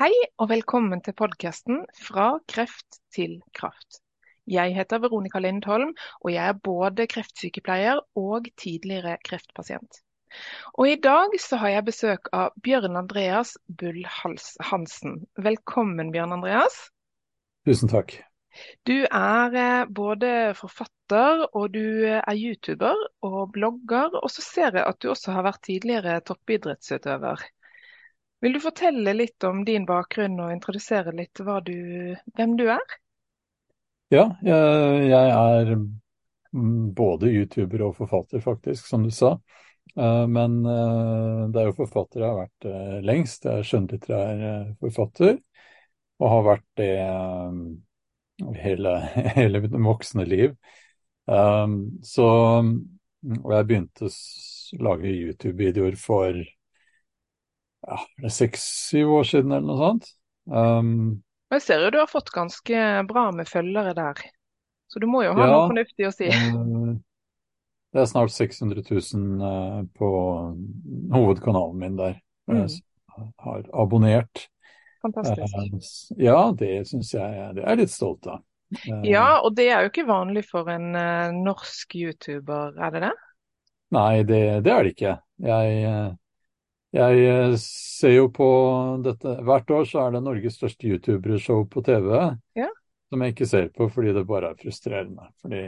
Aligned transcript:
Hei 0.00 0.14
og 0.40 0.46
velkommen 0.48 1.02
til 1.04 1.12
podkasten 1.12 1.82
Fra 1.92 2.38
kreft 2.48 3.02
til 3.12 3.34
kraft. 3.52 3.98
Jeg 4.48 4.72
heter 4.72 5.02
Veronica 5.02 5.42
Lindholm, 5.44 5.90
og 6.24 6.30
jeg 6.32 6.40
er 6.40 6.56
både 6.56 7.04
kreftsykepleier 7.04 8.00
og 8.16 8.48
tidligere 8.56 9.18
kreftpasient. 9.28 9.98
Og 10.80 10.88
I 10.88 10.96
dag 11.04 11.36
så 11.44 11.58
har 11.60 11.74
jeg 11.74 11.86
besøk 11.90 12.32
av 12.32 12.56
Bjørn 12.64 12.96
Andreas 13.02 13.52
Bull 13.68 14.00
Hansen. 14.08 15.20
Velkommen, 15.36 16.14
Bjørn 16.16 16.32
Andreas. 16.38 16.80
Tusen 17.68 17.92
takk. 17.92 18.16
Du 18.88 18.96
er 19.04 19.60
eh, 19.66 19.84
både 19.84 20.34
forfatter 20.56 21.44
og 21.50 21.74
du 21.76 22.08
er 22.08 22.40
YouTuber 22.40 23.04
og 23.20 23.52
blogger, 23.52 24.16
og 24.16 24.32
så 24.32 24.48
ser 24.48 24.80
jeg 24.80 24.88
at 24.88 25.04
du 25.04 25.12
også 25.12 25.36
har 25.36 25.50
vært 25.52 25.66
tidligere 25.68 26.22
toppidrettsutøver. 26.24 27.50
Vil 28.40 28.56
du 28.56 28.60
fortelle 28.62 29.12
litt 29.12 29.44
om 29.44 29.64
din 29.68 29.84
bakgrunn 29.88 30.38
og 30.40 30.52
introdusere 30.54 31.12
litt 31.12 31.40
du, 31.66 31.76
hvem 32.36 32.56
du 32.56 32.66
er? 32.72 32.94
Ja, 34.10 34.24
jeg, 34.42 35.26
er 35.30 35.74
både 36.96 37.30
YouTuber 37.30 37.84
og 37.86 37.98
forfatter, 38.00 38.40
faktisk, 38.42 38.88
som 38.88 39.04
du 39.04 39.10
sa. 39.14 39.36
Eh, 39.96 40.26
men 40.26 40.60
eh, 40.66 41.48
det 41.50 41.62
er 41.62 41.70
jo 41.70 41.76
forfatter 41.78 42.22
jeg 42.22 42.28
har 42.28 42.40
vært 42.40 42.68
eh, 42.70 42.98
lengst. 43.06 43.46
Jeg 43.46 43.60
er 43.60 43.68
skjønnlitterær 43.68 44.44
forfatter, 44.82 45.38
og 46.20 46.34
har 46.34 46.46
vært 46.50 46.68
det 46.80 46.92
hele, 48.60 48.94
hele 49.38 49.64
mitt 49.64 49.76
voksne 49.84 50.26
liv. 50.28 50.56
Så 51.30 52.26
Og 52.26 53.50
jeg 53.54 53.66
begynte 53.68 54.08
å 54.08 54.14
lage 54.82 55.12
YouTube-videoer 55.12 55.94
for 56.00 56.40
ja, 57.86 57.98
det 58.20 58.28
er 58.28 58.34
seks-syv 58.34 59.14
år 59.20 59.28
siden 59.28 59.54
eller 59.54 59.68
noe 59.68 59.78
sånt. 59.80 60.10
Um, 60.50 61.22
jeg 61.54 61.64
ser 61.64 61.84
jo 61.84 61.92
du 61.94 62.00
har 62.00 62.10
fått 62.10 62.32
ganske 62.34 62.82
bra 63.08 63.28
med 63.34 63.48
følgere 63.48 63.94
der, 63.96 64.20
så 64.90 65.02
du 65.02 65.08
må 65.10 65.24
jo 65.24 65.32
ha 65.36 65.46
ja, 65.46 65.54
noe 65.54 65.70
fornuftig 65.72 66.08
å 66.08 66.12
si. 66.14 66.28
Uh, 66.28 66.98
det 67.90 68.04
er 68.04 68.10
snart 68.10 68.34
600 68.34 68.84
000 68.86 69.40
uh, 69.42 69.80
på 69.98 70.10
hovedkanalen 71.14 71.80
min 71.80 71.98
der. 71.98 72.20
Mm. 72.50 72.66
Jeg 72.68 73.26
har 73.46 73.66
abonnert. 73.74 74.46
Fantastisk. 75.00 76.12
Ja, 76.20 76.50
det 76.56 76.84
syns 76.90 77.14
jeg 77.14 77.50
det 77.56 77.64
er 77.64 77.78
litt 77.80 77.92
stolt 77.92 78.28
av. 78.28 78.44
Ja, 79.02 79.40
og 79.40 79.56
det 79.56 79.66
er 79.72 79.82
jo 79.82 79.90
ikke 79.90 80.06
vanlig 80.06 80.44
for 80.46 80.68
en 80.70 80.92
norsk 81.42 81.96
YouTuber, 81.98 82.76
er 82.78 82.92
det 82.94 83.00
det? 83.08 83.14
Nei, 83.96 84.22
det, 84.22 84.42
det 84.62 84.70
er 84.70 84.86
det 84.86 84.92
ikke. 84.94 85.14
Jeg 85.42 85.80
jeg 86.90 87.24
eh, 87.30 87.54
ser 87.62 88.16
jo 88.16 88.28
på 88.34 88.46
dette 89.04 89.36
Hvert 89.46 89.70
år 89.70 89.84
så 89.86 90.04
er 90.04 90.16
det 90.16 90.24
Norges 90.26 90.56
største 90.58 90.88
YouTubershow 90.90 91.62
på 91.70 91.84
TV 91.86 92.08
ja. 92.58 92.70
som 93.10 93.22
jeg 93.22 93.34
ikke 93.34 93.50
ser 93.50 93.68
på 93.74 93.86
fordi 93.92 94.14
det 94.16 94.26
bare 94.28 94.50
er 94.50 94.58
frustrerende. 94.58 95.28
Fordi 95.42 95.64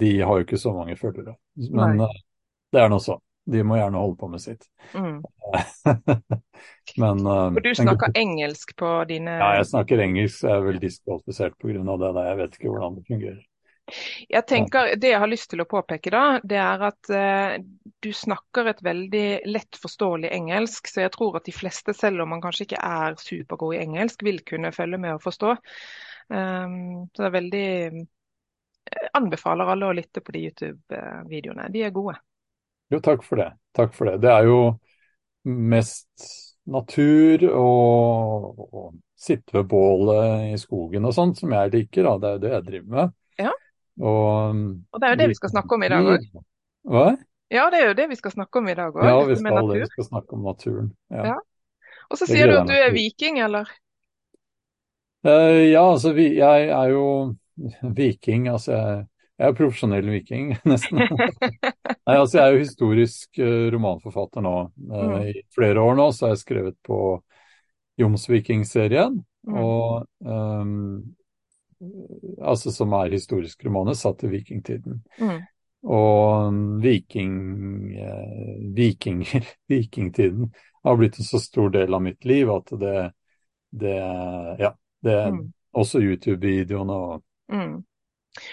de 0.00 0.12
har 0.20 0.38
jo 0.38 0.46
ikke 0.46 0.60
så 0.60 0.72
mange 0.76 0.96
følgere. 0.96 1.36
Men 1.68 2.00
Nei. 2.00 2.08
Eh, 2.08 2.22
det 2.70 2.80
er 2.84 2.92
nå 2.92 3.00
sånn. 3.02 3.20
De 3.50 3.62
må 3.66 3.78
gjerne 3.80 3.98
holde 3.98 4.16
på 4.20 4.28
med 4.30 4.42
sitt. 4.42 4.66
Mm. 4.94 5.22
Men 7.02 7.22
uh, 7.24 7.48
For 7.56 7.64
du 7.64 7.70
snakker 7.74 8.12
engelsk 8.20 8.76
på 8.78 8.90
dine 9.08 9.38
Ja, 9.40 9.54
jeg 9.58 9.70
snakker 9.72 10.02
engelsk. 10.04 10.44
Jeg 10.44 10.52
er 10.54 10.66
vel 10.68 10.78
diskvalifisert 10.82 11.56
pga. 11.58 11.80
det. 11.80 12.10
Der. 12.14 12.28
Jeg 12.28 12.38
vet 12.42 12.58
ikke 12.58 12.74
hvordan 12.74 12.98
det 12.98 13.06
fungerer. 13.08 13.40
Jeg 14.30 14.46
tenker, 14.48 14.94
Det 15.00 15.12
jeg 15.12 15.20
har 15.22 15.30
lyst 15.30 15.50
til 15.52 15.62
å 15.62 15.68
påpeke, 15.68 16.12
da, 16.12 16.24
det 16.44 16.58
er 16.60 16.84
at 16.90 17.10
eh, 17.14 17.56
du 18.00 18.10
snakker 18.14 18.70
et 18.70 18.82
veldig 18.84 19.26
lett 19.50 19.80
forståelig 19.80 20.30
engelsk. 20.36 20.90
Så 20.90 21.04
jeg 21.04 21.12
tror 21.16 21.40
at 21.40 21.48
de 21.48 21.54
fleste, 21.54 21.94
selv 21.96 22.24
om 22.24 22.32
man 22.34 22.42
kanskje 22.44 22.68
ikke 22.68 22.84
er 22.84 23.18
supergod 23.20 23.76
i 23.76 23.82
engelsk, 23.82 24.24
vil 24.26 24.40
kunne 24.46 24.72
følge 24.76 25.00
med 25.00 25.16
og 25.16 25.24
forstå. 25.24 25.56
Um, 26.30 27.08
så 27.10 27.24
det 27.24 27.26
er 27.26 27.34
veldig 27.34 27.66
jeg 27.66 28.04
eh, 29.02 29.08
Anbefaler 29.18 29.70
alle 29.72 29.88
å 29.90 29.94
lytte 29.94 30.22
på 30.24 30.32
de 30.34 30.44
YouTube-videoene. 30.48 31.68
De 31.74 31.82
er 31.86 31.92
gode. 31.94 32.16
Jo, 32.90 32.98
takk 33.04 33.22
for 33.26 33.42
det. 33.42 33.50
Takk 33.76 33.92
for 33.94 34.10
det. 34.10 34.16
Det 34.24 34.30
er 34.32 34.48
jo 34.48 34.60
mest 35.44 36.30
natur 36.70 37.44
og, 37.50 38.64
og 38.70 38.88
sitte 39.18 39.58
ved 39.58 39.68
bålet 39.70 40.50
i 40.54 40.58
skogen 40.60 41.06
og 41.06 41.14
sånt 41.16 41.40
som 41.40 41.54
jeg 41.54 41.72
liker. 41.74 42.06
Da. 42.08 42.16
Det 42.18 42.28
er 42.28 42.36
jo 42.36 42.42
det 42.44 42.52
jeg 42.54 42.66
driver 42.70 42.96
med. 42.96 43.14
Og, 44.00 44.56
og, 44.90 45.00
det 45.00 45.08
er 45.08 45.14
jo 45.14 45.20
det 45.20 45.28
vi 45.34 45.36
skal 45.36 45.52
snakke 45.52 45.76
om 45.76 45.84
i 45.84 45.90
dag 45.92 46.08
òg. 46.14 46.24
Hva? 46.88 47.04
Ja, 47.50 47.66
det 47.72 47.80
er 47.82 47.90
jo 47.90 47.94
det 47.98 48.06
vi 48.12 48.16
skal 48.16 48.32
snakke 48.32 48.60
om 48.62 48.68
i 48.70 48.74
dag 48.78 48.96
òg. 48.96 49.04
Ja, 49.04 49.20
vi 49.28 49.36
skal, 49.36 49.70
vi 49.74 49.88
skal 49.90 50.08
snakke 50.08 50.38
om 50.38 50.44
naturen. 50.46 50.90
Ja. 51.12 51.34
ja. 51.34 51.38
Og 52.10 52.18
så 52.18 52.26
sier 52.30 52.50
du 52.50 52.56
at 52.58 52.70
du 52.70 52.74
er 52.74 52.90
viking, 52.94 53.38
eller? 53.44 53.68
Uh, 55.26 55.68
ja, 55.68 55.82
altså 55.84 56.14
vi, 56.16 56.30
jeg 56.38 56.68
er 56.72 56.92
jo 56.94 57.06
viking. 58.00 58.48
Altså 58.50 58.72
jeg, 58.72 59.04
jeg 59.40 59.52
er 59.52 59.58
profesjonell 59.58 60.10
viking, 60.14 60.54
nesten. 60.70 61.02
Nei, 62.08 62.16
altså 62.16 62.38
jeg 62.38 62.44
er 62.44 62.56
jo 62.56 62.64
historisk 62.64 63.42
uh, 63.42 63.68
romanforfatter 63.74 64.46
nå. 64.46 64.56
Uh, 64.88 65.04
mm. 65.12 65.16
I 65.28 65.44
flere 65.54 65.84
år 65.84 65.98
nå 66.00 66.10
så 66.16 66.28
har 66.28 66.36
jeg 66.36 66.44
skrevet 66.46 66.78
på 66.86 67.00
Jomsviking-serien. 68.00 69.20
Mm. 69.48 69.56
Og 69.60 70.06
um, 70.24 71.02
altså 72.40 72.72
som 72.72 72.92
er 72.98 73.14
historiske 73.14 73.68
romaner 73.68 73.96
satt 73.98 74.24
i 74.24 74.30
vikingtiden. 74.32 75.00
Mm. 75.20 75.38
Og 75.90 76.58
viking, 76.82 77.36
eh, 77.96 78.58
vikinger, 78.76 79.46
vikingtiden, 79.72 80.50
har 80.84 80.96
blitt 80.96 81.18
en 81.18 81.28
så 81.28 81.40
stor 81.40 81.72
del 81.72 81.94
av 81.94 82.02
mitt 82.04 82.24
liv 82.24 82.50
at 82.52 82.72
det, 82.80 82.98
det 83.70 83.96
Ja. 84.60 84.74
Det, 85.00 85.16
mm. 85.32 85.52
Også 85.80 86.00
YouTube-videoene 86.02 86.92
og 86.92 87.22
mm. 87.52 87.76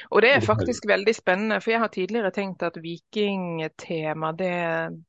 Og 0.09 0.21
det 0.25 0.29
er 0.33 0.41
faktisk 0.41 0.87
veldig 0.89 1.13
spennende, 1.13 1.59
for 1.61 1.71
jeg 1.71 1.81
har 1.83 1.91
tidligere 1.93 2.31
tenkt 2.33 2.63
at 2.65 2.79
vikingtema, 2.81 4.31
det, 4.39 4.53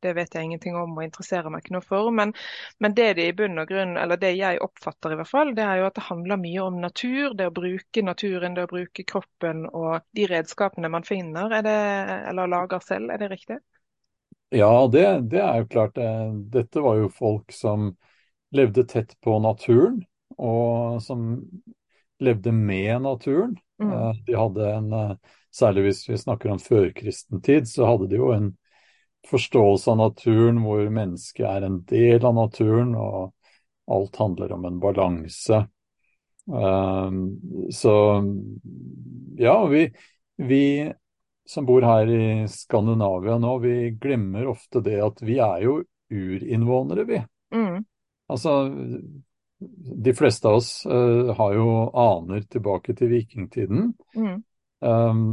det 0.04 0.12
vet 0.18 0.34
jeg 0.36 0.44
ingenting 0.44 0.76
om 0.76 0.92
og 0.98 1.06
interesserer 1.06 1.48
meg 1.52 1.64
ikke 1.64 1.76
noe 1.78 1.86
for. 1.86 2.10
Men, 2.14 2.34
men, 2.82 2.94
det 2.98 3.14
det 3.16 3.30
i 3.30 3.36
bunn 3.38 3.62
og 3.62 3.70
grunn, 3.70 3.96
eller 4.00 4.20
det 4.20 4.34
jeg 4.36 4.60
oppfatter 4.64 5.14
i 5.14 5.18
hvert 5.20 5.30
fall, 5.30 5.54
det 5.56 5.64
er 5.64 5.80
jo 5.80 5.88
at 5.88 5.96
det 5.96 6.04
handler 6.10 6.42
mye 6.42 6.66
om 6.66 6.82
natur. 6.84 7.32
Det 7.38 7.48
å 7.48 7.54
bruke 7.54 8.04
naturen, 8.04 8.58
det 8.58 8.66
å 8.68 8.72
bruke 8.74 9.06
kroppen 9.08 9.64
og 9.72 10.04
de 10.16 10.28
redskapene 10.28 10.92
man 10.92 11.08
finner, 11.08 11.56
det, 11.64 11.78
eller 12.28 12.52
lager 12.52 12.84
selv. 12.84 13.14
Er 13.14 13.24
det 13.24 13.32
riktig? 13.32 13.58
Ja, 14.52 14.72
det, 14.92 15.06
det 15.32 15.40
er 15.44 15.62
jo 15.62 15.72
klart. 15.72 15.98
Dette 16.52 16.84
var 16.84 17.00
jo 17.00 17.08
folk 17.12 17.56
som 17.56 17.94
levde 18.56 18.84
tett 18.88 19.16
på 19.24 19.40
naturen, 19.44 20.02
og 20.36 21.00
som 21.04 21.34
levde 22.20 22.52
med 22.52 23.02
naturen. 23.02 23.56
Mm. 23.82 23.92
Eh, 23.92 24.12
de 24.26 24.34
hadde 24.34 24.70
en, 24.74 24.92
eh, 24.92 25.16
særlig 25.54 25.82
hvis 25.88 26.04
vi 26.08 26.18
snakker 26.18 26.52
om 26.52 26.62
førkristen 26.62 27.42
tid, 27.42 27.68
så 27.68 27.86
hadde 27.86 28.08
de 28.10 28.20
jo 28.20 28.32
en 28.34 28.52
forståelse 29.28 29.90
av 29.90 29.98
naturen 29.98 30.62
hvor 30.62 30.84
mennesket 30.90 31.46
er 31.46 31.66
en 31.66 31.82
del 31.88 32.24
av 32.24 32.36
naturen, 32.36 32.94
og 32.94 33.34
alt 33.90 34.16
handler 34.16 34.52
om 34.52 34.64
en 34.68 34.78
balanse. 34.80 35.66
Um, 36.48 37.40
så 37.72 37.94
ja, 39.36 39.66
vi, 39.66 39.82
vi, 40.36 40.92
som 41.48 41.66
bor 41.68 41.84
her 41.84 42.08
i 42.08 42.48
Skandinavia 42.48 43.36
nå, 43.40 43.58
vi 43.60 43.90
glemmer 44.00 44.48
ofte 44.48 44.80
det 44.84 44.96
at 45.04 45.20
vi 45.24 45.36
er 45.44 45.64
jo 45.66 45.82
urinnvånere, 46.08 47.04
vi. 47.08 47.20
Mm. 47.52 47.84
Altså, 48.28 48.54
de 50.04 50.14
fleste 50.14 50.48
av 50.48 50.60
oss 50.60 50.86
uh, 50.86 51.34
har 51.34 51.54
jo 51.54 51.68
aner 51.98 52.44
tilbake 52.50 52.94
til 52.98 53.10
vikingtiden. 53.10 53.92
Mm. 54.14 54.36
Um, 54.80 55.24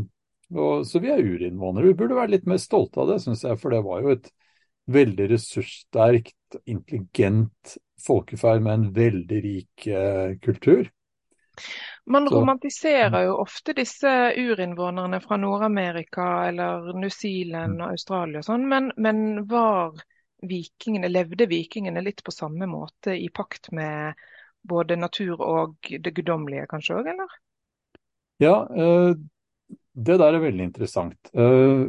og, 0.54 0.86
så 0.88 1.02
vi 1.04 1.12
er 1.14 1.22
urinnvånere. 1.22 1.92
Vi 1.92 2.00
burde 2.00 2.18
være 2.18 2.34
litt 2.38 2.50
mer 2.50 2.62
stolte 2.62 3.04
av 3.04 3.14
det, 3.14 3.20
syns 3.24 3.46
jeg. 3.46 3.60
For 3.62 3.74
det 3.74 3.84
var 3.86 4.02
jo 4.02 4.16
et 4.16 4.32
veldig 4.96 5.30
ressurssterkt, 5.32 6.60
intelligent 6.70 7.78
folkeferd 8.06 8.62
med 8.66 8.74
en 8.74 8.90
veldig 8.96 9.42
rik 9.46 9.88
uh, 9.90 10.36
kultur. 10.42 10.90
Man 12.06 12.28
så, 12.28 12.36
romantiserer 12.36 13.24
jo 13.26 13.38
ofte 13.42 13.74
disse 13.74 14.12
urinnvånerne 14.38 15.22
fra 15.24 15.38
Nord-Amerika 15.42 16.26
eller 16.50 16.92
New 16.94 17.10
Zealand 17.10 17.80
og 17.82 17.96
Australia 17.96 18.42
og 18.44 18.50
sånn, 18.50 18.68
men, 18.70 18.92
men 19.02 19.24
var 19.50 19.96
vikingene, 20.50 21.10
levde 21.12 21.48
vikingene 21.50 22.04
litt 22.04 22.24
på 22.26 22.34
samme 22.34 22.68
måte 22.70 23.16
i 23.18 23.30
pakt 23.34 23.72
med 23.76 24.20
både 24.66 24.98
natur 24.98 25.42
og 25.42 25.90
det 25.90 26.14
guddommelige 26.16 26.68
kanskje 26.72 27.00
òg, 27.00 27.12
eller? 27.14 27.38
Ja, 28.42 28.56
eh, 28.68 29.14
det 29.96 30.18
der 30.20 30.34
er 30.34 30.44
veldig 30.44 30.68
interessant. 30.70 31.32
Eh, 31.34 31.86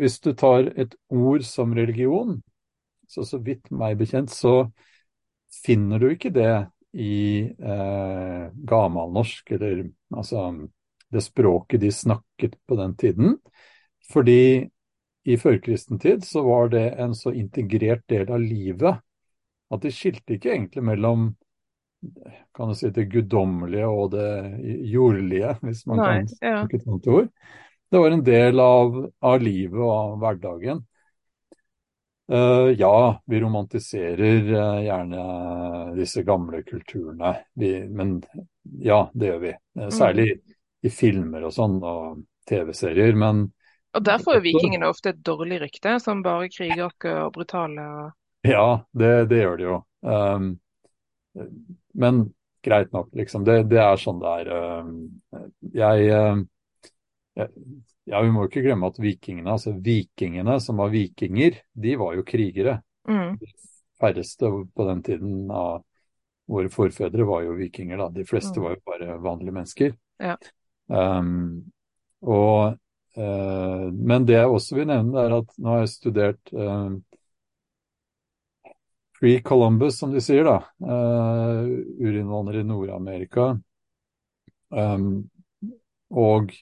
hvis 0.00 0.20
du 0.20 0.32
tar 0.34 0.72
et 0.76 0.94
ord 1.08 1.44
som 1.46 1.74
religion, 1.76 2.40
så 3.08 3.24
så 3.26 3.40
vidt 3.42 3.70
meg 3.74 3.98
bekjent, 3.98 4.30
så 4.30 4.70
finner 5.64 5.98
du 5.98 6.10
ikke 6.12 6.32
det 6.34 6.52
i 6.92 7.46
eh, 7.48 8.44
gamalnorsk, 8.54 9.50
eller 9.56 9.86
altså 10.14 10.50
det 11.10 11.22
språket 11.24 11.82
de 11.82 11.90
snakket 11.94 12.56
på 12.66 12.78
den 12.78 12.94
tiden. 12.96 13.36
Fordi 14.12 14.70
i 15.28 15.36
førkristen 15.36 16.00
tid 16.00 16.24
så 16.24 16.42
var 16.46 16.70
det 16.72 16.86
en 17.02 17.14
så 17.14 17.32
integrert 17.36 18.06
del 18.08 18.30
av 18.32 18.40
livet 18.40 19.00
at 19.70 19.84
de 19.84 19.92
skilte 19.94 20.36
ikke 20.36 20.54
egentlig 20.54 20.84
mellom 20.86 21.30
kan 22.56 22.70
du 22.70 22.74
si, 22.74 22.88
det 22.90 23.10
guddommelige 23.12 23.88
og 23.88 24.14
det 24.14 24.30
jordlige, 24.88 25.52
hvis 25.60 25.82
man 25.90 26.00
Nei, 26.00 26.12
kan 26.14 26.30
ja. 26.40 26.54
bruke 26.62 26.78
et 26.78 26.86
sånt 26.86 27.08
ord. 27.12 27.28
Det 27.90 28.00
var 28.00 28.14
en 28.14 28.22
del 28.24 28.62
av, 28.62 28.96
av 29.20 29.42
livet 29.42 29.82
og 29.82 29.92
av 29.92 30.14
hverdagen. 30.22 30.80
Uh, 32.30 32.70
ja, 32.78 33.20
vi 33.26 33.40
romantiserer 33.42 34.48
uh, 34.54 34.80
gjerne 34.84 35.22
disse 35.96 36.22
gamle 36.22 36.62
kulturene, 36.62 37.34
vi, 37.58 37.72
men 37.90 38.20
ja, 38.78 39.02
det 39.12 39.32
gjør 39.32 39.40
vi. 39.44 39.54
Uh, 39.80 39.88
særlig 39.90 40.28
mm. 40.38 40.58
i 40.86 40.92
filmer 40.94 41.48
og 41.48 41.56
sånn, 41.56 41.80
og 41.82 42.22
TV-serier. 42.48 43.18
Men 43.18 43.48
Og 43.96 44.04
der 44.06 44.22
får 44.22 44.38
jo 44.38 44.44
vikingene 44.44 44.88
ofte 44.90 45.12
et 45.14 45.22
dårlig 45.26 45.60
rykte, 45.64 45.96
som 46.02 46.22
bare 46.22 46.50
krigerske 46.52 47.14
og 47.24 47.32
brutale. 47.34 47.86
Ja, 48.46 48.84
det, 48.96 49.12
det, 49.32 49.40
gjør 49.42 49.56
de 49.58 49.66
jo. 49.66 49.78
Um, 50.06 50.50
men 51.98 52.20
greit 52.62 52.92
nok, 52.94 53.10
liksom. 53.18 53.44
Det, 53.44 53.64
det 53.72 53.80
er 53.82 54.00
sånn 54.00 54.20
det 54.22 54.34
er. 54.42 54.52
Um, 54.80 54.94
jeg, 55.74 56.06
jeg 56.06 57.48
ja, 58.10 58.20
Vi 58.22 58.30
må 58.32 58.44
jo 58.44 58.50
ikke 58.50 58.64
glemme 58.64 58.90
at 58.90 59.00
vikingene, 59.00 59.56
altså 59.56 59.74
vikingene 59.76 60.56
som 60.62 60.80
var 60.82 60.92
vikinger, 60.92 61.60
de 61.72 61.96
var 62.00 62.16
jo 62.18 62.26
krigere. 62.26 62.80
Mm. 63.08 63.36
De 63.40 63.50
færreste 64.00 64.50
på 64.74 64.86
den 64.88 65.02
tiden 65.06 65.50
av 65.54 65.82
våre 66.50 66.70
forfedre 66.72 67.26
var 67.28 67.44
jo 67.46 67.58
vikinger, 67.58 68.00
da. 68.00 68.08
De 68.14 68.26
fleste 68.26 68.58
mm. 68.58 68.64
var 68.64 68.74
jo 68.74 68.80
bare 68.90 69.18
vanlige 69.22 69.54
mennesker. 69.54 69.92
Ja. 70.20 70.36
Um, 70.90 71.70
og, 72.26 72.78
men 73.16 74.26
det 74.28 74.36
jeg 74.36 74.50
også 74.50 74.76
vil 74.76 74.86
nevne, 74.86 75.24
er 75.24 75.32
at 75.40 75.54
nå 75.58 75.72
har 75.72 75.80
jeg 75.82 75.90
studert 75.90 76.52
uh, 76.54 76.92
Free 79.20 79.42
Columbus, 79.42 79.98
som 79.98 80.12
de 80.14 80.20
sier, 80.24 80.46
da. 80.46 80.62
Uh, 80.80 81.68
urinnvandrere 82.00 82.64
i 82.64 82.68
Nord-Amerika. 82.68 83.50
Um, 84.70 85.28
og 86.08 86.54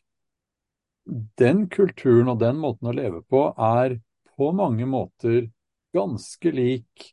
den 1.39 1.69
kulturen 1.71 2.33
og 2.33 2.41
den 2.43 2.59
måten 2.59 2.91
å 2.91 2.97
leve 2.97 3.23
på 3.31 3.44
er 3.55 4.01
på 4.35 4.51
mange 4.56 4.89
måter 4.91 5.47
ganske 5.94 6.53
lik 6.53 7.06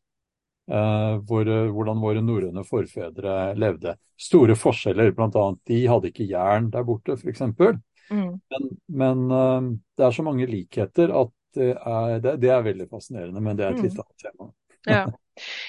uh, 0.71 1.21
våre, 1.29 1.67
hvordan 1.69 2.01
våre 2.01 2.25
norrøne 2.25 2.65
forfedre 2.65 3.53
levde. 3.53 3.93
Store 4.17 4.57
forskjeller, 4.57 5.13
bl.a. 5.13 5.45
de 5.69 5.81
hadde 5.93 6.09
ikke 6.09 6.25
jern 6.31 6.71
der 6.73 6.89
borte, 6.89 7.19
f.eks. 7.21 7.45
Mm. 8.11 8.35
Men, 8.53 8.69
men 9.01 9.25
uh, 9.31 9.71
det 9.97 10.07
er 10.07 10.15
så 10.15 10.25
mange 10.25 10.47
likheter 10.49 11.13
at 11.23 11.33
det 11.55 11.71
er, 11.71 12.17
det, 12.19 12.37
det 12.43 12.51
er 12.51 12.65
veldig 12.65 12.89
fascinerende, 12.91 13.41
men 13.41 13.57
det 13.57 13.65
er 13.65 13.75
et 13.75 13.79
mm. 13.79 13.87
litt 13.87 14.01
annet 14.03 14.25
tema. 14.27 14.51
Ja. 14.85 15.05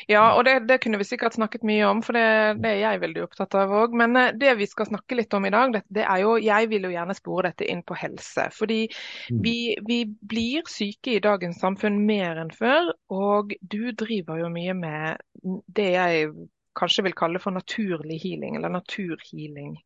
Ja, 0.07 0.37
og 0.39 0.45
det, 0.47 0.61
det, 0.69 0.77
kunne 0.79 1.01
vi 1.01 1.05
sikkert 1.09 1.35
snakket 1.35 1.65
mye 1.67 1.89
om, 1.89 1.99
for 2.05 2.15
det, 2.15 2.61
det 2.63 2.71
er 2.71 2.77
jeg 2.85 3.01
veldig 3.03 3.25
opptatt 3.25 3.57
av 3.59 3.73
òg. 3.75 3.97
Men 3.99 4.15
eh, 4.15 4.29
det 4.39 4.53
vi 4.61 4.69
skal 4.71 4.87
snakke 4.87 5.19
litt 5.19 5.35
om 5.35 5.47
i 5.49 5.51
dag, 5.51 5.73
det, 5.75 5.81
det, 5.91 6.05
er 6.07 6.21
jo 6.23 6.37
Jeg 6.39 6.69
vil 6.71 6.87
jo 6.87 6.93
gjerne 6.93 7.17
spore 7.19 7.51
dette 7.51 7.67
inn 7.67 7.83
på 7.83 7.97
helse. 7.99 8.47
Fordi 8.55 8.85
mm. 8.87 9.41
vi, 9.43 9.57
vi, 9.89 9.99
blir 10.07 10.71
syke 10.71 11.17
i 11.17 11.23
dagens 11.25 11.59
samfunn 11.65 11.99
mer 12.07 12.39
enn 12.45 12.53
før. 12.55 12.93
Og 13.11 13.57
du 13.61 13.91
driver 13.91 14.45
jo 14.45 14.53
mye 14.55 14.77
med 14.79 15.59
det 15.67 15.91
jeg 15.97 16.31
kanskje 16.77 17.07
vil 17.07 17.17
kalle 17.17 17.41
for 17.43 17.55
naturlig 17.57 18.19
healing, 18.23 18.59
eller 18.59 18.73
naturhealing. 18.73 19.77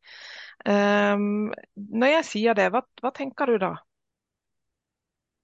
Um, 0.67 1.53
når 1.75 2.13
jeg 2.17 2.27
sier 2.29 2.59
det, 2.59 2.69
hva, 2.75 2.83
hva 3.01 3.13
tenker 3.17 3.53
du 3.53 3.61
da? 3.63 3.75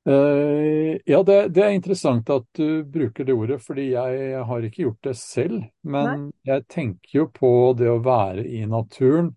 Uh, 0.06 0.94
ja, 1.08 1.22
det, 1.26 1.38
det, 1.54 1.62
er 1.64 1.74
interessant 1.74 2.28
at 2.30 2.46
du 2.54 2.84
bruker 2.86 3.26
det 3.26 3.34
ordet, 3.34 3.58
fordi 3.64 3.88
jeg 3.94 4.42
har 4.50 4.66
ikke 4.66 4.84
gjort 4.84 5.08
det 5.08 5.16
selv. 5.18 5.64
Men 5.82 6.28
Nei. 6.28 6.34
jeg 6.52 6.66
tenker 6.70 7.22
jo 7.22 7.30
på 7.34 7.52
det 7.78 7.88
å 7.90 8.02
være 8.04 8.46
i 8.46 8.62
naturen, 8.70 9.32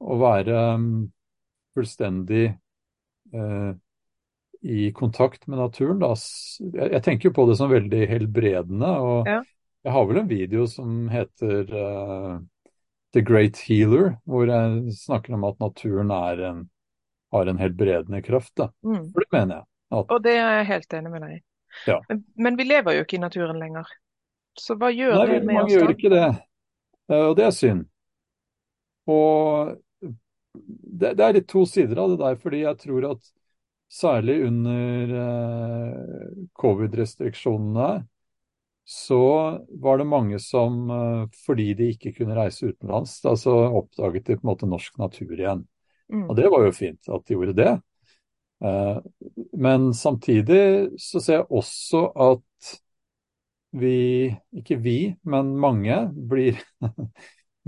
og 0.00 0.20
være 0.20 0.62
um, 0.76 0.88
fullstendig 1.76 2.50
uh, 3.32 3.74
i 4.66 4.88
kontakt 4.96 5.44
med 5.48 5.60
naturen. 5.60 6.00
Da. 6.00 6.14
Jeg, 6.14 6.88
jeg, 6.94 7.02
tenker 7.04 7.30
jo 7.30 7.36
på 7.36 7.46
det 7.50 7.58
som 7.60 7.72
veldig 7.72 8.02
helbredende. 8.12 8.96
og 8.96 9.28
ja. 9.28 9.42
Jeg 9.86 9.94
har 9.94 10.06
vel 10.08 10.18
en 10.18 10.30
video 10.30 10.64
som 10.66 11.04
heter 11.12 11.68
uh, 11.70 12.38
The 13.14 13.20
Great 13.22 13.60
Healer, 13.68 14.16
hvor 14.26 14.50
jeg 14.50 14.96
snakker 14.98 15.36
om 15.36 15.44
at 15.46 15.60
naturen 15.62 16.10
en 16.10 16.64
har 17.30 17.46
en 17.46 17.60
helbredende 17.60 18.18
kraft. 18.22 18.58
Mm. 18.82 19.12
For 19.12 19.22
det 19.22 19.30
mener 19.30 19.60
jeg. 19.60 19.66
At... 19.94 20.10
Og 20.10 20.24
det 20.24 20.32
er 20.40 20.56
jeg 20.58 20.66
helt 20.72 20.96
enig 20.98 21.12
med 21.12 21.22
deg 21.22 21.36
i. 21.36 21.40
Ja. 21.86 22.00
Men, 22.08 22.24
men, 22.34 22.58
vi 22.58 22.66
lever 22.66 22.96
jo 22.96 23.04
ikke 23.06 23.18
i 23.18 23.22
naturen 23.22 23.62
lenger. 23.62 23.92
Så 24.58 24.74
hva 24.80 24.90
gjør 24.90 25.20
Nei, 25.20 25.26
det 25.30 25.38
med 25.44 25.44
oss 25.44 25.46
da? 25.46 25.60
Mange 25.60 25.76
gjør 25.76 25.94
ikke 25.94 26.12
det, 26.16 26.26
eh, 27.12 27.22
og 27.28 27.36
det 27.38 27.46
er 27.46 27.54
synd. 27.54 27.86
Og 29.06 29.74
det, 30.10 31.12
det, 31.12 31.22
er 31.22 31.38
litt 31.38 31.48
to 31.52 31.62
sider 31.68 32.02
av 32.02 32.10
det 32.10 32.18
der, 32.24 32.38
fordi 32.42 32.64
jeg 32.64 32.82
tror 32.82 33.10
at 33.12 33.32
særlig 33.92 34.40
under 34.48 35.14
uh, 35.14 36.30
covid-restriksjonene 36.58 37.90
så 38.88 39.58
var 39.68 39.98
det 39.98 40.04
mange 40.04 40.38
som, 40.38 40.90
eh, 40.90 41.28
fordi 41.46 41.72
de 41.74 41.88
ikke 41.90 42.12
kunne 42.20 42.36
reise 42.38 42.68
utenlands, 42.70 43.18
da 43.24 43.32
så 43.34 43.54
oppdaget 43.80 44.28
de 44.28 44.36
på 44.38 44.46
en 44.46 44.50
måte 44.52 44.68
norsk 44.70 45.00
natur 45.02 45.32
igjen. 45.34 45.64
Mm. 46.06 46.28
Og 46.30 46.36
det 46.38 46.46
var 46.54 46.62
jo 46.62 46.74
fint 46.76 47.10
at 47.10 47.24
de 47.26 47.34
gjorde 47.34 47.56
det. 47.58 47.72
Eh, 48.62 49.00
men 49.58 49.88
samtidig 49.90 50.94
så 51.02 51.18
ser 51.18 51.40
jeg 51.40 51.48
også 51.50 52.04
at 52.28 52.70
vi, 53.76 54.30
ikke 54.54 54.78
vi, 54.78 54.96
men 55.26 55.56
mange, 55.58 55.98
blir 56.14 56.62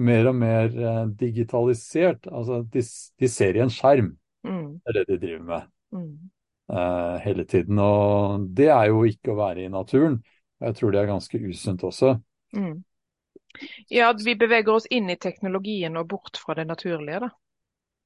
mer 0.09 0.31
og 0.31 0.38
mer 0.38 0.70
eh, 0.70 1.05
digitalisert. 1.19 2.31
Altså 2.31 2.62
de, 2.62 2.87
de 3.19 3.35
ser 3.35 3.59
i 3.59 3.67
en 3.67 3.75
skjerm, 3.75 4.15
mm. 4.47 4.65
det 4.87 4.94
er 4.94 5.00
det 5.03 5.06
de 5.11 5.20
driver 5.26 5.47
med 5.50 5.69
mm. 5.99 6.17
hele 7.26 7.50
tiden. 7.50 7.82
Og 7.82 8.50
det 8.55 8.70
er 8.70 8.93
jo 8.94 9.03
ikke 9.03 9.35
å 9.35 9.41
være 9.43 9.67
i 9.67 9.73
naturen. 9.81 10.20
Jeg 10.60 10.75
tror 10.78 10.94
det 10.94 11.00
er 11.00 11.10
ganske 11.10 11.38
usunt 11.38 11.84
også. 11.87 12.16
Mm. 12.56 12.81
Ja, 13.88 14.12
vi 14.25 14.34
beveger 14.38 14.72
oss 14.75 14.88
inn 14.90 15.10
i 15.10 15.16
teknologien 15.16 15.96
og 15.96 16.08
bort 16.10 16.40
fra 16.40 16.56
det 16.58 16.66
naturlige, 16.69 17.20
da. 17.26 17.31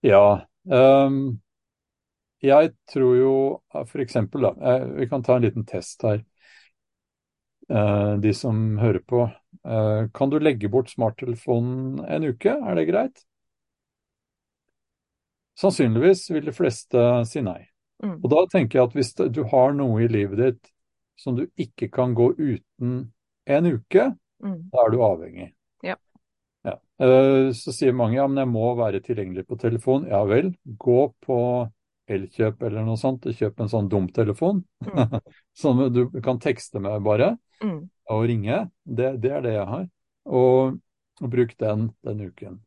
Ja. 0.02 0.26
Um, 0.68 1.40
jeg 2.42 2.72
tror 2.90 3.16
jo 3.16 3.34
f.eks. 3.86 4.18
da, 4.34 4.50
eh, 4.50 4.86
vi 4.98 5.08
kan 5.08 5.22
ta 5.22 5.36
en 5.36 5.44
liten 5.46 5.66
test 5.66 6.02
her. 6.02 6.24
Eh, 7.70 8.14
de 8.18 8.34
som 8.34 8.78
hører 8.78 8.98
på. 9.06 9.22
Eh, 9.64 10.08
kan 10.14 10.30
du 10.30 10.38
legge 10.42 10.68
bort 10.68 10.90
smarttelefonen 10.90 12.02
en 12.04 12.24
uke, 12.24 12.50
er 12.50 12.74
det 12.74 12.88
greit? 12.90 13.22
Sannsynligvis 15.58 16.26
vil 16.30 16.48
de 16.48 16.56
fleste 16.56 17.06
si 17.30 17.44
nei. 17.44 17.60
Mm. 18.02 18.18
Og 18.18 18.28
da 18.32 18.42
tenker 18.50 18.80
jeg 18.80 18.90
at 18.90 18.96
hvis 18.98 19.14
du 19.14 19.44
har 19.52 19.76
noe 19.78 20.02
i 20.02 20.10
livet 20.10 20.40
ditt 20.40 20.72
som 21.18 21.36
du 21.36 21.46
ikke 21.60 21.88
kan 21.92 22.14
gå 22.16 22.32
uten 22.38 23.12
en 23.46 23.68
uke, 23.68 24.08
mm. 24.42 24.58
da 24.72 24.84
er 24.84 24.94
du 24.94 25.02
avhengig. 25.04 25.50
Ja. 25.86 25.96
Ja. 26.66 26.76
Så 27.56 27.74
sier 27.74 27.94
mange 27.96 28.18
ja, 28.18 28.26
men 28.30 28.42
jeg 28.42 28.50
må 28.52 28.72
være 28.78 29.02
tilgjengelig 29.04 29.46
på 29.48 29.58
telefon. 29.60 30.06
Ja 30.10 30.22
vel, 30.28 30.52
gå 30.64 31.06
på 31.24 31.38
Elkjøp 32.12 32.62
eller 32.66 32.84
noe 32.86 32.98
sånt, 32.98 33.26
og 33.26 33.38
kjøp 33.38 33.62
en 33.62 33.70
sånn 33.70 33.88
dumtelefon 33.90 34.64
mm. 34.84 35.18
som 35.60 35.80
du 35.94 36.04
kan 36.24 36.40
tekste 36.42 36.82
med 36.82 37.02
bare, 37.06 37.36
mm. 37.62 37.78
og 38.10 38.26
ringe. 38.30 38.66
Det, 38.82 39.14
det, 39.22 39.32
er 39.38 39.46
det 39.46 39.56
jeg 39.56 39.68
har. 39.70 39.88
Og, 40.30 40.78
og 41.22 41.32
bruk 41.32 41.56
den 41.62 41.90
den 42.06 42.28
uken. 42.28 42.60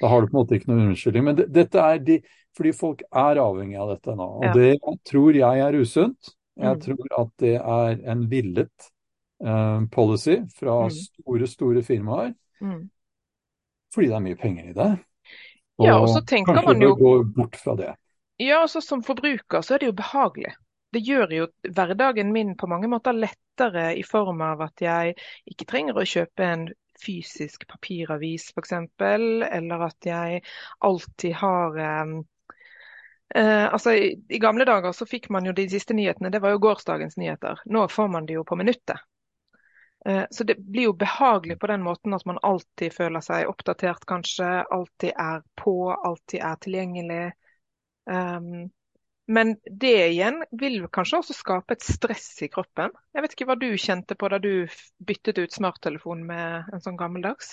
Da 0.00 0.08
har 0.08 0.22
du 0.22 0.30
på 0.30 0.36
en 0.36 0.40
måte 0.40 0.56
ikke 0.56 0.70
noen 0.70 0.90
unnskyldning. 0.90 1.24
Men 1.28 1.38
det, 1.40 1.48
dette 1.52 1.84
er 1.84 2.00
de, 2.04 2.18
fordi 2.56 2.72
folk 2.76 3.02
er 3.10 3.40
avhengig 3.42 3.76
av 3.80 3.94
dette 3.94 4.14
nå. 4.16 4.28
Og 4.40 4.46
ja. 4.48 4.52
det 4.56 5.00
tror 5.08 5.36
jeg 5.36 5.64
er 5.66 5.76
usunt. 5.76 6.32
Jeg 6.60 6.76
mm. 6.76 6.80
tror 6.84 7.20
at 7.22 7.34
det 7.40 7.54
er 7.58 8.00
en 8.12 8.24
villet 8.30 8.88
uh, 9.44 9.86
policy 9.92 10.40
fra 10.56 10.82
mm. 10.86 10.96
store, 10.96 11.46
store 11.48 11.82
firmaer. 11.86 12.34
Mm. 12.60 12.88
Fordi 13.94 14.10
det 14.10 14.16
er 14.16 14.26
mye 14.26 14.38
penger 14.38 14.70
i 14.70 14.76
det. 14.76 14.90
Og 15.80 15.86
ja, 15.88 15.96
og 15.96 16.10
så 16.12 16.20
tenker 16.28 16.54
kanskje 16.54 16.74
man 16.74 16.84
jo... 16.84 16.94
gå 16.98 17.12
bort 17.36 17.56
fra 17.56 17.76
det. 17.78 17.94
Ja, 18.40 18.62
altså 18.62 18.80
Som 18.80 19.02
forbruker 19.04 19.64
så 19.64 19.74
er 19.74 19.82
det 19.82 19.90
jo 19.90 19.96
behagelig. 19.96 20.52
Det 20.92 21.02
gjør 21.06 21.32
jo 21.32 21.46
hverdagen 21.70 22.32
min 22.34 22.56
på 22.58 22.66
mange 22.66 22.88
måter 22.90 23.16
lettere 23.16 23.92
i 23.96 24.02
form 24.06 24.40
av 24.42 24.64
at 24.66 24.82
jeg 24.82 25.14
ikke 25.48 25.68
trenger 25.70 26.00
å 26.00 26.06
kjøpe 26.08 26.46
en 26.46 26.64
fysisk 27.00 27.66
papiravis 27.70 28.50
f.eks., 28.52 28.74
eller 29.00 29.84
at 29.86 30.08
jeg 30.08 30.42
alltid 30.84 31.36
har 31.40 31.78
um, 32.02 32.16
uh, 33.36 33.66
altså 33.72 33.92
i, 33.94 34.10
i, 34.28 34.38
gamle 34.42 34.64
dager 34.68 34.92
så 34.96 35.06
fikk 35.06 35.28
man 35.30 35.46
jo 35.46 35.54
de 35.56 35.68
siste 35.70 35.94
nyhetene, 35.96 36.32
det 36.32 36.42
var 36.42 36.54
jo 36.54 36.62
gårsdagens 36.64 37.16
nyheter. 37.20 37.62
Nå 37.66 37.86
får 37.88 38.08
man 38.12 38.26
det 38.26 38.38
jo 38.38 38.44
på 38.48 38.58
minuttet. 38.58 39.02
Uh, 40.08 40.24
så 40.30 40.44
det 40.48 40.56
blir 40.58 40.88
jo 40.88 40.96
behagelig 40.96 41.58
på 41.60 41.68
den 41.70 41.84
måten 41.84 42.16
at 42.16 42.24
man 42.26 42.40
alltid 42.42 42.94
føler 42.96 43.24
seg 43.24 43.48
oppdatert, 43.50 44.06
kanskje. 44.08 44.50
Alltid 44.70 45.12
er 45.14 45.42
på, 45.60 45.76
alltid 45.92 46.40
er 46.40 46.60
tilgjengelig. 46.64 47.24
Um, 48.10 48.70
Men 49.30 49.52
det 49.62 50.08
igjen 50.08 50.40
vil 50.50 50.88
kanskje 50.90 51.20
også 51.20 51.34
skape 51.36 51.76
et 51.76 51.84
stress 51.86 52.32
i 52.42 52.48
kroppen. 52.50 52.90
Jeg 53.14 53.22
vet 53.22 53.34
ikke 53.36 53.46
hva 53.46 53.54
du 53.60 53.68
kjente 53.78 54.16
på 54.18 54.30
da 54.32 54.40
du 54.42 54.66
byttet 55.06 55.38
ut 55.38 55.52
smarttelefonen 55.54 56.24
med 56.26 56.72
en 56.74 56.82
sånn 56.82 56.98
gammeldags? 56.98 57.52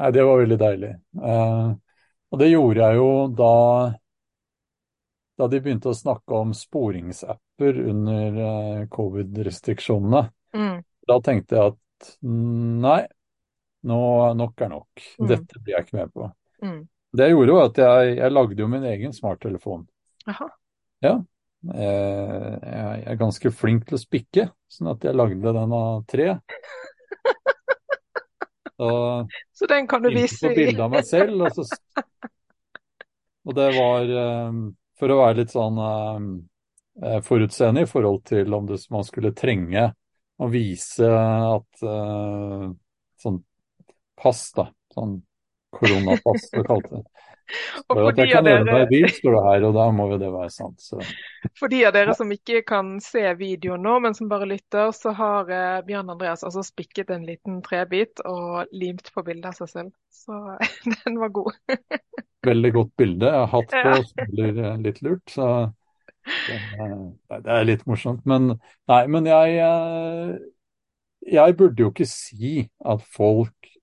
Nei, 0.00 0.08
det 0.16 0.24
var 0.24 0.40
veldig 0.40 0.58
deilig. 0.62 0.94
Uh, 1.20 1.76
og 2.32 2.40
det 2.40 2.48
gjorde 2.48 2.88
jeg 2.88 2.98
jo 3.02 3.10
da, 3.36 3.52
da 5.36 5.48
de 5.52 5.60
begynte 5.60 5.90
å 5.90 5.96
snakke 5.96 6.38
om 6.38 6.54
sporingsapper 6.56 7.80
under 7.92 8.38
uh, 8.40 8.80
covid-restriksjonene. 8.92 10.22
Mm. 10.56 10.80
Da 11.06 11.18
tenkte 11.24 11.58
jeg 11.58 11.74
at 11.74 12.10
nei, 12.26 13.02
nå, 13.86 14.00
nok 14.40 14.64
er 14.64 14.72
nok. 14.72 15.06
Mm. 15.20 15.28
Dette 15.30 15.62
blir 15.62 15.76
jeg 15.76 15.86
ikke 15.86 16.00
med 16.00 16.12
på. 16.14 16.30
Mm. 16.64 16.80
Det 17.16 17.28
jeg 17.28 17.36
gjorde, 17.36 17.56
var 17.56 17.70
at 17.70 17.80
jeg, 17.80 18.16
jeg 18.18 18.34
lagde 18.34 18.60
jo 18.60 18.70
min 18.70 18.86
egen 18.90 19.14
smarttelefon. 19.16 19.86
Aha. 20.32 20.48
Ja. 21.04 21.14
Eh, 21.74 22.50
jeg 22.62 23.04
er 23.10 23.20
ganske 23.20 23.52
flink 23.54 23.86
til 23.88 23.96
å 23.96 24.00
spikke, 24.00 24.48
sånn 24.70 24.90
at 24.92 25.06
jeg 25.06 25.16
lagde 25.16 25.54
den 25.60 25.76
av 25.76 26.02
tre. 26.10 26.34
Så, 28.76 28.88
så 29.56 29.66
den 29.70 29.86
kan 29.88 30.02
du 30.04 30.10
vise 30.12 30.36
på 30.36 30.50
bilde 30.52 30.84
av 30.84 30.90
meg 30.92 31.06
selv. 31.08 31.46
Og, 31.46 31.56
så, 31.56 32.02
og 33.48 33.54
det 33.56 33.70
var 33.72 34.10
um, 34.50 34.58
for 34.98 35.12
å 35.12 35.20
være 35.20 35.42
litt 35.42 35.52
sånn 35.54 35.78
uh, 35.80 37.20
forutseende 37.26 37.84
i 37.84 37.90
forhold 37.90 38.24
til 38.28 38.54
om 38.56 38.68
det, 38.68 38.80
man 38.92 39.06
skulle 39.06 39.34
trenge 39.36 39.90
å 40.36 40.48
vise 40.52 41.08
at 41.08 41.84
uh, 41.84 42.68
sånn 43.20 43.40
pass, 44.16 44.48
da. 44.56 44.68
Sånn 44.96 45.18
koronapass, 45.76 46.48
det 46.52 46.64
kalte 46.66 47.00
det. 47.00 47.15
For 47.86 48.10
de 48.16 48.26
meg 48.42 48.68
i 48.82 48.86
bil, 48.90 49.06
står 49.12 49.36
det 49.36 49.42
her, 49.44 49.66
og 49.68 49.76
da 49.76 49.86
må 49.94 50.08
jo 50.10 50.18
det 50.20 50.30
være 50.32 50.50
sant. 50.50 50.82
Så. 50.82 50.98
For 51.58 51.70
de 51.70 51.84
av 51.86 51.94
dere 51.94 52.14
som 52.18 52.32
ikke 52.34 52.62
kan 52.66 52.96
se 53.02 53.22
videoen 53.38 53.84
nå, 53.86 53.96
men 54.02 54.16
som 54.18 54.30
bare 54.30 54.48
lytter, 54.50 54.90
så 54.96 55.14
har 55.16 55.52
eh, 55.52 55.78
Bjørn 55.86 56.10
Andreas 56.16 56.42
altså 56.46 56.64
spikket 56.66 57.12
en 57.14 57.26
liten 57.28 57.60
trebit 57.66 58.22
og 58.26 58.72
limt 58.74 59.12
på 59.14 59.24
bildet 59.26 59.52
av 59.52 59.60
seg 59.60 59.72
selv. 59.72 59.94
Så 60.10 60.40
den 61.04 61.20
var 61.22 61.34
god. 61.36 61.54
Veldig 62.46 62.72
godt 62.74 62.92
bilde. 62.98 63.30
Jeg 63.30 63.44
har 63.44 63.52
hatt 63.54 63.76
på 63.76 63.94
og 64.00 64.34
blir 64.34 64.60
eh, 64.64 64.82
litt 64.88 65.00
lurt, 65.06 65.24
så 65.30 65.50
det, 66.26 66.58
det 67.46 67.56
er 67.60 67.70
litt 67.70 67.86
morsomt. 67.86 68.26
Men 68.26 68.56
nei, 68.90 69.02
men 69.12 69.30
jeg, 69.30 69.56
eh, 69.62 70.34
jeg 71.38 71.58
burde 71.58 71.86
jo 71.86 71.94
ikke 71.94 72.10
si 72.10 72.58
at 72.82 73.06
folk 73.14 73.75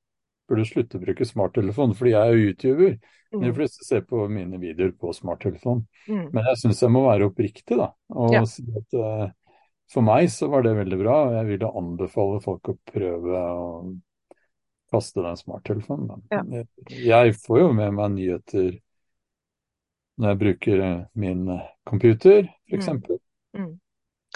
burde 0.54 0.70
slutte 0.70 1.00
å 1.00 1.04
bruke 1.04 1.28
smarttelefon, 1.28 1.98
fordi 1.98 2.14
jeg 2.14 2.32
er 2.32 2.42
YouTuber. 2.48 2.96
Mm. 3.34 3.44
De 3.44 3.54
fleste 3.58 3.86
ser 3.88 4.04
på 4.06 4.28
mine 4.30 4.60
videoer 4.62 4.94
på 4.94 5.14
smarttelefon. 5.18 5.84
Mm. 6.06 6.28
Men 6.30 6.50
jeg 6.52 6.62
syns 6.62 6.84
jeg 6.86 6.94
må 6.94 7.04
være 7.08 7.32
oppriktig, 7.32 7.80
da. 7.80 7.90
Og 8.14 8.36
ja. 8.36 8.44
si 8.50 8.66
at 8.78 8.98
uh, 9.00 9.28
for 9.92 10.06
meg 10.06 10.30
så 10.32 10.50
var 10.54 10.66
det 10.66 10.78
veldig 10.78 11.00
bra, 11.02 11.20
og 11.28 11.38
jeg 11.40 11.50
ville 11.52 11.76
anbefale 11.82 12.42
folk 12.44 12.72
å 12.72 12.80
prøve 12.94 13.44
å 13.44 13.68
kaste 14.94 15.26
den 15.26 15.38
smarttelefonen. 15.40 16.26
Ja. 16.34 16.44
Jeg, 16.54 16.68
jeg 17.10 17.38
får 17.42 17.64
jo 17.64 17.70
med 17.74 17.96
meg 17.98 18.14
nyheter 18.14 18.76
når 20.22 20.30
jeg 20.30 20.40
bruker 20.44 20.82
eh, 20.86 21.00
min 21.18 21.48
computer, 21.90 22.46
f.eks. 22.70 22.92
Mm. 22.94 23.24
mm. 23.58 23.72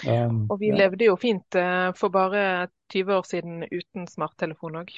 Um, 0.06 0.44
og 0.46 0.60
vi 0.60 0.68
ja. 0.70 0.76
levde 0.78 1.08
jo 1.08 1.16
fint 1.18 1.56
uh, 1.58 1.90
for 1.98 2.14
bare 2.14 2.68
20 2.94 3.14
år 3.16 3.24
siden 3.26 3.62
uten 3.66 4.06
smarttelefon 4.10 4.78
òg. 4.78 4.92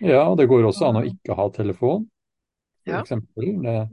Ja, 0.00 0.26
og 0.28 0.36
det 0.40 0.48
går 0.50 0.66
også 0.68 0.90
an 0.90 1.00
å 1.00 1.06
ikke 1.08 1.36
ha 1.38 1.48
telefon 1.54 2.06
f.eks. 2.86 3.10
Ja. 3.64 3.86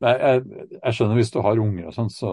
Jeg, 0.00 0.44
jeg, 0.72 0.94
skjønner 0.96 1.18
hvis 1.18 1.32
du 1.34 1.42
har 1.44 1.58
unger 1.60 1.90
og 1.90 1.92
sånn, 1.92 2.08
så 2.08 2.30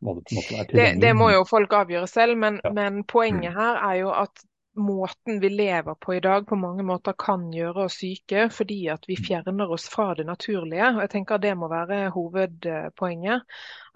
må 0.00 0.14
det 0.16 0.22
på 0.24 0.32
en 0.32 0.38
måte 0.38 0.54
være 0.54 0.68
tilgjengelig. 0.70 0.94
Det, 0.94 1.02
det 1.04 1.10
må 1.18 1.28
jo 1.34 1.42
folk 1.44 1.74
avgjøre 1.76 2.08
selv, 2.08 2.38
men, 2.40 2.56
ja. 2.64 2.72
men, 2.72 3.02
poenget 3.08 3.52
her 3.52 3.80
er 3.84 3.98
jo 4.00 4.14
at 4.16 4.44
måten 4.80 5.42
vi 5.42 5.50
lever 5.52 5.98
på 6.00 6.14
i 6.16 6.22
dag 6.24 6.46
på 6.48 6.56
mange 6.56 6.86
måter 6.88 7.12
kan 7.20 7.50
gjøre 7.52 7.82
oss 7.84 7.98
syke 8.00 8.46
fordi 8.48 8.78
at 8.88 9.04
vi 9.04 9.18
fjerner 9.20 9.74
oss 9.74 9.84
fra 9.92 10.14
det 10.16 10.24
naturlige. 10.24 10.86
og 10.94 11.02
jeg 11.04 11.12
tenker 11.12 11.42
Det 11.42 11.52
må 11.60 11.68
være 11.68 12.06
hovedpoenget. 12.14 13.44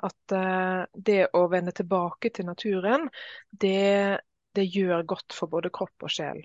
At 0.04 0.36
uh, 0.36 0.84
det 0.92 1.22
å 1.32 1.46
vende 1.48 1.72
tilbake 1.72 2.28
til 2.36 2.50
naturen, 2.50 3.08
det, 3.48 4.20
det 4.52 4.68
gjør 4.68 5.08
godt 5.08 5.32
for 5.32 5.48
både 5.48 5.72
kropp 5.72 6.04
og 6.04 6.12
sjel. 6.12 6.44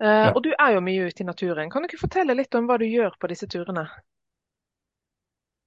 Uh, 0.00 0.06
ja. 0.08 0.30
Og 0.32 0.40
du 0.44 0.52
er 0.54 0.76
jo 0.76 0.84
mye 0.84 1.10
ute 1.10 1.22
i 1.22 1.28
naturen. 1.28 1.68
Kan 1.70 1.84
du 1.84 1.90
ikke 1.90 2.06
fortelle 2.06 2.36
litt 2.36 2.54
om 2.56 2.68
hva 2.68 2.78
du 2.80 2.86
gjør 2.88 3.18
på 3.20 3.28
disse 3.28 3.48
turene? 3.50 3.84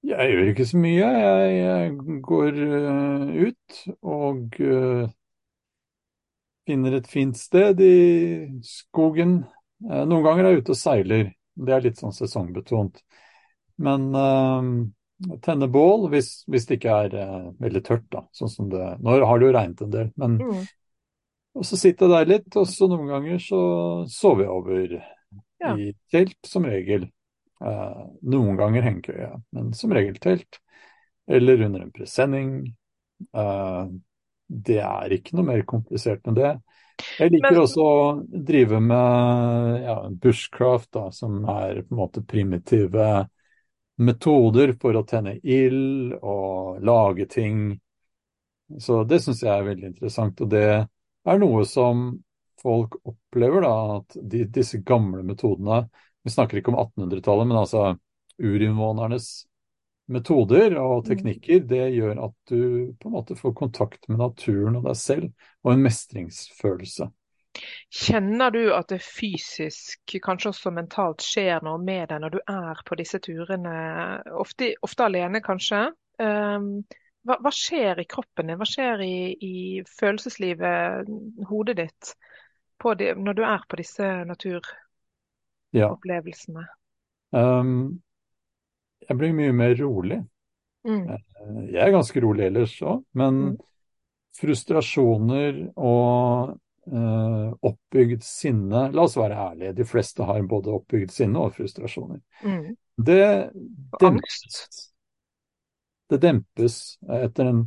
Jeg 0.04 0.34
gjør 0.34 0.50
ikke 0.52 0.66
så 0.68 0.80
mye. 0.84 1.10
Jeg, 1.16 1.52
jeg 1.60 2.18
går 2.26 2.58
uh, 2.60 3.28
ut 3.48 3.78
og 4.02 4.58
uh, 4.60 5.06
finner 6.68 6.98
et 6.98 7.08
fint 7.08 7.38
sted 7.40 7.80
i 7.86 7.94
skogen. 8.68 9.38
Uh, 9.86 10.02
noen 10.04 10.26
ganger 10.26 10.50
er 10.50 10.58
jeg 10.58 10.66
ute 10.66 10.76
og 10.76 10.82
seiler. 10.82 11.32
Det 11.54 11.76
er 11.76 11.86
litt 11.86 12.02
sånn 12.02 12.16
sesongbetont. 12.16 13.00
Men 13.84 14.10
tenne 15.42 15.68
bål 15.72 16.08
hvis, 16.12 16.44
hvis, 16.52 16.66
det 16.70 16.78
ikke 16.78 16.98
er 17.06 17.16
veldig 17.62 17.82
tørt, 17.86 18.06
da. 18.14 18.22
Sånn 18.38 18.52
som 18.52 18.68
det 18.70 18.82
Nå 19.02 19.16
har 19.24 19.40
det 19.42 19.48
jo 19.48 19.56
regnet 19.56 19.82
en 19.82 19.94
del, 19.94 20.12
men 20.20 20.36
mm. 20.42 20.64
Og 21.54 21.66
så 21.70 21.78
sitter 21.78 22.10
jeg 22.10 22.14
der 22.14 22.32
litt, 22.32 22.56
og 22.58 22.66
så 22.70 22.88
noen 22.90 23.10
ganger 23.12 23.42
så 23.42 23.60
sover 24.10 24.48
jeg 24.48 24.54
over 24.54 24.96
ja. 24.96 25.74
i 25.76 25.92
telt, 26.12 26.40
som 26.50 26.66
regel. 26.66 27.06
Eh, 27.64 28.06
noen 28.34 28.58
ganger 28.60 28.88
hengekøye, 28.88 29.30
men 29.56 29.74
som 29.78 29.94
regel 29.94 30.18
telt. 30.24 30.60
Eller 31.30 31.62
under 31.68 31.86
en 31.86 31.94
presenning. 31.96 32.56
Eh, 33.32 33.84
det 34.48 34.80
er 34.84 35.14
ikke 35.16 35.38
noe 35.38 35.52
mer 35.52 35.62
komplisert 35.70 36.26
enn 36.28 36.40
det. 36.40 36.56
Jeg 37.20 37.34
liker 37.34 37.56
men... 37.56 37.62
også 37.64 37.86
å 37.86 38.02
drive 38.50 38.82
med 38.84 39.86
ja, 39.86 39.96
bushcraft, 40.26 40.90
da, 40.98 41.06
som 41.16 41.44
er 41.46 41.84
på 41.84 41.94
en 41.94 42.02
måte 42.02 42.26
primitive 42.26 43.28
metoder 44.04 44.74
for 44.82 44.98
å 44.98 45.06
tenne 45.06 45.38
ild 45.38 46.16
og 46.18 46.82
lage 46.86 47.28
ting. 47.30 47.76
Så 48.82 49.04
det 49.06 49.22
syns 49.22 49.44
jeg 49.46 49.54
er 49.54 49.68
veldig 49.68 49.92
interessant. 49.92 50.42
Og 50.42 50.50
det 50.50 50.68
er 51.32 51.40
noe 51.40 51.64
som 51.70 52.10
folk 52.64 53.00
opplever, 53.08 53.64
da, 53.64 53.74
at 54.00 54.18
de, 54.20 54.44
disse 54.52 54.80
gamle 54.84 55.24
metodene 55.28 55.86
vi 56.24 56.32
snakker 56.32 56.60
ikke 56.60 56.72
om 56.72 56.80
1800-tallet, 56.80 57.50
men 57.50 57.60
altså 57.60 57.88
urinnvånernes 58.44 59.28
metoder 60.14 60.78
og 60.80 61.02
mm. 61.02 61.08
teknikker, 61.10 61.66
det 61.68 61.84
gjør 61.96 62.22
at 62.28 62.36
du 62.52 62.62
på 63.00 63.10
en 63.10 63.16
måte 63.18 63.36
får 63.40 63.56
kontakt 63.60 64.08
med 64.08 64.22
naturen 64.22 64.80
og 64.80 64.88
deg 64.88 64.98
selv, 65.00 65.50
og 65.64 65.74
en 65.74 65.84
mestringsfølelse. 65.84 67.10
Kjenner 67.94 68.54
du 68.56 68.62
at 68.74 68.90
det 68.90 69.02
fysisk, 69.06 70.16
kanskje 70.24 70.54
også 70.54 70.72
mentalt, 70.74 71.22
skjer 71.22 71.62
noe 71.66 71.78
med 71.82 72.08
deg 72.10 72.24
når 72.24 72.34
du 72.34 72.40
er 72.50 72.82
på 72.88 72.98
disse 72.98 73.20
turene, 73.24 73.76
ofte, 74.42 74.74
ofte 74.82 75.06
alene 75.06 75.44
kanskje? 75.44 75.86
Um, 76.18 76.82
hva, 77.24 77.38
hva, 77.40 77.52
skjer 77.56 78.00
i 78.04 78.06
kroppen 78.10 78.48
din, 78.52 78.60
hva 78.60 78.68
skjer 78.68 79.00
i, 79.06 79.38
i 79.40 79.84
følelseslivet, 80.00 81.08
hodet 81.50 81.78
ditt, 81.80 82.04
de, 83.00 83.08
når 83.16 83.34
du 83.38 83.44
er 83.48 83.62
på 83.70 83.76
disse 83.80 84.26
naturopplevelsene? 84.28 86.64
ja. 86.68 86.72
Um, 87.34 88.02
jeg 89.08 89.20
blir 89.20 89.36
mye 89.36 89.54
mer 89.56 89.76
rolig. 89.80 90.20
Mm. 90.88 91.04
Eh, 91.10 91.20
jeg 91.74 91.82
er 91.86 91.96
ganske 91.96 92.24
rolig 92.24 92.48
ellers 92.48 92.76
òg, 92.84 93.04
men 93.20 93.34
mm. 93.34 93.58
frustrasjoner 94.40 95.54
og 95.80 96.54
uh, 96.92 97.50
oppbygd 97.64 98.22
sinne 98.28 98.82
La 98.94 99.02
oss 99.08 99.18
være 99.20 99.40
ærlige, 99.50 99.78
de 99.80 99.86
fleste 99.88 100.22
har 100.28 100.42
både 100.50 100.76
oppbygd 100.76 101.12
sinne 101.16 101.38
og 101.44 101.56
frustrasjoner. 101.58 102.20
Mm. 102.44 102.74
Det 102.98 103.24
dempes. 104.02 104.90
Det 106.12 106.20
dempes 106.22 106.78
etter 107.22 107.50
en, 107.50 107.64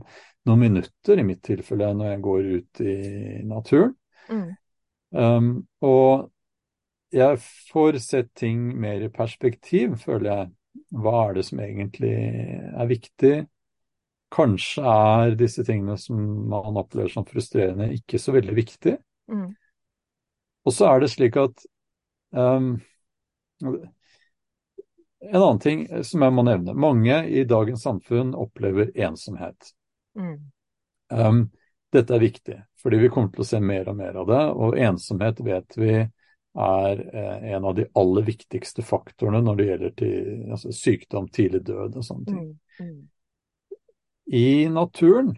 noen 0.46 0.62
minutter, 0.62 1.18
i 1.18 1.26
mitt 1.26 1.42
tilfelle, 1.46 1.88
når 1.96 2.12
jeg 2.12 2.22
går 2.26 2.48
ut 2.52 2.82
i 2.84 2.96
naturen. 3.48 3.94
Mm. 4.28 4.48
Um, 5.16 5.50
og 5.86 6.30
jeg 7.14 7.40
får 7.70 8.00
sett 8.02 8.32
ting 8.36 8.62
mer 8.80 9.04
i 9.06 9.12
perspektiv, 9.12 9.96
føler 10.02 10.30
jeg. 10.30 10.48
Hva 10.92 11.14
er 11.28 11.38
det 11.38 11.44
som 11.48 11.60
egentlig 11.64 12.16
er 12.16 12.90
viktig? 12.90 13.36
Kanskje 14.36 14.82
er 14.90 15.36
disse 15.38 15.64
tingene 15.64 15.96
som 16.00 16.18
man 16.50 16.76
opplever 16.76 17.12
som 17.12 17.26
frustrerende, 17.28 17.92
ikke 17.96 18.20
så 18.20 18.34
veldig 18.36 18.56
viktig. 18.58 18.96
Mm. 19.32 19.52
Og 20.66 20.74
så 20.74 20.90
er 20.90 21.02
det 21.02 21.12
slik 21.12 21.38
at 21.40 21.62
um, 22.34 22.74
En 25.26 25.40
annen 25.42 25.62
ting 25.62 25.86
som 26.04 26.22
jeg 26.22 26.34
må 26.34 26.44
nevne. 26.46 26.74
Mange 26.74 27.22
i 27.28 27.44
dagens 27.48 27.82
samfunn 27.86 28.34
opplever 28.38 28.92
ensomhet. 28.94 29.72
Mm. 30.18 30.36
Um, 31.10 31.40
dette 31.92 32.14
er 32.14 32.22
viktig, 32.22 32.56
fordi 32.82 33.00
vi 33.00 33.10
kommer 33.12 33.32
til 33.34 33.44
å 33.44 33.48
se 33.48 33.60
mer 33.62 33.88
og 33.90 33.98
mer 33.98 34.18
av 34.22 34.30
det. 34.30 34.42
Og 34.54 34.78
ensomhet 34.78 35.42
vet 35.46 35.78
vi 35.78 35.96
er 36.56 37.02
eh, 37.16 37.52
en 37.52 37.64
av 37.68 37.74
de 37.76 37.86
aller 37.92 38.24
viktigste 38.26 38.82
faktorene 38.86 39.42
når 39.44 39.58
det 39.58 39.66
gjelder 39.66 39.92
til, 40.00 40.30
altså, 40.56 40.72
sykdom, 40.72 41.28
tidlig 41.28 41.62
død 41.68 41.98
og 42.00 42.06
sånne 42.06 42.30
ting. 42.30 42.46
Mm, 42.80 42.86
mm. 42.86 43.76
I 44.36 44.48
naturen 44.72 45.34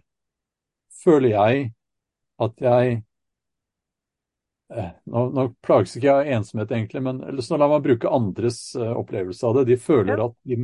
føler 1.02 1.34
jeg 1.34 1.66
at 2.38 2.62
jeg 2.62 2.92
eh, 2.94 3.02
nå, 4.68 5.20
nå, 5.32 5.44
plages 5.64 5.96
ikke 5.96 6.08
jeg 6.08 6.14
av 6.14 6.32
ensomhet, 6.38 6.72
egentlig, 6.72 7.02
men 7.04 7.20
så 7.44 7.56
la 7.60 7.68
meg 7.70 7.84
bruke 7.86 8.10
andres 8.12 8.60
uh, 8.76 8.92
opplevelse 9.00 9.46
av 9.48 9.58
det. 9.58 9.68
De 9.70 9.78
føler 9.80 10.20
at 10.20 10.34
de, 10.48 10.58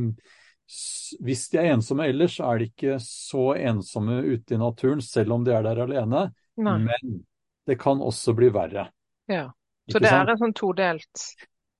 hvis 1.25 1.45
de 1.53 1.61
er 1.61 1.71
ensomme 1.73 2.07
ellers, 2.09 2.39
er 2.39 2.61
de 2.61 2.69
ikke 2.69 2.99
så 3.03 3.53
ensomme 3.57 4.19
ute 4.25 4.57
i 4.57 4.61
naturen, 4.61 5.01
selv 5.01 5.37
om 5.37 5.45
de 5.45 5.55
er 5.55 5.65
der 5.65 5.81
alene. 5.85 6.27
Nei. 6.61 6.77
Men 6.85 7.23
det 7.65 7.79
kan 7.81 8.01
også 8.01 8.35
bli 8.37 8.51
verre. 8.53 8.89
Ja, 9.29 9.49
Så 9.89 9.97
ikke 9.97 10.05
det 10.05 10.13
sant? 10.13 10.21
er 10.27 10.35
en 10.35 10.43
sånn 10.43 10.55
todelt 10.57 11.25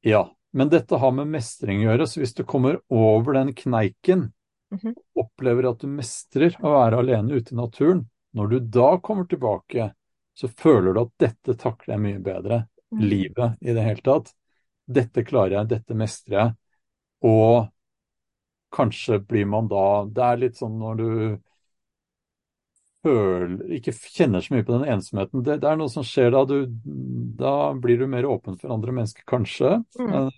Ja. 0.05 0.25
Men 0.55 0.69
dette 0.71 0.95
har 0.95 1.11
med 1.11 1.27
mestring 1.27 1.81
å 1.81 1.89
gjøre, 1.89 2.05
så 2.07 2.21
hvis 2.21 2.33
du 2.37 2.45
kommer 2.47 2.77
over 2.87 3.35
den 3.35 3.49
kneiken, 3.53 4.29
mm 4.71 4.79
-hmm. 4.79 4.93
opplever 5.19 5.67
at 5.69 5.81
du 5.81 5.87
mestrer 5.87 6.55
å 6.63 6.71
være 6.71 7.01
alene 7.03 7.35
ute 7.35 7.51
i 7.51 7.57
naturen, 7.57 8.05
når 8.33 8.47
du 8.47 8.59
da 8.59 8.97
kommer 9.03 9.25
tilbake, 9.27 9.93
så 10.35 10.49
føler 10.51 10.93
du 10.93 11.01
at 11.05 11.13
dette 11.21 11.55
takler 11.59 11.95
jeg 11.95 12.03
mye 12.03 12.23
bedre. 12.23 12.65
Mm. 12.91 13.01
Livet 13.01 13.61
i 13.61 13.73
det 13.75 13.85
hele 13.85 14.03
tatt. 14.05 14.33
Dette 14.85 15.23
klarer 15.25 15.61
jeg, 15.61 15.71
dette 15.71 15.97
mestrer 15.97 16.37
jeg. 16.37 16.55
Og 17.25 17.65
kanskje 18.75 19.21
blir 19.23 19.47
man 19.47 19.69
da 19.71 20.03
Det 20.11 20.23
er 20.25 20.41
litt 20.41 20.59
sånn 20.59 20.75
når 20.77 20.99
du 20.99 21.09
føler, 23.05 23.71
ikke 23.77 23.93
kjenner 23.93 24.43
så 24.43 24.55
mye 24.55 24.65
på 24.65 24.75
den 24.75 24.91
ensomheten. 24.95 25.43
Det, 25.45 25.59
det 25.63 25.69
er 25.69 25.79
noe 25.79 25.91
som 25.93 26.05
skjer 26.05 26.31
da. 26.33 26.43
Du, 26.49 26.57
da 27.39 27.55
blir 27.79 28.01
du 28.01 28.07
mer 28.09 28.27
åpen 28.29 28.59
for 28.59 28.73
andre 28.75 28.95
mennesker, 28.95 29.25
kanskje. 29.29 29.77
Mm. 29.99 30.31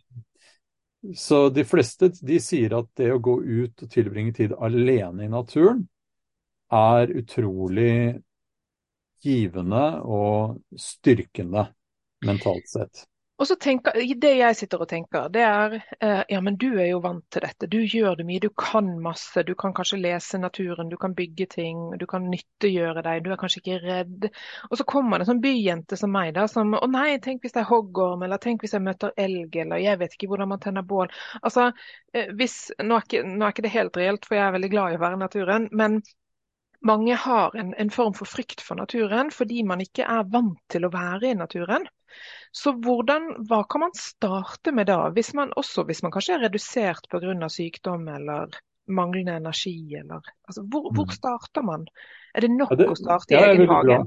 Så 1.16 1.48
de 1.56 1.64
fleste 1.68 2.12
de 2.20 2.40
sier 2.44 2.76
at 2.76 2.90
det 3.00 3.12
å 3.14 3.22
gå 3.24 3.40
ut 3.42 3.86
og 3.86 3.92
tilbringe 3.92 4.34
tid 4.36 4.56
alene 4.60 5.28
i 5.28 5.32
naturen 5.32 5.86
er 6.74 7.14
utrolig 7.16 8.18
givende 9.24 9.84
og 10.04 10.58
styrkende 10.78 11.68
mentalt 12.26 12.70
sett. 12.70 13.08
Og 13.38 13.48
så 13.48 13.56
tenker, 13.56 13.94
Det 14.22 14.32
jeg 14.34 14.56
sitter 14.58 14.82
og 14.82 14.90
tenker, 14.90 15.28
det 15.30 15.44
er 15.46 15.76
eh, 16.02 16.24
ja, 16.30 16.40
men 16.42 16.56
du 16.58 16.72
er 16.80 16.88
jo 16.90 17.02
vant 17.04 17.22
til 17.30 17.44
dette. 17.46 17.70
Du 17.70 17.78
gjør 17.78 18.16
det 18.18 18.26
mye, 18.26 18.42
du 18.42 18.50
kan 18.50 18.88
masse. 19.02 19.44
Du 19.46 19.54
kan 19.56 19.76
kanskje 19.78 20.00
lese 20.02 20.40
naturen, 20.42 20.90
du 20.90 20.98
kan 20.98 21.14
bygge 21.14 21.46
ting, 21.52 21.84
du 22.02 22.08
kan 22.10 22.26
nyttegjøre 22.32 23.04
deg. 23.06 23.22
Du 23.24 23.30
er 23.32 23.38
kanskje 23.38 23.62
ikke 23.62 23.80
redd. 23.84 24.30
Og 24.72 24.82
så 24.82 24.88
kommer 24.90 25.22
det 25.22 25.28
en 25.28 25.32
sånn 25.36 25.44
byjente 25.46 26.02
som 26.02 26.14
meg, 26.18 26.34
da, 26.34 26.48
som 26.50 26.74
å 26.80 26.90
nei, 26.90 27.20
tenk 27.22 27.46
hvis 27.46 27.54
det 27.54 27.62
er 27.62 27.70
hoggorm, 27.70 28.26
eller 28.26 28.42
tenk 28.42 28.66
hvis 28.66 28.74
jeg 28.74 28.86
møter 28.88 29.14
elg, 29.22 29.62
eller 29.66 29.86
jeg 29.86 30.02
vet 30.02 30.18
ikke 30.18 30.32
hvordan 30.34 30.56
man 30.56 30.64
tenner 30.64 30.88
bål. 30.90 31.14
Altså, 31.44 31.70
eh, 32.18 32.34
hvis, 32.42 32.58
nå, 32.82 32.98
er 32.98 33.06
ikke, 33.06 33.26
nå 33.28 33.46
er 33.46 33.54
ikke 33.54 33.68
det 33.70 33.76
helt 33.78 34.02
reelt, 34.02 34.26
for 34.26 34.40
jeg 34.40 34.48
er 34.48 34.58
veldig 34.58 34.74
glad 34.74 34.96
i 34.96 34.98
å 34.98 35.06
være 35.06 35.22
i 35.22 35.26
naturen. 35.28 35.70
men 35.78 36.02
mange 36.88 37.18
har 37.20 37.56
en, 37.60 37.74
en, 37.78 37.92
form 37.94 38.16
for 38.18 38.30
frykt 38.30 38.64
for 38.64 38.80
naturen 38.80 39.32
fordi 39.34 39.64
man 39.68 39.84
ikke 39.84 40.08
er 40.08 40.28
vant 40.32 40.60
til 40.72 40.88
å 40.88 40.92
være 40.94 41.32
i 41.32 41.38
naturen. 41.38 41.88
Så 42.56 42.74
hvordan, 42.82 43.30
hva 43.50 43.62
kan 43.70 43.84
man 43.86 43.94
starte 43.98 44.74
med 44.74 44.90
da, 44.90 45.10
hvis 45.14 45.34
man, 45.38 45.52
også 45.60 45.86
hvis 45.88 46.02
man 46.06 46.14
kanskje 46.16 46.38
er 46.38 46.46
redusert 46.48 47.10
pga. 47.12 47.50
sykdom 47.52 48.08
eller 48.10 48.56
manglende 48.88 49.38
energi? 49.38 49.96
Eller, 50.00 50.24
altså, 50.48 50.64
hvor, 50.64 50.90
hvor, 50.94 51.10
mm. 51.10 51.16
starter 51.20 51.66
man? 51.68 51.86
Er 52.34 52.48
det 52.48 52.52
nok 52.56 52.74
ja, 52.74 52.80
det, 52.82 52.90
å 52.94 52.98
starte 52.98 53.36
i 53.36 53.42
egen 53.42 53.70
hage? 53.70 54.00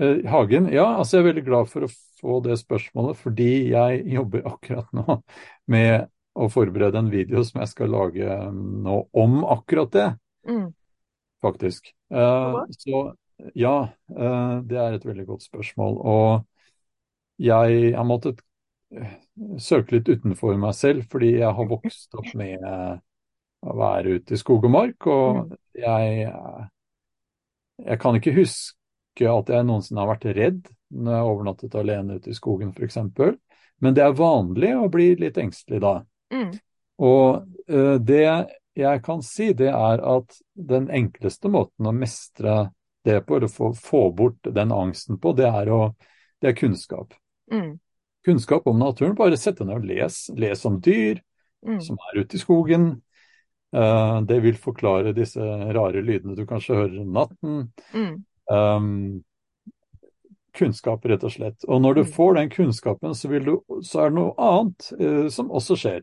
Uh, 0.00 0.22
hagen, 0.28 0.70
ja. 0.72 0.86
altså 0.98 1.18
Jeg 1.18 1.22
er 1.22 1.28
veldig 1.32 1.44
glad 1.44 1.68
for 1.72 1.84
å 1.84 1.90
få 2.20 2.38
det 2.44 2.56
spørsmålet, 2.60 3.18
fordi 3.20 3.50
jeg 3.72 4.00
jobber 4.14 4.48
akkurat 4.48 4.88
nå 4.96 5.20
med 5.72 6.08
å 6.40 6.48
forberede 6.52 7.00
en 7.00 7.10
video 7.12 7.42
som 7.44 7.60
jeg 7.62 7.72
skal 7.72 7.92
lage 7.92 8.40
nå 8.54 9.02
om 9.18 9.40
akkurat 9.44 9.92
det. 9.96 10.08
Faktisk. 11.40 11.92
Uh, 12.12 12.62
så 12.76 13.02
ja, 13.56 13.74
uh, 14.12 14.56
det 14.68 14.78
er 14.78 14.96
et 14.96 15.06
veldig 15.06 15.26
godt 15.26 15.46
spørsmål. 15.46 15.98
Og 15.98 17.40
jeg 17.40 17.92
har 17.96 18.04
måttet 18.04 18.42
eh, 18.92 19.14
søke 19.62 19.96
litt 19.96 20.10
utenfor 20.10 20.58
meg 20.60 20.74
selv, 20.76 21.06
fordi 21.08 21.38
jeg 21.38 21.54
har 21.56 21.70
vokst 21.70 22.18
opp 22.20 22.28
med 22.36 22.66
å 23.60 23.76
være 23.76 24.18
ute 24.18 24.36
i 24.36 24.40
skog 24.40 24.66
og 24.68 24.74
mark. 24.74 25.08
Og 25.08 25.38
mm. 25.38 25.54
jeg, 25.80 26.28
jeg 27.86 28.02
kan 28.02 28.20
ikke 28.20 28.36
huske 28.36 29.30
at 29.30 29.52
jeg 29.52 29.66
noensinne 29.68 30.04
har 30.04 30.12
vært 30.12 30.28
redd 30.36 30.68
når 30.90 31.14
jeg 31.14 31.22
har 31.22 31.30
overnattet 31.30 31.76
alene 31.80 32.18
ute 32.18 32.32
i 32.32 32.36
skogen 32.36 32.74
f.eks. 32.74 32.98
Men 33.80 33.96
det 33.96 34.04
er 34.04 34.16
vanlig 34.16 34.74
å 34.76 34.88
bli 34.92 35.14
litt 35.20 35.38
engstelig 35.40 35.80
da. 35.80 35.94
Mm. 36.34 36.52
Og 37.00 37.72
uh, 37.72 37.96
det 37.96 38.26
jeg 38.78 39.02
kan 39.04 39.22
si, 39.24 39.50
det 39.56 39.70
er 39.72 40.02
at 40.06 40.36
den 40.54 40.88
enkleste 40.94 41.50
måten 41.50 41.88
å 41.88 41.94
mestre 41.96 42.70
det 43.04 43.20
på, 43.26 43.36
eller 43.36 43.48
få, 43.48 43.72
få 43.74 44.10
bort 44.12 44.50
den 44.54 44.72
angsten 44.72 45.18
på, 45.20 45.32
det 45.36 45.48
er, 45.48 45.70
å, 45.72 45.94
det 46.42 46.52
er 46.52 46.58
kunnskap. 46.58 47.14
Mm. 47.52 47.78
Kunnskap 48.24 48.66
om 48.68 48.78
naturen. 48.78 49.16
Bare 49.18 49.38
sett 49.40 49.58
deg 49.58 49.70
ned 49.70 49.80
og 49.80 49.88
les. 49.88 50.18
Les 50.36 50.66
om 50.68 50.76
dyr 50.84 51.22
mm. 51.66 51.80
som 51.84 51.98
er 52.10 52.20
ute 52.20 52.36
i 52.36 52.42
skogen. 52.42 52.90
Uh, 53.76 54.20
det 54.26 54.40
vil 54.44 54.58
forklare 54.58 55.14
disse 55.16 55.40
rare 55.40 56.02
lydene 56.02 56.36
du 56.36 56.44
kanskje 56.48 56.76
hører 56.76 57.00
om 57.00 57.12
natten. 57.16 57.60
Mm. 57.94 58.14
Um, 58.50 58.88
kunnskap, 60.56 61.06
rett 61.06 61.24
og 61.24 61.32
slett. 61.32 61.64
Og 61.68 61.80
når 61.82 62.00
du 62.00 62.04
mm. 62.04 62.10
får 62.16 62.34
den 62.36 62.52
kunnskapen, 62.52 63.14
så, 63.16 63.30
du, 63.30 63.54
så 63.86 64.04
er 64.04 64.12
det 64.12 64.18
noe 64.18 64.34
annet 64.36 64.90
uh, 65.00 65.28
som 65.32 65.52
også 65.54 65.78
skjer. 65.80 66.02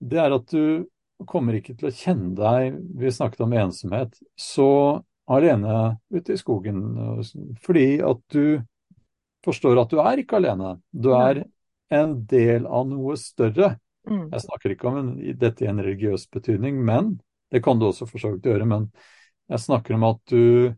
Det 0.00 0.18
er 0.18 0.34
at 0.34 0.50
du 0.50 0.88
kommer 1.28 1.56
ikke 1.58 1.76
til 1.78 1.90
å 1.90 1.94
kjenne 1.94 2.32
deg 2.38 2.76
Vi 3.00 3.12
snakket 3.12 3.44
om 3.44 3.54
ensomhet. 3.56 4.16
Så 4.38 4.70
alene 5.30 5.96
ute 6.10 6.34
i 6.34 6.40
skogen. 6.40 6.82
Fordi 7.62 7.86
at 8.04 8.22
du 8.34 8.60
forstår 9.44 9.80
at 9.82 9.92
du 9.92 10.00
er 10.02 10.22
ikke 10.22 10.40
alene. 10.40 10.76
Du 10.90 11.12
er 11.16 11.44
en 11.90 12.18
del 12.30 12.66
av 12.66 12.88
noe 12.88 13.16
større. 13.20 13.74
Mm. 14.08 14.28
Jeg 14.32 14.44
snakker 14.46 14.74
ikke 14.74 14.90
om 14.90 15.00
en, 15.00 15.10
dette 15.38 15.64
i 15.64 15.70
en 15.70 15.82
religiøs 15.82 16.26
betydning, 16.32 16.80
men 16.84 17.18
det 17.50 17.62
kan 17.64 17.80
du 17.80 17.88
også 17.88 18.08
for 18.08 18.22
så 18.22 18.32
vidt 18.34 18.48
gjøre. 18.48 18.68
Men 18.68 18.88
jeg 19.50 19.64
snakker 19.64 19.96
om 19.96 20.06
at 20.10 20.22
du 20.30 20.72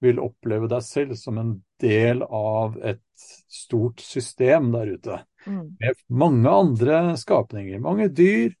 vil 0.00 0.20
oppleve 0.22 0.68
deg 0.70 0.84
selv 0.84 1.16
som 1.20 1.36
en 1.40 1.58
del 1.82 2.22
av 2.24 2.78
et 2.84 3.02
stort 3.52 4.00
system 4.00 4.70
der 4.72 4.94
ute. 4.96 5.18
Mm. 5.44 5.76
Med 5.80 6.00
mange 6.08 6.54
andre 6.64 7.00
skapninger. 7.20 7.82
Mange 7.84 8.08
dyr. 8.08 8.54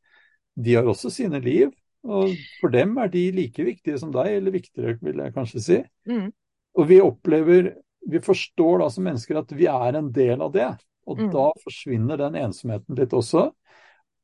De 0.62 0.74
har 0.76 0.88
også 0.88 1.12
sine 1.12 1.40
liv. 1.44 1.70
Og 2.04 2.32
for 2.62 2.72
dem 2.72 2.94
er 3.00 3.10
de 3.12 3.26
like 3.36 3.64
viktige 3.64 3.98
som 4.00 4.12
deg, 4.14 4.38
eller 4.38 4.54
viktigere, 4.54 4.96
vil 5.04 5.20
jeg 5.20 5.34
kanskje 5.36 5.64
si. 5.64 5.78
Mm. 6.08 6.30
Og 6.80 6.88
vi 6.88 7.00
opplever 7.04 7.74
vi 8.06 8.20
forstår 8.20 8.78
da 8.78 8.90
som 8.90 9.04
mennesker 9.04 9.40
at 9.40 9.52
vi 9.52 9.66
er 9.70 9.98
en 9.98 10.12
del 10.12 10.40
av 10.40 10.52
det. 10.54 10.70
Og 11.06 11.18
mm. 11.20 11.32
da 11.34 11.50
forsvinner 11.64 12.20
den 12.20 12.38
ensomheten 12.38 12.96
litt 12.98 13.12
også. 13.16 13.50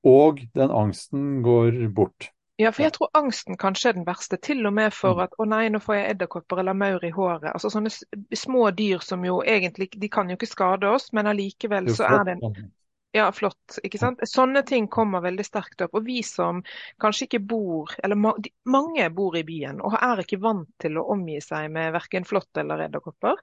Og 0.07 0.41
den 0.55 0.71
angsten 0.71 1.43
går 1.43 1.87
bort. 1.95 2.31
Ja, 2.57 2.71
for 2.73 2.87
jeg 2.87 2.95
tror 2.95 3.11
angsten 3.19 3.59
kanskje 3.61 3.91
er 3.91 3.99
den 3.99 4.07
verste. 4.07 4.39
Til 4.41 4.65
og 4.65 4.73
med 4.77 4.95
for 4.97 5.19
mm. 5.19 5.25
at 5.27 5.37
å 5.37 5.49
nei, 5.49 5.67
nå 5.73 5.81
får 5.83 5.99
jeg 5.99 6.15
edderkopper 6.15 6.63
eller 6.63 6.79
maur 6.79 7.05
i 7.05 7.13
håret. 7.13 7.51
Altså 7.53 7.73
sånne 7.73 7.93
små 7.93 8.71
dyr 8.77 9.05
som 9.05 9.25
jo 9.27 9.43
egentlig 9.45 9.91
De 9.93 10.09
kan 10.13 10.31
jo 10.31 10.39
ikke 10.39 10.49
skade 10.49 10.89
oss, 10.89 11.11
men 11.17 11.29
allikevel 11.29 11.91
så 11.93 12.09
er 12.09 12.25
det 12.29 12.39
en 12.39 12.71
ja, 13.13 13.33
flott. 13.33 13.79
ikke 13.83 13.99
sant? 13.99 14.21
Sånne 14.29 14.63
ting 14.67 14.89
kommer 14.93 15.23
veldig 15.25 15.45
sterkt 15.47 15.81
opp. 15.85 15.95
Og 15.97 16.05
vi 16.07 16.21
som 16.27 16.63
kanskje 17.03 17.27
ikke 17.29 17.41
bor, 17.49 17.95
eller 18.05 18.19
ma 18.21 18.35
mange 18.69 19.09
bor 19.15 19.37
i 19.39 19.45
byen 19.47 19.81
og 19.81 19.97
er 20.01 20.21
ikke 20.23 20.41
vant 20.43 20.69
til 20.83 20.99
å 20.99 21.07
omgi 21.15 21.39
seg 21.45 21.71
med 21.73 21.95
verken 21.95 22.27
flått 22.29 22.61
eller 22.61 22.87
edderkopper, 22.89 23.41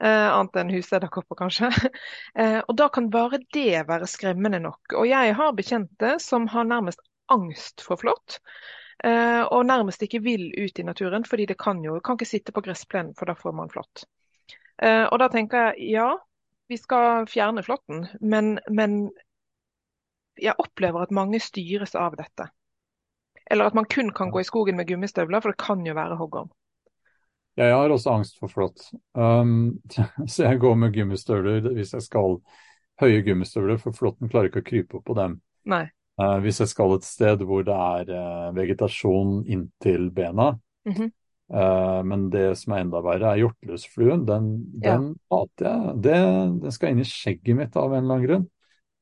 eh, 0.00 0.28
annet 0.28 0.60
enn 0.62 0.74
husedderkopper 0.76 1.42
kanskje. 1.44 1.70
Eh, 2.36 2.58
og 2.68 2.74
da 2.76 2.88
kan 2.92 3.06
bare 3.08 3.38
det 3.54 3.86
være 3.88 4.06
skremmende 4.10 4.58
nok. 4.60 4.92
Og 4.98 5.06
jeg 5.08 5.32
har 5.38 5.54
bekjente 5.56 6.16
som 6.20 6.44
har 6.52 6.66
nærmest 6.68 7.00
angst 7.32 7.80
for 7.84 7.96
flått. 8.00 8.40
Eh, 9.04 9.42
og 9.42 9.64
nærmest 9.68 10.02
ikke 10.04 10.20
vil 10.24 10.50
ut 10.52 10.78
i 10.78 10.84
naturen, 10.84 11.24
fordi 11.24 11.46
det 11.52 11.58
kan 11.60 11.80
jo 11.84 11.96
kan 12.04 12.18
ikke 12.18 12.28
sitte 12.28 12.52
på 12.52 12.62
gressplenen, 12.66 13.14
for 13.16 13.30
da 13.30 13.36
får 13.38 13.56
man 13.56 13.72
flått. 13.72 14.04
Eh, 14.82 15.04
og 15.04 15.18
da 15.22 15.30
tenker 15.32 15.70
jeg 15.70 15.94
ja, 15.96 16.10
vi 16.68 16.78
skal 16.78 17.26
fjerne 17.30 17.62
flåtten, 17.62 18.06
men, 18.20 18.58
men, 18.70 19.10
jeg 20.36 20.52
opplever 20.60 21.06
at 21.06 21.14
mange 21.16 21.40
styres 21.40 21.94
av 21.96 22.16
dette. 22.18 22.50
Eller 23.50 23.70
at 23.70 23.76
man 23.78 23.86
kun 23.88 24.10
kan 24.12 24.30
gå 24.30 24.42
i 24.42 24.44
skogen 24.44 24.76
med 24.76 24.88
gummistøvler, 24.88 25.40
for 25.40 25.54
det 25.54 25.62
kan 25.62 25.84
jo 25.86 25.94
være 25.96 26.18
hoggorm. 26.20 26.50
Jeg 27.56 27.72
har 27.72 27.88
også 27.88 28.12
angst 28.12 28.36
for 28.36 28.52
flått, 28.52 28.90
um, 29.16 29.78
så 30.32 30.50
jeg 30.50 30.60
går 30.60 30.74
med 30.76 30.92
gummistøvler 30.92 31.70
hvis 31.72 31.94
jeg 31.96 32.04
skal 32.04 32.36
høye 33.00 33.22
gummistøvler, 33.24 33.78
for 33.80 33.96
flåtten 33.96 34.28
klarer 34.28 34.50
ikke 34.50 34.64
å 34.64 34.66
krype 34.66 34.98
opp 34.98 35.06
på 35.08 35.16
dem. 35.16 35.38
Uh, 36.20 36.36
hvis 36.44 36.60
jeg 36.60 36.72
skal 36.72 36.96
et 36.96 37.06
sted 37.06 37.44
hvor 37.48 37.64
det 37.64 37.76
er 37.76 38.12
uh, 38.12 38.52
vegetasjon 38.56 39.38
inntil 39.48 40.10
bena, 40.12 40.52
mm 40.84 40.92
-hmm. 40.92 41.10
Uh, 41.46 42.02
men 42.02 42.26
det 42.32 42.56
som 42.58 42.74
er 42.74 42.82
enda 42.82 43.00
verre, 43.06 43.30
er 43.32 43.42
hjortelusfluen. 43.44 44.24
Den, 44.26 44.50
den 44.82 45.12
ja. 45.12 45.36
hater 45.36 45.68
jeg. 45.68 45.94
Det, 46.02 46.18
den 46.64 46.74
skal 46.74 46.92
inn 46.92 47.04
i 47.04 47.06
skjegget 47.06 47.58
mitt 47.58 47.78
av 47.78 47.92
en 47.94 48.02
eller 48.02 48.16
annen 48.16 48.26
grunn. 48.26 48.46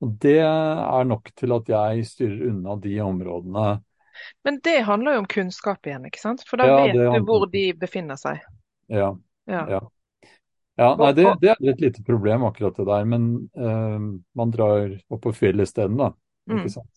Og 0.04 0.14
det 0.20 0.38
er 0.44 1.08
nok 1.08 1.30
til 1.38 1.54
at 1.56 1.70
jeg 1.70 2.06
styrer 2.10 2.48
unna 2.50 2.74
de 2.82 2.98
områdene 3.00 3.68
Men 4.44 4.58
det 4.66 4.82
handler 4.84 5.16
jo 5.16 5.22
om 5.22 5.28
kunnskap 5.30 5.86
igjen, 5.88 6.04
ikke 6.10 6.20
sant? 6.20 6.44
For 6.48 6.60
da 6.60 6.66
Ja, 6.68 6.80
vet 6.84 6.98
du 6.98 7.24
hvor 7.24 7.46
de 7.50 7.64
befinner 7.78 8.18
seg. 8.20 8.42
Ja. 8.92 9.14
Ja. 9.48 9.62
Ja. 9.70 9.80
Ja, 10.76 10.90
nei, 10.98 11.12
det, 11.14 11.24
det 11.40 11.52
er 11.54 11.70
et 11.70 11.80
lite 11.80 12.02
problem 12.02 12.44
akkurat 12.48 12.74
det 12.76 12.84
der, 12.88 13.04
men 13.06 13.26
uh, 13.54 14.10
man 14.34 14.50
drar 14.50 14.90
opp 15.06 15.22
på 15.22 15.32
fjellet 15.36 15.70
isteden, 15.70 15.96
da. 16.00 16.10
Ikke 16.50 16.66
Mm. 16.66 16.68
sant? 16.68 16.90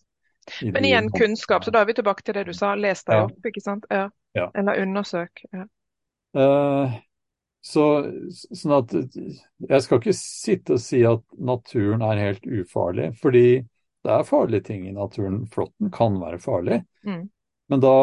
I 0.61 0.71
Men 0.71 0.83
de- 0.83 0.89
igjen 0.89 1.09
kunnskap, 1.11 1.63
så 1.63 1.71
da 1.71 1.81
er 1.81 1.85
vi 1.85 1.93
tilbake 1.93 2.23
til 2.23 2.33
det 2.33 2.45
du 2.47 2.53
sa. 2.53 2.73
Les 2.75 3.03
deg 3.03 3.27
opp, 3.27 3.45
ikke 3.45 3.61
sant? 3.61 3.85
Ja. 3.91 4.09
Ja. 4.37 4.47
Eller 4.55 4.81
undersøk. 4.83 5.43
Ja. 5.55 5.65
Uh, 6.37 6.93
så, 7.65 7.83
sånn 8.55 8.75
at 8.77 8.93
jeg 8.93 9.81
skal 9.83 9.99
ikke 9.99 10.13
sitte 10.15 10.77
og 10.77 10.83
si 10.83 11.01
at 11.09 11.23
naturen 11.39 12.03
er 12.05 12.21
helt 12.21 12.45
ufarlig, 12.45 13.09
fordi 13.19 13.45
det 14.05 14.13
er 14.13 14.23
farlige 14.27 14.63
ting 14.69 14.85
i 14.87 14.93
naturen. 14.95 15.41
Flåtten 15.51 15.89
kan 15.91 16.19
være 16.21 16.39
farlig, 16.39 16.83
Mm. 17.03 17.25
men 17.69 17.79
da 17.83 17.95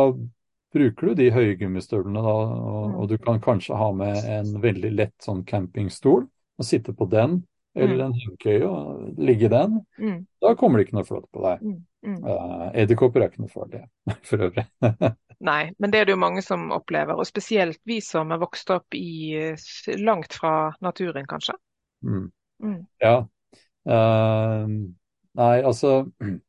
bruker 0.74 1.06
du 1.06 1.14
de 1.14 1.30
høye 1.30 1.54
gummistøvlene, 1.60 2.20
da, 2.26 2.34
og, 2.34 2.90
Mm. 2.90 2.94
og 2.98 3.08
du 3.08 3.16
kan 3.18 3.40
kanskje 3.40 3.76
ha 3.78 3.92
med 3.92 4.16
en 4.26 4.60
veldig 4.60 4.90
lett 4.96 5.14
sånn 5.22 5.44
campingstol 5.46 6.26
og 6.58 6.64
sitte 6.66 6.92
på 6.92 7.08
den, 7.08 7.44
eller 7.76 7.94
Mm. 7.94 8.04
en 8.06 8.12
hengekøye 8.12 8.68
og 8.68 9.14
ligge 9.18 9.44
i 9.46 9.48
den. 9.48 9.86
Mm. 9.98 10.26
Da 10.42 10.54
kommer 10.54 10.78
det 10.78 10.88
ikke 10.88 10.96
noe 10.98 11.04
flått 11.08 11.30
på 11.32 11.40
deg. 11.42 11.62
Mm. 12.04 12.24
Eh, 12.26 12.70
Edderkopper 12.82 13.22
er 13.22 13.30
ikke 13.30 13.40
noe 13.40 13.54
farlig, 13.54 13.84
for 14.28 14.36
øvrig. 14.38 14.66
Nei, 15.40 15.72
men 15.78 15.90
det 15.90 16.00
er 16.00 16.04
det 16.08 16.14
jo 16.14 16.20
mange 16.20 16.42
som 16.42 16.70
opplever. 16.74 17.18
Og 17.18 17.26
spesielt 17.26 17.80
vi 17.88 18.00
som 18.04 18.32
er 18.32 18.40
vokst 18.42 18.70
opp 18.74 18.94
i 18.94 19.34
eh, 19.38 19.56
langt 20.00 20.34
fra 20.38 20.72
naturen, 20.84 21.26
kanskje. 21.30 21.54
Mm. 22.04 22.30
Mm. 22.62 22.80
Ja. 23.02 23.16
Uh, 23.84 24.68
nei, 25.36 25.56
altså 25.60 26.06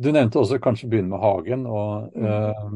Du 0.00 0.12
nevnte 0.14 0.38
også 0.38 0.60
kanskje 0.62 0.88
begynne 0.88 1.10
med 1.10 1.18
hagen. 1.24 1.66
og 1.66 2.12
uh, 2.14 2.70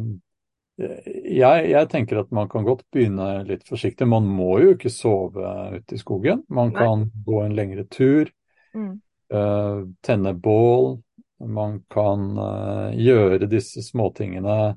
jeg, 0.77 1.69
jeg 1.71 1.89
tenker 1.93 2.19
at 2.25 2.33
man 2.35 2.49
kan 2.51 2.67
godt 2.67 2.83
begynne 2.93 3.45
litt 3.47 3.63
forsiktig. 3.69 4.09
Man 4.11 4.27
må 4.27 4.59
jo 4.65 4.75
ikke 4.75 4.91
sove 4.91 5.55
ute 5.77 5.95
i 5.95 6.01
skogen. 6.01 6.43
Man 6.51 6.73
Nei. 6.75 6.83
kan 6.83 7.07
gå 7.27 7.43
en 7.45 7.55
lengre 7.57 7.87
tur, 7.87 8.33
Mm. 8.75 8.97
uh, 9.31 9.85
tenne 10.03 10.33
bål. 10.35 10.97
Man 11.41 11.81
kan 11.91 12.31
eh, 12.39 12.97
gjøre 13.05 13.49
disse 13.51 13.83
småtingene. 13.85 14.77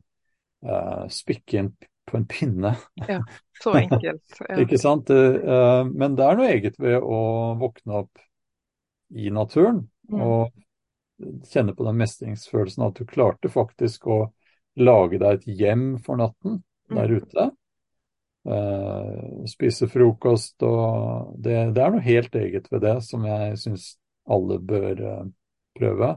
Uh, 0.66 1.06
spikke 1.14 1.60
inn 1.60 1.68
på 2.10 2.18
en 2.18 2.24
pinne. 2.26 2.72
Ja, 3.08 3.20
Så 3.62 3.76
enkelt. 3.84 4.40
Ja. 4.50 4.56
Ikke 4.64 4.80
sant? 4.82 5.12
Eh, 5.14 5.84
men 5.86 6.16
det 6.18 6.26
er 6.26 6.40
noe 6.40 6.48
eget 6.50 6.80
ved 6.82 6.98
å 7.04 7.20
våkne 7.62 8.02
opp 8.04 8.24
i 9.14 9.30
naturen 9.32 9.86
Mm. 10.08 10.22
og 10.24 11.44
kjenne 11.52 11.74
på 11.76 11.84
den 11.84 11.98
mestringsfølelsen 12.00 12.86
at 12.86 12.96
du 12.96 13.04
klarte 13.10 13.50
faktisk 13.52 14.06
å 14.08 14.18
lage 14.80 15.20
deg 15.20 15.42
et 15.42 15.48
hjem 15.60 15.98
for 16.00 16.16
natten 16.16 16.62
der 16.88 17.12
Mm. 17.12 17.18
ute. 17.20 17.48
Eh, 18.48 19.46
spise 19.52 19.90
frokost 19.92 20.64
og 20.64 21.34
det, 21.44 21.74
det 21.76 21.84
er 21.84 21.92
noe 21.92 22.06
helt 22.08 22.36
eget 22.40 22.72
ved 22.72 22.86
det 22.88 22.96
som 23.04 23.26
jeg 23.28 23.58
syns 23.60 23.90
alle 24.32 24.60
bør 24.64 25.04
prøve. 25.76 26.14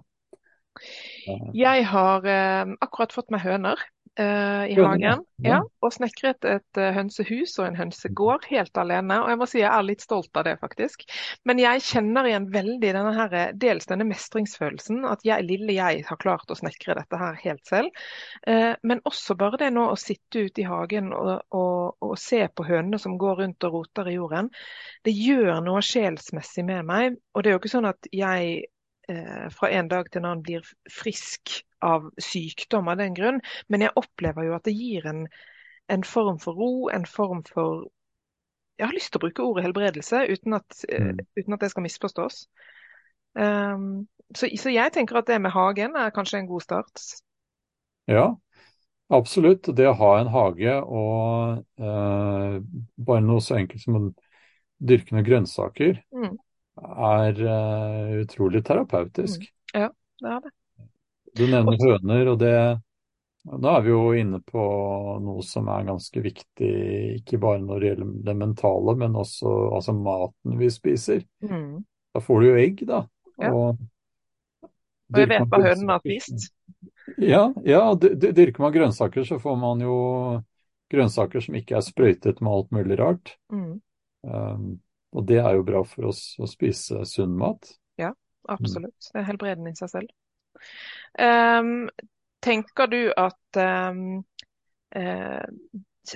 Jeg 1.57 1.87
har 1.91 2.27
eh, 2.29 2.77
akkurat 2.81 3.13
fått 3.15 3.33
meg 3.35 3.43
høner 3.45 3.81
eh, 4.21 4.71
i 4.73 4.75
hagen. 4.75 5.25
ja. 5.37 5.61
Og 5.83 5.93
snekret 5.95 6.45
et 6.49 6.79
eh, 6.81 6.91
hønsehus 6.95 7.57
og 7.61 7.67
en 7.67 7.79
hønsegård 7.79 8.47
helt 8.51 8.77
alene. 8.81 9.21
Og 9.23 9.31
jeg 9.33 9.41
må 9.41 9.49
si 9.51 9.61
jeg 9.63 9.71
er 9.71 9.87
litt 9.87 10.05
stolt 10.05 10.37
av 10.37 10.47
det, 10.49 10.57
faktisk. 10.61 11.05
Men 11.49 11.61
jeg 11.63 11.85
kjenner 11.87 12.29
igjen 12.29 12.49
veldig 12.53 12.93
denne 12.97 13.15
her, 13.17 13.37
eh, 13.37 13.53
dels 13.61 13.89
denne 13.91 14.07
mestringsfølelsen. 14.09 15.05
At 15.09 15.25
jeg, 15.27 15.47
lille 15.49 15.77
jeg 15.77 16.05
har 16.09 16.21
klart 16.21 16.51
å 16.51 16.59
snekre 16.59 16.99
dette 16.99 17.21
her 17.21 17.39
helt 17.45 17.65
selv. 17.71 18.03
Eh, 18.47 18.75
men 18.83 19.05
også 19.09 19.37
bare 19.41 19.63
det 19.65 19.73
nå 19.77 19.87
å 19.91 20.01
sitte 20.01 20.47
ute 20.47 20.65
i 20.65 20.69
hagen 20.69 21.15
og, 21.17 21.33
og, 21.57 21.97
og 22.05 22.19
se 22.21 22.45
på 22.49 22.67
hønene 22.69 23.01
som 23.01 23.19
går 23.21 23.45
rundt 23.45 23.69
og 23.69 23.79
roter 23.79 24.11
i 24.11 24.19
jorden. 24.19 24.51
Det 25.07 25.15
gjør 25.17 25.63
noe 25.65 25.85
sjelsmessig 25.85 26.67
med 26.69 26.85
meg. 26.89 27.19
Og 27.35 27.43
det 27.43 27.51
er 27.51 27.59
jo 27.59 27.63
ikke 27.63 27.77
sånn 27.79 27.91
at 27.91 28.13
jeg 28.15 28.69
fra 29.55 29.71
en 29.71 29.89
dag 29.91 30.11
til 30.11 30.21
en 30.23 30.29
annen 30.31 30.43
blir 30.47 30.67
frisk 30.93 31.61
av 31.83 32.11
sykdom 32.21 32.91
av 32.93 33.01
den 33.01 33.15
grunn, 33.17 33.41
men 33.69 33.85
jeg 33.87 33.97
opplever 33.97 34.49
jo 34.49 34.57
at 34.57 34.67
det 34.69 34.75
gir 34.77 35.07
en, 35.11 35.25
en 35.89 36.05
form 36.05 36.39
for 36.43 36.59
ro, 36.59 36.73
en 36.93 37.07
form 37.09 37.43
for 37.49 37.89
Jeg 38.81 38.89
har 38.89 38.97
lyst 38.97 39.13
til 39.13 39.21
å 39.21 39.25
bruke 39.27 39.45
ordet 39.45 39.65
helbredelse 39.67 40.23
uten 40.33 40.55
at, 40.57 40.85
eh, 40.89 41.11
Mm. 41.13 41.19
uten 41.37 41.53
at 41.55 41.61
det 41.61 41.71
skal 41.71 41.85
misforstås. 41.85 42.47
Um, 43.35 44.09
så, 44.35 44.49
så 44.57 44.71
jeg 44.73 44.93
tenker 44.93 45.21
at 45.21 45.27
det 45.29 45.41
med 45.41 45.53
hagen 45.53 45.97
er 45.97 46.11
kanskje 46.11 46.39
en 46.41 46.49
god 46.49 46.65
start. 46.65 47.03
Ja, 48.09 48.25
absolutt. 49.09 49.69
Det 49.77 49.87
å 49.91 49.97
ha 50.01 50.11
en 50.21 50.33
hage 50.33 50.77
og 50.83 51.61
eh, 51.79 52.57
bare 52.97 53.25
noe 53.27 53.45
så 53.45 53.59
enkelt 53.61 53.85
som 53.85 53.99
å 54.01 54.05
dyrke 54.81 55.15
noen 55.15 55.27
grønnsaker 55.27 56.01
Mm. 56.13 56.39
Er 56.81 57.43
uh, 57.45 58.13
utrolig 58.23 58.63
terapeutisk. 58.67 59.45
Det 59.73 59.83
er 60.29 60.41
det. 60.45 60.53
Du 61.39 61.45
nevner 61.47 61.79
høner, 61.79 62.33
og 62.33 62.39
det 62.43 62.55
Nå 63.49 63.71
er 63.73 63.85
vi 63.87 63.89
jo 63.89 64.01
inne 64.21 64.37
på 64.45 64.63
noe 65.25 65.41
som 65.49 65.69
er 65.73 65.87
ganske 65.89 66.21
viktig, 66.21 66.73
ikke 67.23 67.39
bare 67.41 67.63
når 67.65 67.79
det 67.81 67.87
gjelder 67.89 68.11
det 68.27 68.35
mentale, 68.37 68.95
men 69.01 69.15
også 69.17 69.53
altså 69.79 69.95
maten 69.97 70.59
vi 70.61 70.69
spiser. 70.69 71.23
Mm. 71.41 71.79
Da 72.13 72.21
får 72.21 72.43
du 72.43 72.47
jo 72.51 72.59
egg, 72.61 72.83
da. 72.91 72.99
Ja. 73.41 73.49
Og, 73.57 73.81
Og 74.61 75.23
jeg 75.23 75.31
vet 75.33 75.49
hva 75.49 75.63
hønen 75.65 75.89
har 75.95 76.03
spist. 76.05 76.51
Ja, 77.17 77.47
ja, 77.65 77.81
dy- 77.97 78.13
dy- 78.13 78.35
dyrker 78.37 78.67
man 78.67 78.77
grønnsaker, 78.77 79.25
så 79.25 79.41
får 79.41 79.57
man 79.65 79.81
jo 79.89 79.97
grønnsaker 80.93 81.41
som 81.41 81.57
ikke 81.57 81.79
er 81.81 81.87
sprøytet 81.89 82.45
med 82.45 82.53
alt 82.53 82.77
mulig 82.77 83.01
rart. 83.01 83.35
Mm. 83.49 83.81
Um, 84.29 84.69
og 85.13 85.27
det 85.27 85.41
er 85.43 85.57
jo 85.59 85.67
bra 85.67 85.83
for 85.87 86.11
oss 86.13 86.23
å 86.41 86.49
spise 86.51 87.05
sunn 87.09 87.37
mat. 87.39 87.73
Ja, 87.99 88.15
Absolutt. 88.49 89.11
Det 89.13 89.21
er 89.21 89.27
helbredende 89.29 89.73
i 89.75 89.79
seg 89.79 89.91
selv. 89.93 90.13
Um, 91.19 91.91
tenker 92.41 92.87
du 92.91 93.13
at 93.17 93.57
um, 93.57 94.25
eh, 94.95 95.45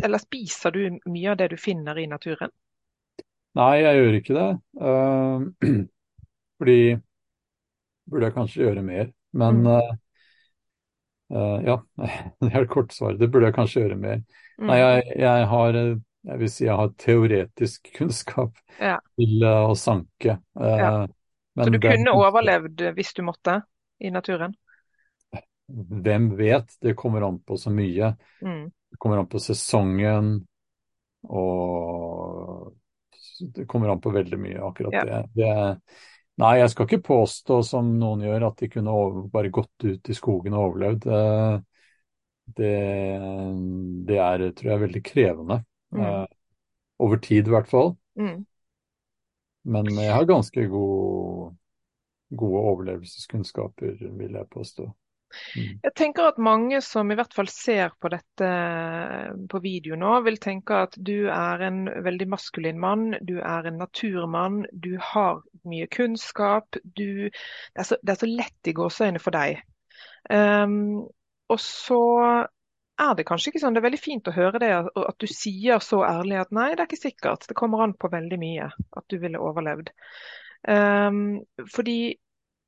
Eller 0.05 0.19
spiser 0.19 0.71
du 0.75 0.99
mye 1.07 1.31
av 1.31 1.37
det 1.39 1.49
du 1.53 1.57
finner 1.61 1.99
i 1.99 2.07
naturen? 2.11 2.51
Nei, 3.55 3.75
jeg 3.85 3.99
gjør 4.01 4.17
ikke 4.19 4.35
det. 4.39 4.47
Uh, 4.83 5.45
fordi 6.59 6.79
burde 8.11 8.27
jeg 8.29 8.35
kanskje 8.37 8.63
gjøre 8.65 8.83
mer. 8.87 9.13
Men 9.33 9.63
Mm. 9.65 9.67
uh, 11.31 11.59
ja, 11.67 11.77
det 12.41 12.51
er 12.53 12.63
et 12.65 12.71
kort 12.71 12.93
svar. 12.95 13.17
Det 13.19 13.31
burde 13.33 13.49
jeg 13.51 13.57
kanskje 13.57 13.85
gjøre 13.85 13.99
mer. 14.01 14.23
Mm. 14.59 14.69
Nei, 14.69 14.79
jeg, 14.81 15.05
jeg 15.25 15.47
har 15.53 15.79
uh, 15.81 15.95
jeg 16.25 16.41
vil 16.41 16.51
si 16.51 16.65
jeg 16.67 16.77
har 16.81 16.93
teoretisk 17.01 17.91
kunnskap 17.99 18.59
Ja. 18.81 18.99
til 19.19 19.45
uh, 19.45 19.71
å 19.71 19.77
sanke. 19.79 20.39
Uh, 20.59 20.77
Ja. 20.81 20.91
men 21.55 21.67
Så 21.69 21.71
du 21.71 21.79
kunne 21.79 21.97
den, 22.03 22.09
overlevd 22.11 22.81
hvis 22.97 23.13
du 23.15 23.23
måtte 23.23 23.61
i 24.01 24.11
naturen? 24.11 24.55
Hvem 25.69 26.37
vet? 26.37 26.75
Det 26.83 26.95
kommer 26.99 27.23
an 27.29 27.39
på 27.41 27.57
så 27.57 27.71
mye. 27.73 28.15
Mm. 28.43 28.71
Det 28.91 28.99
kommer 29.01 29.19
an 29.23 29.29
på 29.31 29.41
sesongen, 29.41 30.47
og 31.25 32.75
det 33.55 33.67
kommer 33.67 33.89
an 33.89 34.01
på 34.01 34.11
veldig 34.15 34.39
mye, 34.39 34.61
akkurat 34.63 34.93
Ja. 34.93 35.05
det. 35.05 35.23
det. 35.35 35.81
Nei, 36.39 36.59
jeg 36.59 36.71
skal 36.71 36.87
ikke 36.87 37.03
påstå, 37.07 37.63
som 37.65 37.99
noen 37.99 38.21
gjør, 38.27 38.49
at 38.49 38.57
de 38.59 38.69
kunne 38.69 38.91
over, 38.91 39.29
bare 39.31 39.51
gått 39.55 39.85
ut 39.85 40.11
i 40.11 40.15
skogen 40.15 40.55
og 40.55 40.73
overlevd. 40.73 41.07
Eh, 41.07 41.61
Det, 42.45 42.71
det 44.07 44.19
er, 44.21 44.43
tror 44.53 44.71
jeg, 44.71 44.81
veldig 44.83 45.03
krevende. 45.07 45.57
Mm. 45.95 46.03
Eh, 46.05 46.27
Over 47.05 47.19
tid, 47.19 47.49
i 47.49 47.55
hvert 47.55 47.71
fall. 47.71 47.95
Mm. 48.19 48.45
Men 49.65 49.89
jeg 49.97 50.13
har 50.13 50.27
ganske 50.29 50.67
god, 50.71 51.55
gode 52.37 52.61
overlevelseskunnskaper, 52.73 53.97
vil 54.19 54.37
jeg 54.39 54.53
påstå. 54.53 54.91
Mm. 55.57 55.81
Jeg 55.83 55.93
tenker 55.99 56.29
at 56.29 56.39
mange 56.39 56.79
som 56.85 57.11
i 57.11 57.17
hvert 57.19 57.35
fall 57.35 57.49
ser 57.51 57.95
på 57.99 58.11
dette 58.13 58.51
på 59.51 59.61
video 59.65 59.99
nå, 59.99 60.13
vil 60.27 60.39
tenke 60.43 60.85
at 60.87 60.95
du 60.95 61.27
er 61.33 61.65
en 61.67 61.85
veldig 62.07 62.29
maskulin 62.31 62.79
mann, 62.81 63.17
du 63.23 63.37
er 63.41 63.67
en 63.67 63.81
naturmann, 63.83 64.63
du 64.71 64.95
har 65.03 65.43
mye 65.67 65.89
kunnskap. 65.91 66.79
Du, 66.85 67.27
det, 67.27 67.81
er 67.81 67.89
så, 67.89 67.99
det 68.03 68.15
er 68.15 68.23
så 68.23 68.31
lett 68.31 68.71
i 68.71 68.77
gåseøynene 68.77 69.23
for 69.23 69.35
deg. 69.35 69.65
Um, 70.31 71.05
og 71.51 71.61
så 71.61 72.03
er 73.01 73.15
det 73.19 73.27
kanskje 73.29 73.51
ikke 73.51 73.63
sånn. 73.63 73.75
Det 73.75 73.83
er 73.83 73.89
veldig 73.89 74.03
fint 74.03 74.29
å 74.31 74.35
høre 74.35 74.61
det, 74.63 74.71
at 74.73 75.19
du 75.23 75.27
sier 75.31 75.83
så 75.83 76.03
ærlig 76.07 76.39
at 76.43 76.53
nei, 76.55 76.71
det 76.75 76.85
er 76.85 76.89
ikke 76.89 77.01
sikkert. 77.01 77.47
Det 77.51 77.57
kommer 77.59 77.85
an 77.85 77.97
på 77.99 78.11
veldig 78.13 78.39
mye 78.41 78.69
at 78.71 79.07
du 79.11 79.19
ville 79.23 79.41
overlevd. 79.43 79.91
Um, 80.69 81.43
fordi 81.75 82.15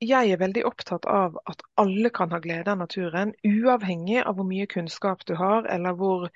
jeg 0.03 0.29
er 0.29 0.37
veldig 0.37 0.61
opptatt 0.69 1.07
av 1.09 1.39
at 1.49 1.63
alle 1.81 2.11
kan 2.13 2.29
ha 2.33 2.39
glede 2.43 2.69
av 2.69 2.77
naturen, 2.83 3.33
uavhengig 3.47 4.19
av 4.21 4.37
hvor 4.37 4.45
mye 4.45 4.67
kunnskap 4.69 5.23
du 5.25 5.33
har, 5.39 5.65
eller 5.73 5.95
hvor, 5.97 6.27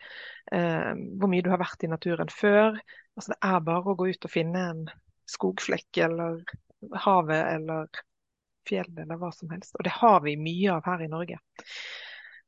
eh, 0.51 0.93
hvor 1.21 1.30
mye 1.30 1.45
du 1.45 1.51
har 1.54 1.62
vært 1.62 1.86
i 1.86 1.91
naturen 1.91 2.32
før. 2.34 2.80
Altså, 3.13 3.36
det 3.36 3.38
er 3.45 3.65
bare 3.67 3.93
å 3.93 3.97
gå 3.99 4.10
ut 4.10 4.25
og 4.25 4.34
finne 4.34 4.63
en 4.71 4.82
skogflekk 5.30 6.01
eller 6.08 6.41
havet 7.04 7.43
eller 7.51 8.01
fjell 8.67 8.89
eller 8.97 9.19
hva 9.21 9.30
som 9.36 9.54
helst. 9.54 9.75
Og 9.77 9.86
det 9.86 9.93
har 9.99 10.23
vi 10.25 10.39
mye 10.41 10.80
av 10.80 10.89
her 10.89 11.06
i 11.06 11.12
Norge. 11.12 11.38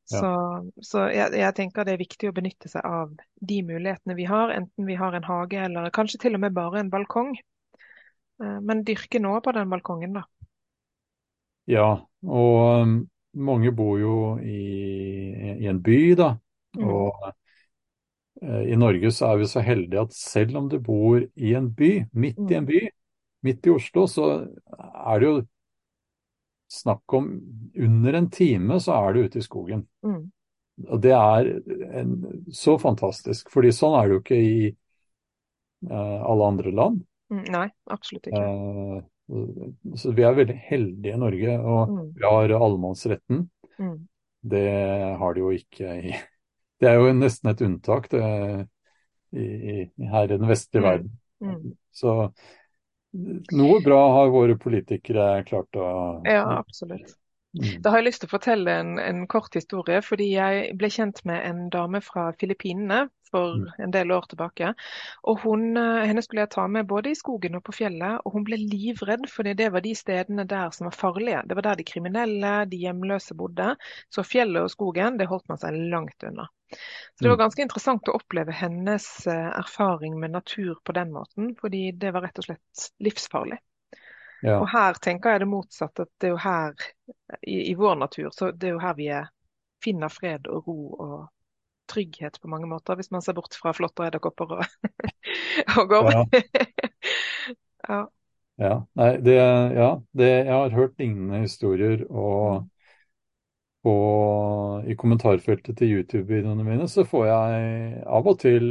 Så, 0.04 0.20
ja. 0.20 0.84
så 0.84 1.06
jeg, 1.08 1.32
jeg, 1.40 1.54
tenker 1.56 1.86
det 1.86 1.94
er 1.94 2.02
viktig 2.02 2.28
å 2.28 2.34
benytte 2.36 2.68
seg 2.68 2.84
av 2.84 3.14
de 3.40 3.62
mulighetene 3.64 4.16
vi 4.18 4.26
har, 4.28 4.52
enten 4.52 4.88
vi 4.88 4.98
har 5.00 5.16
en 5.16 5.24
hage 5.24 5.62
eller 5.64 5.88
kanskje 5.96 6.20
til 6.26 6.36
og 6.36 6.42
med 6.44 6.56
bare 6.56 6.82
en 6.82 6.92
balkong. 6.92 7.32
Eh, 8.42 8.58
men 8.60 8.84
dyrke 8.84 9.22
nå 9.22 9.38
på 9.40 9.54
den 9.56 9.70
balkongen, 9.72 10.18
da. 10.18 10.26
Ja, 11.70 11.88
og 12.28 12.82
um, 12.84 12.98
mange 13.40 13.72
bor 13.72 13.96
jo 13.96 14.16
i, 14.44 14.60
i 15.64 15.70
en 15.70 15.80
by, 15.84 16.00
da. 16.20 16.34
Mm. 16.76 16.84
Og 16.84 17.24
uh, 18.42 18.62
i 18.68 18.76
Norge 18.76 19.14
så 19.14 19.30
er 19.30 19.40
vi 19.40 19.48
så 19.48 19.64
heldige 19.64 20.04
at 20.04 20.18
selv 20.18 20.60
om 20.60 20.68
du 20.68 20.76
bor 20.84 21.16
i 21.16 21.54
en 21.56 21.70
by, 21.72 21.94
midt 22.12 22.44
i 22.44 22.58
en 22.58 22.66
mm. 22.66 22.68
by, 22.68 22.82
midt 23.48 23.68
i 23.68 23.72
Oslo, 23.72 24.04
så 24.10 24.28
er 24.76 25.22
det 25.22 25.30
jo 25.30 25.40
snakk 26.74 27.16
om 27.16 27.28
under 27.86 28.18
en 28.18 28.30
time 28.32 28.78
så 28.82 28.96
er 28.98 29.14
du 29.14 29.24
ute 29.24 29.40
i 29.40 29.44
skogen. 29.44 29.84
Mm. 30.06 30.22
Og 30.88 31.02
det 31.02 31.12
er 31.14 31.50
en, 32.00 32.14
så 32.54 32.76
fantastisk, 32.82 33.50
fordi 33.54 33.70
sånn 33.74 33.94
er 33.98 34.08
det 34.08 34.16
jo 34.16 34.22
ikke 34.24 34.38
i 34.42 34.56
uh, 35.90 36.20
alle 36.26 36.48
andre 36.50 36.72
land. 36.74 37.02
Mm, 37.30 37.44
nei, 37.54 37.66
absolutt 37.94 38.26
ikke. 38.30 38.42
Uh, 38.42 39.94
så 39.96 40.12
vi 40.12 40.26
er 40.26 40.36
veldig 40.36 40.56
heldige 40.66 41.14
i 41.14 41.20
Norge, 41.20 41.56
og 41.62 41.92
mm. 41.92 42.02
vi 42.18 42.26
har 42.26 42.56
allemannsretten. 42.58 43.46
Mm. 43.78 43.96
Det 44.44 44.68
har 45.20 45.34
de 45.34 45.44
jo 45.44 45.52
ikke 45.54 45.98
i 46.10 46.14
Det 46.82 46.90
er 46.90 46.98
jo 46.98 47.12
nesten 47.16 47.48
et 47.48 47.60
unntak 47.64 48.08
det, 48.12 48.20
i, 49.32 49.44
i, 49.46 49.76
her 50.10 50.26
i 50.26 50.36
den 50.36 50.50
vestlige 50.50 50.82
mm. 50.82 50.88
verden. 50.88 51.12
Mm. 51.40 51.70
Så 51.94 52.16
noe 53.14 53.80
bra 53.84 54.00
har 54.18 54.32
våre 54.34 54.56
politikere 54.58 55.44
klart 55.48 55.76
å 55.78 55.88
Ja, 56.26 56.42
absolutt. 56.58 57.14
Mm. 57.54 57.82
Da 57.84 57.92
har 57.92 58.00
jeg 58.00 58.08
lyst 58.08 58.24
til 58.24 58.30
å 58.30 58.34
fortelle 58.34 58.72
en, 58.82 58.96
en, 58.98 59.26
kort 59.30 59.54
historie. 59.54 60.00
fordi 60.02 60.32
Jeg 60.32 60.72
ble 60.78 60.90
kjent 60.90 61.20
med 61.28 61.44
en 61.46 61.68
dame 61.70 62.00
fra 62.02 62.32
Filippinene 62.40 63.04
for 63.34 63.58
mm. 63.58 63.68
en 63.86 63.94
del 63.94 64.12
år 64.14 64.28
tilbake. 64.30 64.72
og 65.22 65.40
hun, 65.42 65.76
eh, 65.80 66.04
Henne 66.08 66.22
skulle 66.22 66.44
jeg 66.44 66.52
ta 66.54 66.66
med 66.70 66.86
både 66.90 67.10
i 67.10 67.18
skogen 67.18 67.58
og 67.58 67.64
på 67.66 67.74
fjellet. 67.80 68.22
og 68.24 68.36
Hun 68.36 68.46
ble 68.46 68.58
livredd, 68.60 69.26
fordi 69.30 69.56
det 69.58 69.70
var 69.74 69.84
de 69.84 69.94
stedene 69.98 70.46
der 70.48 70.70
som 70.76 70.88
var 70.90 70.98
farlige. 70.98 71.42
Det 71.48 71.58
var 71.58 71.68
der 71.68 71.80
de 71.80 71.88
kriminelle, 71.88 72.54
de 72.70 72.82
hjemløse 72.86 73.34
bodde. 73.38 73.74
Så 74.14 74.26
fjellet 74.26 74.68
og 74.68 74.72
skogen 74.72 75.18
det 75.18 75.28
holdt 75.30 75.48
man 75.50 75.60
seg 75.60 75.76
langt 75.92 76.26
unna. 76.26 76.48
Så 76.70 77.24
Det 77.24 77.28
var 77.28 77.36
mm. 77.36 77.44
ganske 77.44 77.62
interessant 77.62 78.08
å 78.08 78.16
oppleve 78.18 78.54
hennes 78.54 79.10
eh, 79.26 79.50
erfaring 79.58 80.18
med 80.20 80.34
natur 80.34 80.78
på 80.84 80.94
den 80.96 81.12
måten, 81.14 81.54
fordi 81.60 81.90
det 81.92 82.14
var 82.14 82.26
rett 82.26 82.38
og 82.42 82.48
slett 82.48 82.88
livsfarlig. 83.02 83.60
Ja. 84.44 84.58
Og 84.60 84.68
her 84.68 84.98
tenker 85.00 85.34
jeg 85.34 85.44
det 85.44 85.48
motsatte, 85.48 86.04
at 86.04 86.10
det 86.20 86.28
er 86.28 86.34
jo 86.34 86.40
her, 86.42 86.88
i, 87.40 87.70
i, 87.70 87.74
vår 87.78 87.94
natur, 88.02 88.28
så 88.34 88.50
det 88.52 88.68
er 88.68 88.74
jo 88.74 88.82
her 88.82 88.98
vi 88.98 89.06
er, 89.16 89.30
finner 89.84 90.12
fred 90.12 90.50
og 90.52 90.68
ro 90.68 90.80
og 90.92 91.14
trygghet 91.90 92.40
på 92.40 92.50
mange 92.50 92.68
måter, 92.70 92.98
hvis 92.98 93.10
man 93.14 93.24
ser 93.24 93.36
bort 93.36 93.56
fra 93.58 93.74
flåtter, 93.76 94.08
edderkopper 94.08 94.56
og, 94.58 94.64
og 95.78 95.88
gorm. 95.90 96.12
Ja. 96.12 96.44
ja. 97.88 98.00
ja. 98.62 98.76
Nei, 99.00 99.10
det, 99.24 99.36
ja 99.78 99.90
det, 100.16 100.30
jeg 100.30 100.54
har 100.54 100.78
hørt 100.78 100.96
lignende 101.02 101.44
historier, 101.44 102.06
og 102.10 102.64
og 103.84 104.86
i 104.88 104.94
kommentarfeltet 104.96 105.76
til 105.76 105.90
YouTube-videoene 105.98 106.64
mine, 106.64 106.86
så 106.88 107.04
får 107.04 107.26
jeg 107.28 108.04
av 108.08 108.28
og 108.30 108.38
til 108.40 108.68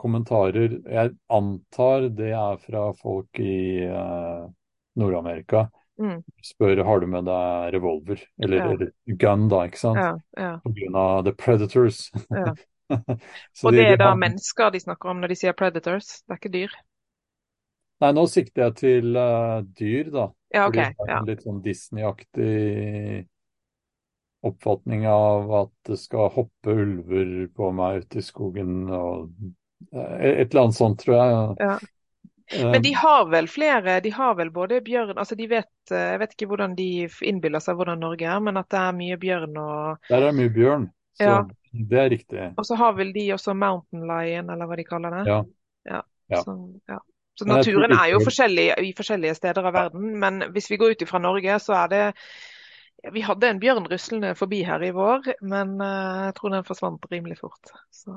kommentarer 0.00 0.80
Jeg 0.90 1.12
antar 1.30 2.08
det 2.18 2.32
er 2.34 2.58
fra 2.58 2.88
folk 2.98 3.38
i 3.38 3.86
uh, 3.86 4.50
Nord-Amerika. 4.98 5.68
Mm. 6.00 6.22
Spør 6.42 6.82
har 6.86 7.02
du 7.02 7.06
med 7.06 7.28
deg 7.28 7.74
revolver, 7.76 8.22
eller, 8.42 8.56
ja. 8.58 8.70
eller 8.74 9.18
gun, 9.20 9.44
da, 9.52 9.60
ikke 9.68 9.80
sant? 9.80 10.00
Ja, 10.00 10.14
ja. 10.40 10.54
På 10.64 10.72
grunn 10.74 10.98
av 10.98 11.20
the 11.26 11.34
predators. 11.38 12.08
Ja. 12.34 12.54
og 13.64 13.70
det 13.72 13.84
er 13.86 14.00
da 14.00 14.10
har... 14.10 14.18
mennesker 14.20 14.74
de 14.74 14.82
snakker 14.82 15.12
om 15.12 15.22
når 15.22 15.32
de 15.32 15.38
sier 15.40 15.56
predators, 15.56 16.18
det 16.24 16.34
er 16.34 16.42
ikke 16.42 16.54
dyr? 16.56 16.74
Nei, 18.02 18.10
nå 18.16 18.26
sikter 18.28 18.66
jeg 18.66 18.76
til 18.80 19.14
uh, 19.16 19.62
dyr, 19.78 20.10
da. 20.12 20.26
Ja, 20.54 20.66
ok. 20.66 20.80
Fordi 20.80 21.06
det 21.06 21.06
er 21.06 21.16
en 21.20 21.30
litt 21.30 21.46
sånn 21.46 21.62
Disney-aktig 21.64 22.50
oppfatning 24.44 25.06
av 25.08 25.52
at 25.56 25.72
det 25.88 25.96
skal 26.02 26.32
hoppe 26.34 26.74
ulver 26.74 27.46
på 27.56 27.70
meg 27.72 28.04
ute 28.04 28.20
i 28.20 28.24
skogen 28.24 28.90
og 28.92 29.30
eh, 29.94 30.42
et 30.42 30.50
eller 30.50 30.66
annet 30.66 30.76
sånt, 30.76 31.00
tror 31.00 31.16
jeg. 31.16 31.78
Eh, 32.52 32.70
Men 32.70 32.82
de 32.82 32.92
har 32.92 33.24
vel 33.30 33.48
flere, 33.48 34.00
de 34.00 34.10
har 34.12 34.34
vel 34.36 34.50
både 34.52 34.82
bjørn 34.84 35.16
altså 35.16 35.36
de 35.38 35.46
vet, 35.48 35.70
eh, 35.90 36.10
Jeg 36.12 36.20
vet 36.20 36.34
ikke 36.36 36.48
hvordan 36.50 36.74
de 36.76 36.88
innbiller 37.24 37.62
seg 37.64 37.78
hvordan 37.78 38.02
Norge 38.04 38.28
er, 38.28 38.42
men 38.44 38.60
at 38.60 38.68
det 38.72 38.80
er 38.80 38.98
mye 38.98 39.18
bjørn 39.20 39.56
og 39.60 40.10
Der 40.10 40.28
er 40.28 40.36
mye 40.36 40.52
bjørn, 40.52 40.86
så 41.16 41.30
ja. 41.30 41.40
det 41.72 42.00
er 42.02 42.10
riktig. 42.12 42.50
Og 42.60 42.68
så 42.68 42.78
har 42.80 42.96
vel 42.98 43.14
de 43.16 43.30
også 43.32 43.56
mountain 43.56 44.04
lion, 44.10 44.52
eller 44.52 44.68
hva 44.68 44.80
de 44.80 44.86
kaller 44.88 45.18
det. 45.18 45.24
Ja. 45.30 45.40
ja. 45.88 46.00
ja. 46.34 46.42
Så, 46.44 46.56
ja. 46.90 46.98
så 47.40 47.48
naturen 47.48 47.96
er 47.96 48.10
jo 48.12 48.20
forskjellig 48.24 48.66
i 48.82 48.92
forskjellige 48.96 49.38
steder 49.40 49.70
av 49.70 49.78
verden, 49.78 50.10
men 50.20 50.50
hvis 50.52 50.68
vi 50.72 50.80
går 50.82 50.98
ut 50.98 51.08
fra 51.08 51.22
Norge, 51.22 51.60
så 51.64 51.78
er 51.84 51.94
det 51.94 52.04
vi 53.12 53.20
hadde 53.20 53.48
en 53.52 53.60
bjørn 53.60 53.84
ruslende 53.90 54.30
forbi 54.36 54.62
her 54.64 54.80
i 54.84 54.92
vår, 54.96 55.26
men 55.44 55.74
uh, 55.76 56.28
jeg 56.28 56.36
tror 56.38 56.54
den 56.54 56.64
forsvant 56.64 57.04
rimelig 57.10 57.36
fort. 57.42 57.72
Så. 57.92 58.14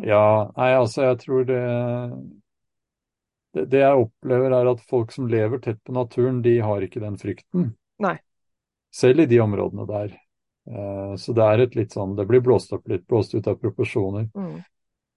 Ja, 0.00 0.48
nei, 0.56 0.70
altså 0.76 1.10
jeg 1.10 1.18
tror 1.20 1.44
det, 1.48 1.60
det, 3.56 3.64
det 3.72 3.80
jeg 3.80 4.04
opplever 4.04 4.52
er 4.52 4.68
at 4.68 4.84
folk 4.90 5.12
som 5.14 5.28
lever 5.32 5.62
tett 5.64 5.80
på 5.84 5.94
naturen, 5.96 6.42
de 6.44 6.58
har 6.60 6.84
ikke 6.84 7.00
den 7.00 7.16
frykten. 7.20 7.70
Nei. 8.04 8.16
Selv 8.92 9.24
i 9.24 9.28
de 9.30 9.40
områdene 9.40 9.86
der. 9.88 10.16
Uh, 10.66 11.14
så 11.20 11.32
det 11.36 11.46
er 11.46 11.60
et 11.62 11.76
litt 11.78 11.92
sånn 11.94 12.16
Det 12.18 12.24
blir 12.26 12.40
blåst 12.42 12.72
opp 12.74 12.88
litt, 12.90 13.04
blåst 13.06 13.36
ut 13.36 13.46
av 13.48 13.56
proporsjoner. 13.62 14.26
Mm. 14.34 14.58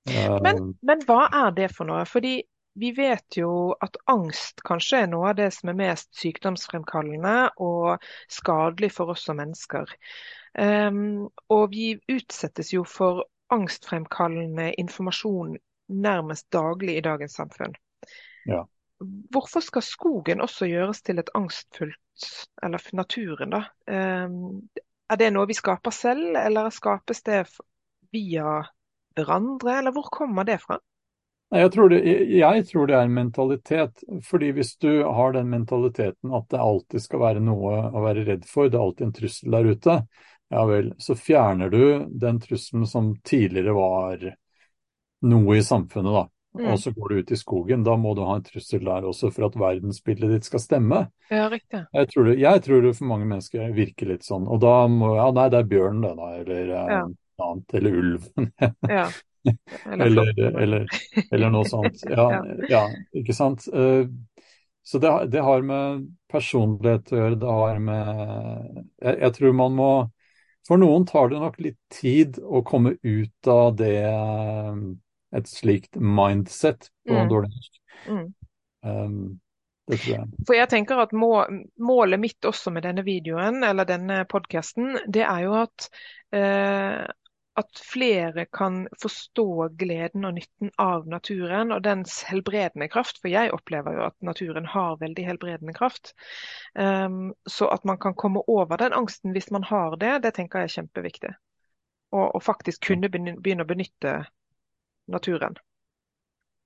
Uh, 0.10 0.38
men, 0.46 0.72
men 0.86 1.04
hva 1.10 1.26
er 1.42 1.52
det 1.58 1.72
for 1.74 1.90
noe? 1.90 2.06
Fordi 2.08 2.38
vi 2.80 2.92
vet 2.96 3.40
jo 3.42 3.74
at 3.84 3.98
angst 4.08 4.62
kanskje 4.68 5.04
er 5.04 5.10
noe 5.12 5.34
av 5.34 5.40
det 5.40 5.50
som 5.52 5.72
er 5.72 5.80
mest 5.82 6.14
sykdomsfremkallende 6.22 7.36
og 7.66 8.06
skadelig 8.32 8.94
for 8.96 9.12
oss 9.16 9.26
som 9.28 9.42
mennesker. 9.42 9.90
Um, 10.56 11.28
og 11.52 11.74
vi 11.74 11.92
utsettes 12.14 12.72
jo 12.72 12.86
for 12.88 13.26
angstfremkallende 13.52 14.72
informasjon 14.80 15.58
nærmest 15.90 16.48
daglig 16.54 17.00
i 17.00 17.06
dagens 17.10 17.36
samfunn. 17.42 17.76
Ja. 18.46 18.66
Hvorfor 19.32 19.64
skal 19.64 19.86
skogen 19.86 20.44
også 20.44 20.68
gjøres 20.68 21.02
til 21.08 21.22
et 21.22 21.32
angstfullt, 21.36 22.28
eller 22.64 22.84
naturen, 22.94 23.56
da? 23.56 23.64
Um, 23.88 24.68
er 25.10 25.20
det 25.20 25.32
noe 25.34 25.48
vi 25.50 25.58
skaper 25.58 25.96
selv, 25.96 26.36
eller 26.38 26.70
skapes 26.74 27.24
det 27.26 27.46
via 28.14 28.60
hverandre, 29.18 29.80
eller 29.80 29.96
hvor 29.96 30.12
kommer 30.14 30.48
det 30.48 30.60
fra? 30.64 30.80
Jeg 31.50 31.72
tror, 31.74 31.90
det, 31.90 32.04
jeg 32.30 32.66
tror, 32.70 32.86
det, 32.86 32.96
er 32.96 33.08
en 33.08 33.14
mentalitet. 33.14 34.04
fordi 34.24 34.52
hvis 34.54 34.76
du 34.78 35.04
har 35.04 35.34
den 35.34 35.50
mentaliteten 35.50 36.34
at 36.34 36.46
det 36.50 36.60
alltid 36.62 37.02
skal 37.02 37.24
være 37.24 37.42
noe 37.42 37.72
å 37.90 38.04
være 38.04 38.26
redd 38.28 38.46
for, 38.46 38.70
det 38.70 38.78
er 38.78 38.84
alltid 38.84 39.08
en 39.08 39.16
trussel 39.18 39.56
der 39.56 39.70
ute, 39.72 39.96
ja 40.54 40.66
vel, 40.70 40.92
så 41.02 41.16
fjerner 41.18 41.74
du 41.74 42.06
den 42.22 42.38
trusselen 42.42 42.86
som 42.90 43.16
tidligere 43.26 43.74
var 43.74 44.28
noe 45.26 45.58
i 45.58 45.66
samfunnet, 45.66 46.20
da. 46.20 46.24
Mm. 46.58 46.72
Og 46.74 46.80
så 46.82 46.92
går 46.92 47.10
du 47.10 47.20
ut 47.20 47.32
i 47.32 47.38
skogen. 47.38 47.84
Da 47.86 47.94
må 48.00 48.16
du 48.18 48.24
ha 48.26 48.36
en 48.40 48.46
trussel 48.46 48.82
der 48.86 49.06
også 49.06 49.30
for 49.34 49.48
at 49.50 49.58
verdensbildet 49.60 50.34
ditt 50.34 50.50
skal 50.50 50.64
stemme. 50.64 51.04
Ja, 51.30 51.46
riktig. 51.52 51.84
Jeg 51.94 52.10
tror, 52.10 52.30
det, 52.30 52.36
jeg 52.42 52.64
tror 52.66 52.86
det 52.86 52.94
for 52.98 53.10
mange 53.12 53.28
mennesker 53.30 53.74
virker 53.76 54.10
litt 54.10 54.26
sånn. 54.26 54.48
Og 54.50 54.62
da 54.64 54.76
må 54.92 55.14
Ja, 55.20 55.30
nei, 55.36 55.50
det 55.54 55.62
er 55.62 55.70
bjørn, 55.70 56.02
det, 56.06 56.14
da. 56.18 56.30
Eller 56.42 56.72
ja. 56.74 56.86
Eh, 56.98 57.10
annet. 57.46 57.76
Eller 57.80 58.00
ulv. 58.02 58.30
ja. 58.98 59.10
Eller, 59.94 60.34
eller, 60.60 60.88
eller, 61.32 61.50
noe 61.54 61.68
sånt. 61.70 62.02
Ja, 62.18 62.42
ja 62.70 62.84
ikke 63.16 63.36
sant. 63.38 63.68
Eh, 63.70 64.10
så 64.84 65.00
det, 65.00 65.12
det, 65.36 65.44
har 65.46 65.62
med 65.62 66.08
personlighet 66.32 67.12
å 67.14 67.20
gjøre. 67.20 67.38
Det 67.44 67.58
har 67.60 67.84
med 67.84 68.08
jeg, 69.04 69.14
jeg, 69.14 69.34
tror 69.38 69.54
man 69.54 69.78
må 69.78 69.92
For 70.66 70.82
noen 70.82 71.06
tar 71.06 71.30
det 71.30 71.44
nok 71.44 71.60
litt 71.62 71.80
tid 71.94 72.42
å 72.42 72.64
komme 72.66 72.96
ut 73.06 73.50
av 73.54 73.78
det 73.78 74.02
et 75.36 75.50
slikt 75.50 76.00
mindset 76.00 76.90
på 77.08 77.16
mm. 77.16 77.30
dårlig 77.30 77.52
norsk. 77.54 77.80
Mm. 78.08 78.26
Um, 78.86 79.22
det 79.90 80.00
tror 80.02 80.16
jeg. 80.16 80.44
For 80.48 80.58
jeg 80.58 80.70
tenker 80.70 81.02
at 81.02 81.14
må, 81.18 81.32
Målet 81.82 82.22
mitt 82.22 82.46
også 82.46 82.74
med 82.74 82.86
denne 82.86 83.04
videoen 83.06 83.64
eller 83.66 83.88
denne 83.90 84.22
podkasten, 84.30 85.00
det 85.10 85.26
er 85.26 85.46
jo 85.48 85.56
at 85.64 85.90
eh, 86.36 87.08
at 87.60 87.80
flere 87.94 88.46
kan 88.46 88.88
forstå 89.02 89.68
gleden 89.80 90.26
og 90.26 90.38
nytten 90.38 90.72
av 90.80 91.08
naturen 91.12 91.74
og 91.76 91.84
dens 91.84 92.22
helbredende 92.30 92.88
kraft. 92.92 93.20
For 93.20 93.32
jeg 93.32 93.52
opplever 93.56 93.98
jo 93.98 94.06
at 94.08 94.16
naturen 94.24 94.70
har 94.70 95.00
veldig 95.02 95.26
helbredende 95.28 95.76
kraft. 95.76 96.14
Um, 96.74 97.34
så 97.50 97.68
at 97.74 97.84
man 97.90 98.00
kan 98.00 98.16
komme 98.16 98.44
over 98.48 98.80
den 98.80 98.96
angsten 98.96 99.36
hvis 99.36 99.52
man 99.52 99.68
har 99.68 99.98
det, 100.00 100.20
det 100.24 100.34
tenker 100.38 100.64
jeg 100.64 100.72
er 100.72 100.76
kjempeviktig. 100.78 101.34
Og, 102.16 102.36
og 102.36 102.44
faktisk 102.44 102.86
kunne 102.88 103.12
begynne 103.12 103.66
å 103.66 103.70
benytte 103.70 104.22
naturen. 105.10 105.58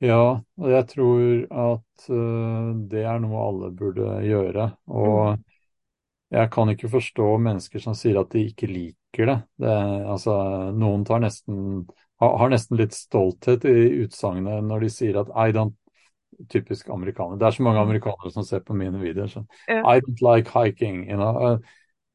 Ja, 0.04 0.44
og 0.60 0.68
jeg 0.68 0.88
tror 0.92 1.44
at 1.64 2.08
uh, 2.12 2.72
det 2.92 3.04
er 3.08 3.22
noe 3.24 3.44
alle 3.48 3.70
burde 3.72 4.18
gjøre. 4.26 4.68
Mm. 4.90 4.96
Og 5.00 6.34
jeg 6.34 6.50
kan 6.52 6.72
ikke 6.74 6.90
forstå 6.90 7.28
mennesker 7.46 7.84
som 7.84 7.96
sier 7.96 8.20
at 8.20 8.34
de 8.34 8.48
ikke 8.50 8.68
liker 8.68 9.30
det. 9.30 9.38
det 9.62 9.78
altså, 10.10 10.36
noen 10.76 11.06
tar 11.08 11.22
nesten, 11.24 11.86
har, 12.20 12.36
har 12.42 12.52
nesten 12.52 12.80
litt 12.82 12.98
stolthet 12.98 13.68
i 13.70 14.04
utsagnet 14.04 14.66
når 14.66 14.88
de 14.88 14.92
sier 14.92 15.22
at 15.24 15.32
I 15.38 15.56
don't 15.56 15.78
Typisk 16.50 16.88
amerikaner. 16.90 17.38
Det 17.38 17.46
er 17.46 17.52
så 17.52 17.64
mange 17.64 17.78
Mm. 17.80 17.88
amerikanere 17.88 18.32
som 18.34 18.44
ser 18.44 18.60
på 18.60 18.74
mine 18.74 19.00
videoer. 19.00 19.28
Så, 19.28 19.46
Ja. 19.70 19.84
I 19.86 20.00
don't 20.02 20.36
like 20.36 20.50
hiking. 20.50 21.06
You 21.10 21.16
know. 21.16 21.60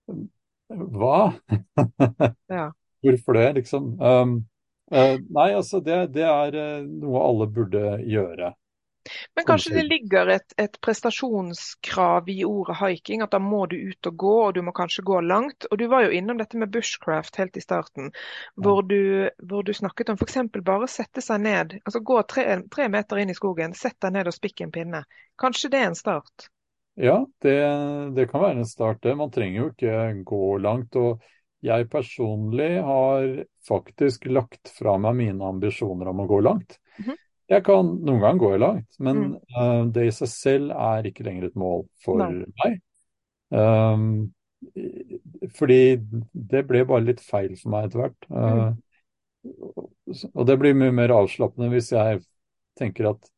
Uh, 0.08 0.26
hva? 0.68 1.32
Ja. 2.50 2.70
Hvorfor 3.02 3.32
det, 3.32 3.54
liksom? 3.54 4.00
Um, 4.02 4.47
nei, 4.90 5.50
altså 5.52 5.82
det, 5.84 5.98
det 6.14 6.24
er 6.24 6.56
uh, 6.56 6.86
noe 6.86 7.26
alle 7.26 7.50
burde 7.52 7.98
gjøre. 8.08 8.54
Men 9.34 9.44
kanskje 9.44 9.74
det 9.74 9.82
ligger 9.82 10.26
et, 10.26 10.54
et, 10.56 10.80
prestasjonskrav 10.80 12.28
i 12.28 12.44
ordet 12.44 12.76
hiking, 12.76 13.22
at 13.24 13.32
da 13.32 13.40
må 13.40 13.64
du 13.66 13.76
ut 13.76 14.10
og 14.10 14.16
gå, 14.20 14.34
og 14.48 14.54
du 14.54 14.60
må 14.64 14.74
kanskje 14.76 15.04
gå 15.06 15.20
langt. 15.24 15.68
Og 15.70 15.78
Du 15.78 15.86
var 15.88 16.04
jo 16.04 16.12
innom 16.14 16.40
dette 16.40 16.58
med 16.60 16.72
bushcraft 16.74 17.40
helt 17.40 17.56
i 17.56 17.64
starten, 17.64 18.12
hvor 18.56 18.82
du, 18.82 19.30
hvor 19.38 19.64
du 19.64 19.72
snakket 19.74 20.12
om 20.12 20.20
f.eks. 20.20 20.38
bare 20.64 20.90
sette 20.90 21.24
seg 21.24 21.42
ned, 21.46 21.78
altså 21.84 22.02
gå 22.04 22.20
tre, 22.28 22.46
tre, 22.68 22.90
meter 22.92 23.22
inn 23.22 23.32
i 23.32 23.38
skogen, 23.38 23.76
sett 23.76 23.98
deg 24.04 24.16
ned 24.18 24.30
og 24.30 24.36
spikk 24.36 24.64
en 24.64 24.74
pinne. 24.74 25.04
Kanskje 25.40 25.72
det 25.72 25.82
er 25.82 25.90
en 25.92 25.98
start? 25.98 26.50
Ja, 26.98 27.20
det, 27.44 27.58
det 28.16 28.26
kan 28.30 28.42
være 28.42 28.58
en 28.58 28.66
start, 28.66 29.02
det. 29.06 29.14
Man 29.16 29.30
trenger 29.30 29.60
jo 29.60 29.72
ikke 29.72 29.98
gå 30.26 30.56
langt. 30.58 30.96
og 30.98 31.22
jeg 31.64 31.88
personlig 31.90 32.82
har 32.86 33.44
faktisk 33.68 34.28
lagt 34.30 34.70
fra 34.78 34.96
meg 34.98 35.16
mine 35.18 35.48
ambisjoner 35.48 36.10
om 36.12 36.20
å 36.22 36.26
gå 36.30 36.40
langt. 36.44 36.78
Mm 36.98 37.04
-hmm. 37.10 37.16
Jeg 37.48 37.64
kan 37.64 37.86
noen 38.04 38.20
ganger 38.20 38.38
gå 38.38 38.56
langt, 38.56 38.98
men 38.98 39.16
Mm. 39.16 39.38
uh, 39.56 39.84
det 39.92 40.06
i 40.06 40.10
seg 40.10 40.28
selv 40.28 40.70
er 40.70 41.02
ikke 41.06 41.24
lenger 41.24 41.46
et 41.46 41.56
mål 41.56 41.86
for 42.04 42.16
Nei. 42.18 42.44
meg. 42.64 42.80
Um, 43.50 44.32
fordi 45.56 45.96
det 46.32 46.66
ble 46.66 46.84
bare 46.84 47.04
litt 47.04 47.20
feil 47.20 47.56
for 47.56 47.70
meg 47.70 47.84
etter 47.86 47.98
hvert. 47.98 48.26
Uh, 48.30 48.74
og 50.34 50.46
det 50.46 50.58
blir 50.58 50.74
mye 50.74 50.92
mer 50.92 51.08
avslappende 51.08 51.70
hvis 51.72 51.92
jeg 51.92 52.20
tenker 52.78 53.10
at 53.10 53.30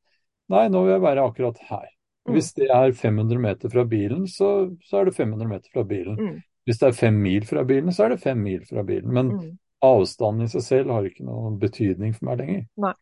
nei, 0.48 0.68
nå 0.68 0.82
vil 0.82 0.92
jeg 0.96 1.02
være 1.02 1.24
akkurat 1.24 1.58
her. 1.68 1.88
Mm. 2.26 2.34
Hvis 2.34 2.52
det 2.54 2.68
er 2.68 2.92
500 2.92 3.38
meter 3.38 3.68
fra 3.72 3.84
bilen, 3.84 4.26
så, 4.26 4.76
så 4.84 5.00
er 5.00 5.04
det 5.04 5.14
500 5.16 5.48
meter 5.48 5.70
fra 5.72 5.84
bilen. 5.84 6.18
Hvis 6.66 6.78
det 6.78 6.88
er 6.88 6.96
fem 6.96 7.14
mil 7.14 7.46
fra 7.46 7.64
bilen, 7.64 7.92
så 7.92 8.04
er 8.04 8.08
det 8.14 8.20
fem 8.20 8.38
mil 8.38 8.64
fra 8.68 8.82
bilen. 8.82 9.12
Men 9.12 9.30
Mm. 9.32 9.58
avstanden 9.82 10.44
i 10.44 10.48
seg 10.52 10.62
selv 10.62 10.90
har 10.90 11.06
ikke 11.08 11.24
noen 11.24 11.58
betydning 11.58 12.14
for 12.14 12.24
meg 12.28 12.38
lenger. 12.38 12.66
Nei. 12.76 12.94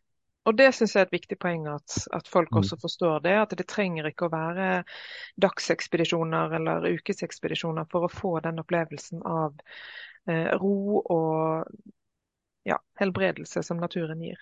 Og 0.49 0.57
Det 0.57 0.75
syns 0.75 0.95
jeg 0.95 1.03
er 1.03 1.07
et 1.07 1.13
viktig 1.13 1.37
poeng 1.39 1.67
at, 1.69 2.07
at 2.15 2.29
folk 2.29 2.55
Mm. 2.55 2.63
også 2.63 2.79
forstår 2.81 3.19
det. 3.23 3.35
At 3.37 3.51
det 3.59 3.67
trenger 3.69 4.07
ikke 4.09 4.29
å 4.29 4.33
være 4.33 4.85
dagsekspedisjoner 5.37 6.55
eller 6.57 6.87
ukesekspedisjoner 6.97 7.85
for 7.91 8.07
å 8.07 8.13
få 8.13 8.41
den 8.41 8.59
opplevelsen 8.63 9.21
av 9.27 9.59
eh, 10.29 10.49
ro 10.57 11.03
og 11.05 11.69
ja, 12.65 12.79
helbredelse 13.01 13.63
som 13.63 13.77
naturen 13.77 14.23
gir. 14.25 14.41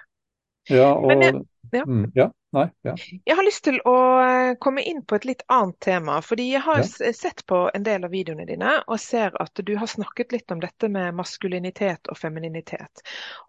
Ja, 0.68 0.92
og 0.94 1.06
Men 1.08 1.22
jeg- 1.22 1.46
ja. 1.72 1.84
Mm, 1.84 2.12
ja, 2.14 2.30
nei, 2.52 2.70
ja. 2.84 2.94
Jeg 3.26 3.36
har 3.36 3.44
lyst 3.44 3.64
til 3.64 3.80
å 3.84 3.94
eh, 4.22 4.54
komme 4.62 4.82
inn 4.86 5.02
på 5.02 5.16
et 5.16 5.24
litt 5.24 5.42
annet 5.50 5.78
tema. 5.80 6.20
fordi 6.22 6.50
Jeg 6.52 6.60
har 6.62 6.78
Ja. 6.78 7.12
sett 7.12 7.44
på 7.46 7.70
en 7.74 7.82
del 7.82 8.04
av 8.04 8.10
videoene 8.10 8.46
dine 8.46 8.82
og 8.88 8.98
ser 9.00 9.30
at 9.40 9.54
du 9.54 9.76
har 9.76 9.86
snakket 9.86 10.32
litt 10.32 10.50
om 10.50 10.60
dette 10.60 10.88
med 10.88 11.14
maskulinitet 11.14 12.08
og 12.08 12.16
femininitet. 12.16 13.02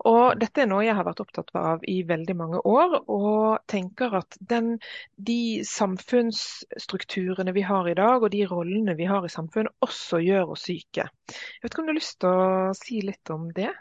Og 0.06 0.38
Dette 0.40 0.62
er 0.62 0.66
noe 0.68 0.84
jeg 0.86 0.96
har 0.96 1.04
vært 1.06 1.22
opptatt 1.22 1.50
av 1.56 1.80
i 1.88 2.04
veldig 2.04 2.36
mange 2.36 2.62
år, 2.66 3.04
og 3.08 3.60
tenker 3.68 4.14
at 4.18 4.38
den, 4.42 4.80
de 5.18 5.62
samfunnsstrukturene 5.64 7.54
vi 7.54 7.62
har 7.62 7.88
i 7.90 7.94
dag 7.98 8.24
og 8.24 8.32
de 8.32 8.46
rollene 8.46 8.96
vi 8.98 9.06
har 9.06 9.24
i 9.26 9.30
samfunnet, 9.30 9.72
også 9.82 10.22
gjør 10.24 10.52
oss 10.52 10.64
syke. 10.68 11.08
Jeg 11.30 11.62
vet 11.64 11.72
ikke 11.72 11.80
om 11.80 11.86
du 11.88 11.94
har 11.94 12.02
lyst 12.02 12.20
til 12.20 12.30
å 12.30 12.76
si 12.76 13.02
litt 13.02 13.30
om 13.30 13.50
det? 13.54 13.72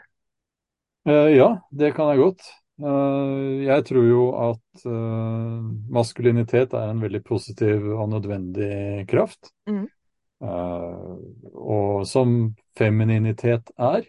Eh, 1.07 1.35
ja, 1.37 1.57
det 1.71 1.93
kan 1.95 2.09
jeg 2.13 2.19
godt. 2.19 2.41
Eh, 2.77 3.63
jeg 3.65 3.85
tror 3.89 4.05
jo 4.05 4.23
at 4.37 4.83
eh, 4.85 5.61
maskulinitet 5.93 6.75
er 6.77 6.91
en 6.91 7.01
veldig 7.01 7.23
positiv 7.25 7.87
og 7.95 8.11
nødvendig 8.11 9.07
kraft. 9.09 9.49
Mm. 9.69 9.87
Eh, 10.45 11.15
og 11.57 12.05
som 12.09 12.37
femininitet 12.77 13.73
er. 13.77 14.05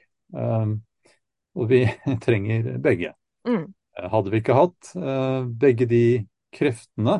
Og 1.58 1.64
vi 1.70 1.86
trenger 2.24 2.74
begge. 2.84 3.14
Mm. 3.48 3.70
Hadde 3.98 4.30
vi 4.30 4.42
ikke 4.42 4.54
hatt 4.54 4.90
begge 5.58 5.86
de 5.90 6.02
kreftene 6.54 7.16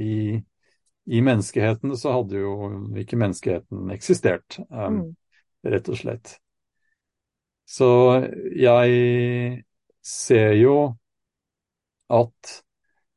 i, 0.00 0.38
i 1.04 1.20
menneskeheten, 1.20 1.92
så 1.98 2.14
hadde 2.14 2.38
jo 2.40 2.54
ikke 3.02 3.18
menneskeheten 3.20 3.90
eksistert, 3.92 4.56
Mm. 4.70 5.02
rett 5.68 5.90
og 5.92 5.98
slett. 6.00 6.32
Så 7.68 7.90
jeg 8.56 9.66
ser 10.06 10.54
jo 10.58 10.76
at 12.12 12.58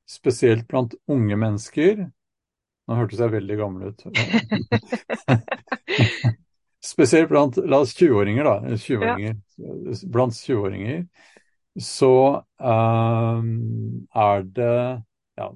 spesielt 0.10 0.68
blant 0.70 0.96
unge 1.12 1.36
mennesker 1.40 2.06
Nå 2.86 2.94
hørtes 3.00 3.18
jeg 3.18 3.34
veldig 3.34 3.56
gammel 3.58 3.90
ut. 3.90 4.04
spesielt 6.86 7.32
blant 7.32 7.58
la 7.66 7.80
oss 7.82 7.96
20-åringer, 7.98 8.46
da. 8.46 8.78
20 8.78 10.06
Blant 10.14 10.38
20-åringer 10.38 11.08
så 11.82 12.46
um, 12.62 14.06
er 14.16 14.46
det 14.56 15.02
ja, 15.36 15.50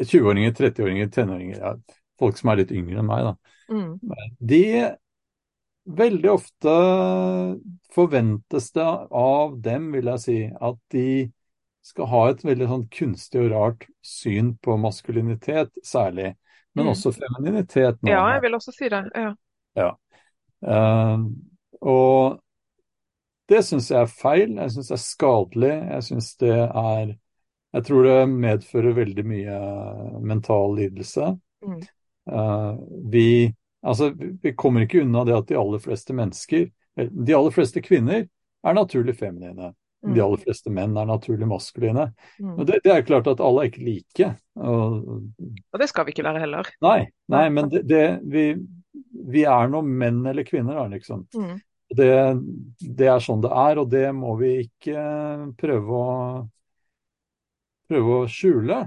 20-åringer, 0.00 0.52
30-åringer, 0.52 1.08
tenåringer, 1.14 1.62
ja, 1.62 1.70
folk 2.20 2.36
som 2.36 2.50
er 2.52 2.60
litt 2.60 2.74
yngre 2.76 3.00
enn 3.00 3.08
meg, 3.08 3.24
da. 3.30 3.34
Mm. 3.72 3.94
De 4.52 4.60
Veldig 5.82 6.30
ofte 6.30 6.72
forventes 7.94 8.68
det 8.72 8.88
av 9.10 9.56
dem, 9.62 9.88
vil 9.92 10.10
jeg 10.12 10.20
si, 10.22 10.36
at 10.54 10.78
de 10.94 11.06
skal 11.82 12.06
ha 12.06 12.20
et 12.30 12.44
veldig 12.46 12.68
sånn 12.70 12.84
kunstig 12.94 13.40
og 13.42 13.50
rart 13.50 13.86
syn 14.06 14.52
på 14.62 14.76
maskulinitet, 14.78 15.72
særlig. 15.82 16.36
Men 16.74 16.86
Mm. 16.86 16.90
også 16.92 17.12
femininitet. 17.12 17.98
nå. 18.02 18.08
Ja, 18.10 18.22
jeg 18.32 18.42
vil 18.42 18.54
også 18.54 18.72
si 18.72 18.88
det. 18.88 19.10
Ja. 19.14 19.34
Ja. 19.76 19.90
Uh, 20.62 21.26
og 21.82 22.40
det 23.48 23.64
syns 23.64 23.90
jeg 23.90 24.00
er 24.00 24.06
feil. 24.06 24.54
Jeg 24.56 24.70
syns 24.70 24.88
det 24.88 24.94
er 24.94 25.02
skadelig. 25.02 25.72
Jeg 25.90 26.02
syns 26.02 26.36
det 26.36 26.58
er 26.58 27.18
Jeg 27.74 27.84
tror 27.84 28.02
det 28.04 28.28
medfører 28.28 28.92
veldig 28.94 29.22
mye 29.24 29.58
mental 30.20 30.74
lidelse. 30.76 31.40
Mm. 31.64 31.80
Uh, 32.28 32.76
vi 33.10 33.54
Altså, 33.82 34.12
vi 34.14 34.52
kommer 34.54 34.84
ikke 34.86 35.02
unna 35.02 35.24
det 35.26 35.34
at 35.36 35.48
de 35.48 35.58
aller 35.58 35.82
fleste 35.82 36.14
mennesker, 36.14 36.68
de 36.96 37.34
aller 37.34 37.54
fleste 37.54 37.82
kvinner, 37.82 38.28
er 38.62 38.76
naturlig 38.78 39.16
feminine. 39.18 39.72
Mm. 40.02 40.14
De 40.16 40.22
aller 40.22 40.40
fleste 40.42 40.70
menn 40.74 40.96
er 40.98 41.06
naturlig 41.06 41.46
maskuline. 41.50 42.08
Mm. 42.42 42.54
Og 42.56 42.62
det, 42.66 42.80
det 42.84 42.92
er 42.94 43.04
klart 43.06 43.28
at 43.30 43.42
alle 43.42 43.64
er 43.64 43.70
ikke 43.70 43.84
like. 43.86 44.30
Og, 44.58 44.96
Og 45.72 45.82
det 45.82 45.88
skal 45.90 46.06
vi 46.06 46.14
ikke 46.14 46.26
være 46.26 46.42
heller. 46.42 46.70
nei, 46.82 47.00
Nei. 47.30 47.44
men 47.54 47.70
det, 47.70 47.84
det 47.90 48.04
vi, 48.30 48.46
vi 49.34 49.44
er 49.46 49.70
nå 49.70 49.82
menn 49.86 50.24
eller 50.26 50.46
kvinner, 50.46 50.78
da, 50.78 50.88
liksom. 50.94 51.26
Mm. 51.34 51.60
Det, 51.92 52.10
det 52.98 53.08
er 53.12 53.20
sånn 53.20 53.42
det 53.44 53.50
er, 53.52 53.78
og 53.82 53.90
det 53.92 54.06
må 54.16 54.32
vi 54.40 54.52
ikke 54.64 55.02
prøve 55.60 55.98
å 55.98 56.12
prøve 57.90 58.22
å 58.22 58.30
skjule. 58.30 58.78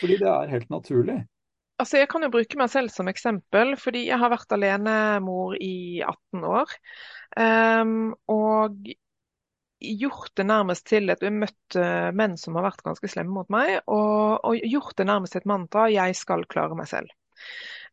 Fordi 0.00 0.18
det 0.20 0.28
er 0.28 0.52
helt 0.52 0.70
naturlig. 0.72 1.20
Altså, 1.76 1.98
jeg 2.00 2.08
kan 2.08 2.24
jo 2.24 2.32
bruke 2.32 2.56
meg 2.56 2.70
selv 2.72 2.92
som 2.92 3.08
eksempel, 3.10 3.74
fordi 3.80 4.06
jeg 4.08 4.16
har 4.20 4.32
vært 4.32 4.54
alenemor 4.56 5.58
i 5.60 6.00
18 6.00 6.46
år. 6.48 6.72
Um, 7.36 8.14
og 8.32 8.78
gjort 9.76 10.32
det 10.40 10.46
nærmest 10.48 10.86
til 10.88 11.12
et 11.12 11.20
møtt 11.26 11.36
møtte 11.76 11.88
menn 12.16 12.38
som 12.40 12.56
har 12.56 12.64
vært 12.70 12.84
ganske 12.86 13.10
slemme 13.12 13.36
mot 13.36 13.50
meg, 13.52 13.82
og, 13.92 14.40
og 14.40 14.64
gjort 14.64 14.96
det 14.96 15.06
nærmest 15.10 15.36
til 15.36 15.44
et 15.44 15.50
mantra 15.52 15.90
'jeg 15.92 16.16
skal 16.16 16.46
klare 16.48 16.78
meg 16.78 16.88
selv'. 16.88 17.12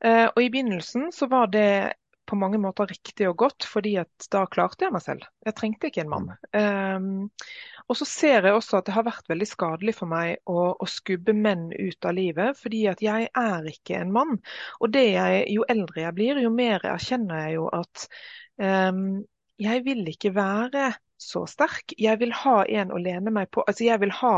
Uh, 0.04 0.32
og 0.32 0.40
i 0.40 0.50
begynnelsen 0.50 1.12
så 1.12 1.28
var 1.28 1.52
det 1.52 1.94
på 2.30 2.38
mange 2.40 2.60
måter 2.62 2.88
riktig 2.88 3.28
og 3.30 3.38
godt, 3.42 3.66
fordi 3.68 3.98
at 4.02 4.28
da 4.32 4.44
klarte 4.52 4.86
jeg 4.86 4.94
meg 4.96 5.04
selv. 5.04 5.26
Jeg 5.46 5.56
trengte 5.58 5.90
ikke 5.90 6.04
en 6.06 6.12
mann. 6.12 6.30
Um, 6.56 7.08
og 7.92 8.00
så 8.00 8.08
ser 8.08 8.48
jeg 8.48 8.56
også 8.56 8.80
at 8.80 8.88
det 8.88 8.96
har 8.96 9.06
vært 9.08 9.28
veldig 9.32 9.48
skadelig 9.50 9.96
for 9.98 10.12
meg 10.12 10.40
å, 10.50 10.72
å 10.80 10.88
skubbe 10.90 11.36
menn 11.36 11.68
ut 11.76 12.08
av 12.08 12.16
livet, 12.18 12.60
fordi 12.60 12.86
at 12.92 13.04
jeg 13.04 13.28
er 13.28 13.70
ikke 13.70 14.00
en 14.00 14.14
mann. 14.16 14.38
Og 14.80 14.94
det 14.96 15.06
jeg, 15.12 15.44
jo 15.56 15.68
eldre 15.72 16.06
jeg 16.06 16.18
blir, 16.20 16.42
jo 16.46 16.54
mer 16.54 16.86
erkjenner 16.94 17.46
jeg 17.46 17.58
jo 17.58 17.68
at 17.76 18.08
um, 18.62 19.04
jeg 19.62 19.84
vil 19.86 20.08
ikke 20.14 20.34
være 20.36 20.94
så 21.20 21.44
sterk. 21.48 21.96
Jeg 22.00 22.20
vil 22.24 22.34
ha 22.44 22.62
en 22.68 22.92
å 22.92 23.02
lene 23.02 23.32
meg 23.36 23.52
på. 23.54 23.64
Altså, 23.68 23.86
jeg 23.88 24.00
vil 24.04 24.16
ha 24.24 24.38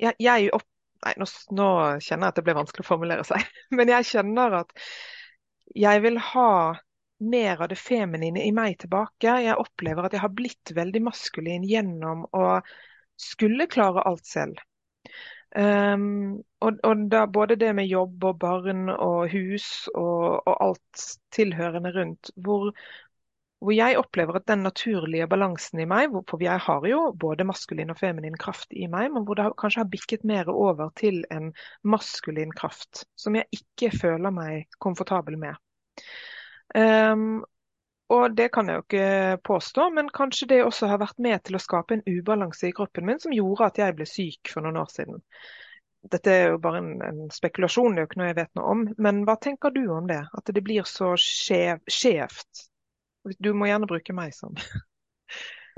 jeg, 0.00 0.16
jeg 0.22 0.52
opp, 0.56 0.66
Nei, 1.00 1.14
nå, 1.16 1.24
nå 1.56 1.66
kjenner 2.04 2.26
jeg 2.26 2.32
at 2.34 2.36
det 2.36 2.42
ble 2.44 2.54
vanskelig 2.58 2.84
å 2.84 2.88
formulere 2.90 3.24
seg. 3.24 3.46
Men 3.78 3.88
jeg 3.88 4.08
kjenner 4.10 4.58
at 4.58 4.74
jeg 5.72 6.02
vil 6.04 6.18
ha 6.20 6.50
mer 7.20 7.62
av 7.62 7.68
det 7.68 7.78
feminine 7.78 8.42
i 8.44 8.52
meg 8.56 8.78
tilbake. 8.82 9.36
Jeg 9.44 9.58
opplever 9.60 10.06
at 10.06 10.16
jeg 10.16 10.24
har 10.24 10.32
blitt 10.34 10.72
veldig 10.76 11.02
maskulin 11.10 11.66
gjennom 11.68 12.26
å 12.36 12.46
skulle 13.20 13.68
klare 13.70 14.04
alt 14.08 14.26
selv. 14.26 14.60
Um, 15.50 16.38
og, 16.62 16.78
og 16.86 17.06
da 17.10 17.24
både 17.26 17.56
det 17.58 17.72
med 17.74 17.88
jobb 17.90 18.22
og 18.28 18.36
barn 18.38 18.86
og 18.92 19.32
hus 19.32 19.88
og, 19.96 20.44
og 20.46 20.52
alt 20.62 21.06
tilhørende 21.34 21.90
rundt, 21.96 22.30
hvor, 22.38 22.70
hvor 23.58 23.74
jeg 23.74 23.98
opplever 23.98 24.38
at 24.38 24.46
den 24.46 24.62
naturlige 24.62 25.26
balansen 25.28 25.82
i 25.82 25.88
meg, 25.90 26.14
for 26.30 26.42
jeg 26.44 26.62
har 26.68 26.86
jo 26.86 27.02
både 27.18 27.48
maskulin 27.48 27.90
og 27.90 27.98
feminin 27.98 28.38
kraft 28.38 28.70
i 28.70 28.86
meg, 28.86 29.10
men 29.12 29.26
hvor 29.26 29.40
det 29.40 29.50
kanskje 29.60 29.82
har 29.82 29.90
bikket 29.90 30.26
mer 30.28 30.52
over 30.54 30.94
til 31.00 31.24
en 31.34 31.50
maskulin 31.82 32.54
kraft, 32.54 33.04
som 33.18 33.36
jeg 33.36 33.50
ikke 33.60 33.90
føler 33.98 34.32
meg 34.32 34.70
komfortabel 34.78 35.40
med. 35.40 35.58
Um, 36.74 37.40
og 38.10 38.34
det 38.34 38.48
kan 38.54 38.66
jeg 38.66 38.78
jo 38.78 38.84
ikke 38.84 39.40
påstå, 39.46 39.86
men 39.94 40.10
kanskje 40.14 40.48
det 40.50 40.62
også 40.64 40.88
har 40.90 40.98
vært 41.02 41.18
med 41.22 41.44
til 41.46 41.58
å 41.58 41.62
skape 41.62 41.96
en 41.96 42.06
ubalanse 42.06 42.66
i 42.66 42.74
kroppen 42.74 43.06
min 43.06 43.20
som 43.22 43.34
gjorde 43.34 43.68
at 43.70 43.78
jeg 43.78 43.96
ble 43.98 44.06
syk 44.08 44.50
for 44.50 44.66
noen 44.66 44.80
år 44.82 44.90
siden. 44.90 45.22
Dette 46.10 46.32
er 46.32 46.48
jo 46.50 46.62
bare 46.62 46.80
en, 46.80 46.90
en 47.04 47.20
spekulasjon, 47.30 47.94
det 47.94 48.00
er 48.00 48.06
jo 48.06 48.10
ikke 48.10 48.20
noe 48.22 48.30
jeg 48.32 48.38
vet 48.40 48.52
noe 48.58 48.72
om. 48.72 48.82
Men 48.98 49.22
hva 49.28 49.36
tenker 49.38 49.74
du 49.74 49.84
om 49.94 50.08
det? 50.10 50.22
At 50.34 50.50
det 50.50 50.64
blir 50.66 50.88
så 50.88 51.12
skjevt 51.20 52.66
du 53.38 53.52
må 53.54 53.68
gjerne 53.68 53.88
bruke 53.90 54.16
meg 54.16 54.36
som. 54.36 54.56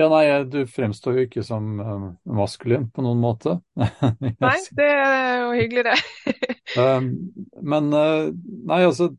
Ja, 0.00 0.06
nei, 0.08 0.24
du 0.48 0.62
fremstår 0.66 1.18
jo 1.18 1.22
ikke 1.26 1.42
som 1.44 1.66
um, 1.78 2.04
maskulin 2.24 2.86
på 2.90 3.02
noen 3.04 3.18
måte. 3.20 3.58
nei, 3.76 4.54
det 4.72 4.86
er 4.88 5.34
jo 5.42 5.50
hyggelig, 5.52 5.82
det. 5.84 6.46
um, 6.80 7.10
men 7.60 7.90
uh, 7.92 8.30
nei, 8.72 8.78
altså 8.88 9.10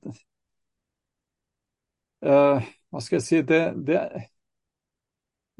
uh, 2.25 2.71
Hva 2.93 3.01
skal 3.01 3.19
jeg 3.19 3.25
si 3.25 3.41
det, 3.49 3.61
det, 3.87 3.99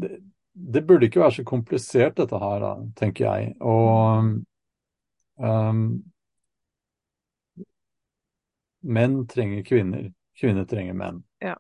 det, 0.02 0.10
det, 0.54 0.82
burde 0.86 1.10
ikke 1.10 1.24
være 1.24 1.38
så 1.40 1.46
komplisert, 1.48 2.18
dette 2.20 2.40
her, 2.40 2.58
da, 2.64 2.74
tenker 3.00 3.26
jeg. 3.26 3.54
Og 3.66 4.44
um, 5.42 5.86
menn 8.84 9.22
trenger 9.28 9.64
kvinner. 9.66 10.12
Kvinner 10.40 10.68
trenger 10.70 10.98
menn. 10.98 11.24
Ja. 11.42 11.56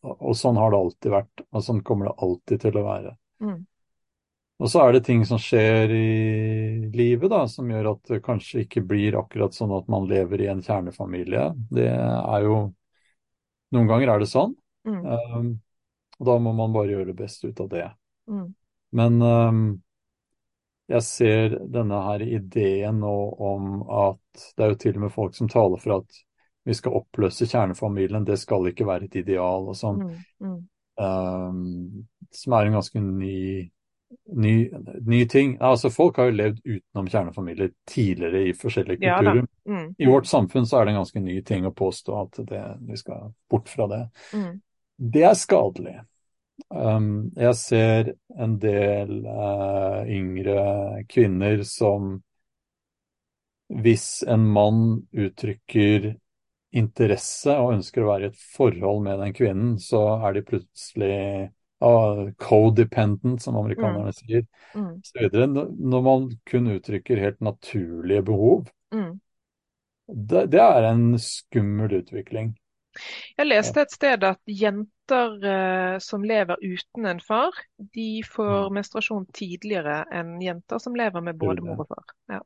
Og 0.00 0.32
sånn 0.36 0.56
har 0.56 0.72
det 0.72 0.80
alltid 0.80 1.12
vært, 1.12 1.42
og 1.52 1.64
sånn 1.64 1.82
kommer 1.84 2.08
det 2.08 2.16
alltid 2.24 2.62
til 2.64 2.80
å 2.80 2.86
være. 2.86 3.12
Mm. 3.44 3.58
Og 4.60 4.68
så 4.68 4.82
er 4.84 4.92
det 4.92 5.06
ting 5.06 5.22
som 5.24 5.40
skjer 5.40 5.92
i 5.96 6.90
livet 6.92 7.30
da, 7.32 7.46
som 7.48 7.68
gjør 7.72 7.94
at 7.94 8.10
det 8.12 8.20
kanskje 8.24 8.66
ikke 8.66 8.82
blir 8.84 9.16
akkurat 9.16 9.56
sånn 9.56 9.72
at 9.72 9.88
man 9.92 10.08
lever 10.08 10.44
i 10.44 10.50
en 10.52 10.60
kjernefamilie. 10.64 11.46
Det 11.72 11.88
er 11.88 12.44
jo 12.44 12.58
Noen 13.74 13.90
ganger 13.90 14.14
er 14.14 14.22
det 14.22 14.30
sånn. 14.30 14.56
Mm. 14.88 15.02
Um, 15.04 15.50
og 16.20 16.26
da 16.28 16.38
må 16.42 16.52
man 16.56 16.74
bare 16.74 16.92
gjøre 16.94 17.12
det 17.12 17.18
beste 17.20 17.50
ut 17.50 17.60
av 17.62 17.70
det. 17.72 17.86
Mm. 18.30 18.48
Men 18.98 19.22
um, 19.22 19.62
jeg 20.90 21.06
ser 21.06 21.54
denne 21.70 22.00
her 22.08 22.24
ideen 22.26 22.98
nå 23.04 23.14
om 23.46 23.70
at 23.86 24.44
det 24.56 24.64
er 24.64 24.72
jo 24.72 24.80
til 24.82 24.98
og 24.98 25.04
med 25.06 25.14
folk 25.14 25.36
som 25.38 25.50
taler 25.50 25.80
for 25.82 26.00
at 26.00 26.20
vi 26.66 26.74
skal 26.76 26.98
oppløse 26.98 27.48
kjernefamilien, 27.48 28.26
det 28.26 28.36
skal 28.40 28.68
ikke 28.68 28.86
være 28.88 29.08
et 29.08 29.20
ideal 29.22 29.70
og 29.70 29.78
sånn. 29.78 30.02
Mm. 30.42 30.58
Um, 31.00 32.08
som 32.36 32.56
er 32.56 32.66
en 32.66 32.76
ganske 32.76 33.00
ny, 33.00 33.38
ny, 34.32 34.72
ny, 35.06 35.28
ting. 35.28 35.56
Altså 35.60 35.90
Folk 35.90 36.16
har 36.18 36.30
jo 36.30 36.36
levd 36.38 36.60
utenom 36.64 37.08
kjernefamilier 37.10 37.72
tidligere 37.88 38.42
i 38.48 38.54
forskjellige 38.56 39.00
kulturer. 39.02 39.42
Ja, 39.42 39.72
mm. 39.72 39.88
I 39.98 40.08
vårt 40.10 40.26
samfunn 40.26 40.66
så 40.66 40.80
er 40.80 40.86
det 40.86 40.94
en 40.94 41.00
ganske 41.02 41.22
ny 41.24 41.40
ting 41.46 41.66
å 41.66 41.74
påstå 41.74 42.16
at 42.20 42.40
det, 42.50 42.62
vi 42.88 42.98
skal 42.98 43.30
bort 43.50 43.68
fra 43.70 43.86
det. 43.90 44.00
Mm. 44.34 44.54
Det 45.14 45.26
er 45.26 45.36
skadelig. 45.38 45.98
Um, 46.68 47.30
jeg 47.38 47.56
ser 47.56 48.10
en 48.38 48.58
del 48.60 49.14
uh, 49.24 50.02
yngre 50.10 51.04
kvinner 51.08 51.62
som 51.64 52.18
hvis 53.70 54.24
en 54.26 54.44
mann 54.50 54.82
uttrykker 55.14 56.10
interesse 56.74 57.54
og 57.58 57.76
ønsker 57.76 58.02
å 58.02 58.10
være 58.10 58.28
i 58.28 58.30
et 58.32 58.42
forhold 58.56 59.02
med 59.06 59.22
den 59.22 59.34
kvinnen, 59.34 59.72
så 59.82 60.02
er 60.26 60.36
de 60.36 60.44
plutselig 60.46 61.16
uh, 61.84 62.30
codependent, 62.38 63.42
som 63.42 63.56
amerikanerne 63.56 64.12
mm. 64.12 64.18
sier. 64.18 64.46
Mm. 64.74 64.94
Så 65.04 65.18
videre. 65.18 65.46
Når 65.46 66.06
man 66.06 66.30
kun 66.50 66.70
uttrykker 66.76 67.20
helt 67.20 67.40
naturlige 67.40 68.22
behov. 68.22 68.68
Mm. 68.94 69.20
Det, 70.10 70.46
det, 70.52 70.60
er 70.60 70.90
en 70.90 71.18
skummel 71.18 72.00
utvikling. 72.00 72.54
Jeg 73.38 73.46
leste 73.46 73.84
et 73.84 73.92
sted 73.94 74.24
at 74.26 74.40
jenter 74.50 75.44
eh, 75.46 75.96
som 76.02 76.24
lever 76.26 76.58
uten 76.58 77.06
en 77.06 77.20
far, 77.22 77.54
de 77.94 78.24
får 78.26 78.66
mm. 78.66 78.74
menstruasjon 78.74 79.28
tidligere 79.34 80.02
enn 80.10 80.40
jenter 80.42 80.82
som 80.82 80.98
lever 80.98 81.22
med 81.22 81.38
både 81.38 81.62
mor 81.62 81.84
og 81.84 81.92
far. 81.92 82.14
Ja. 82.34 82.40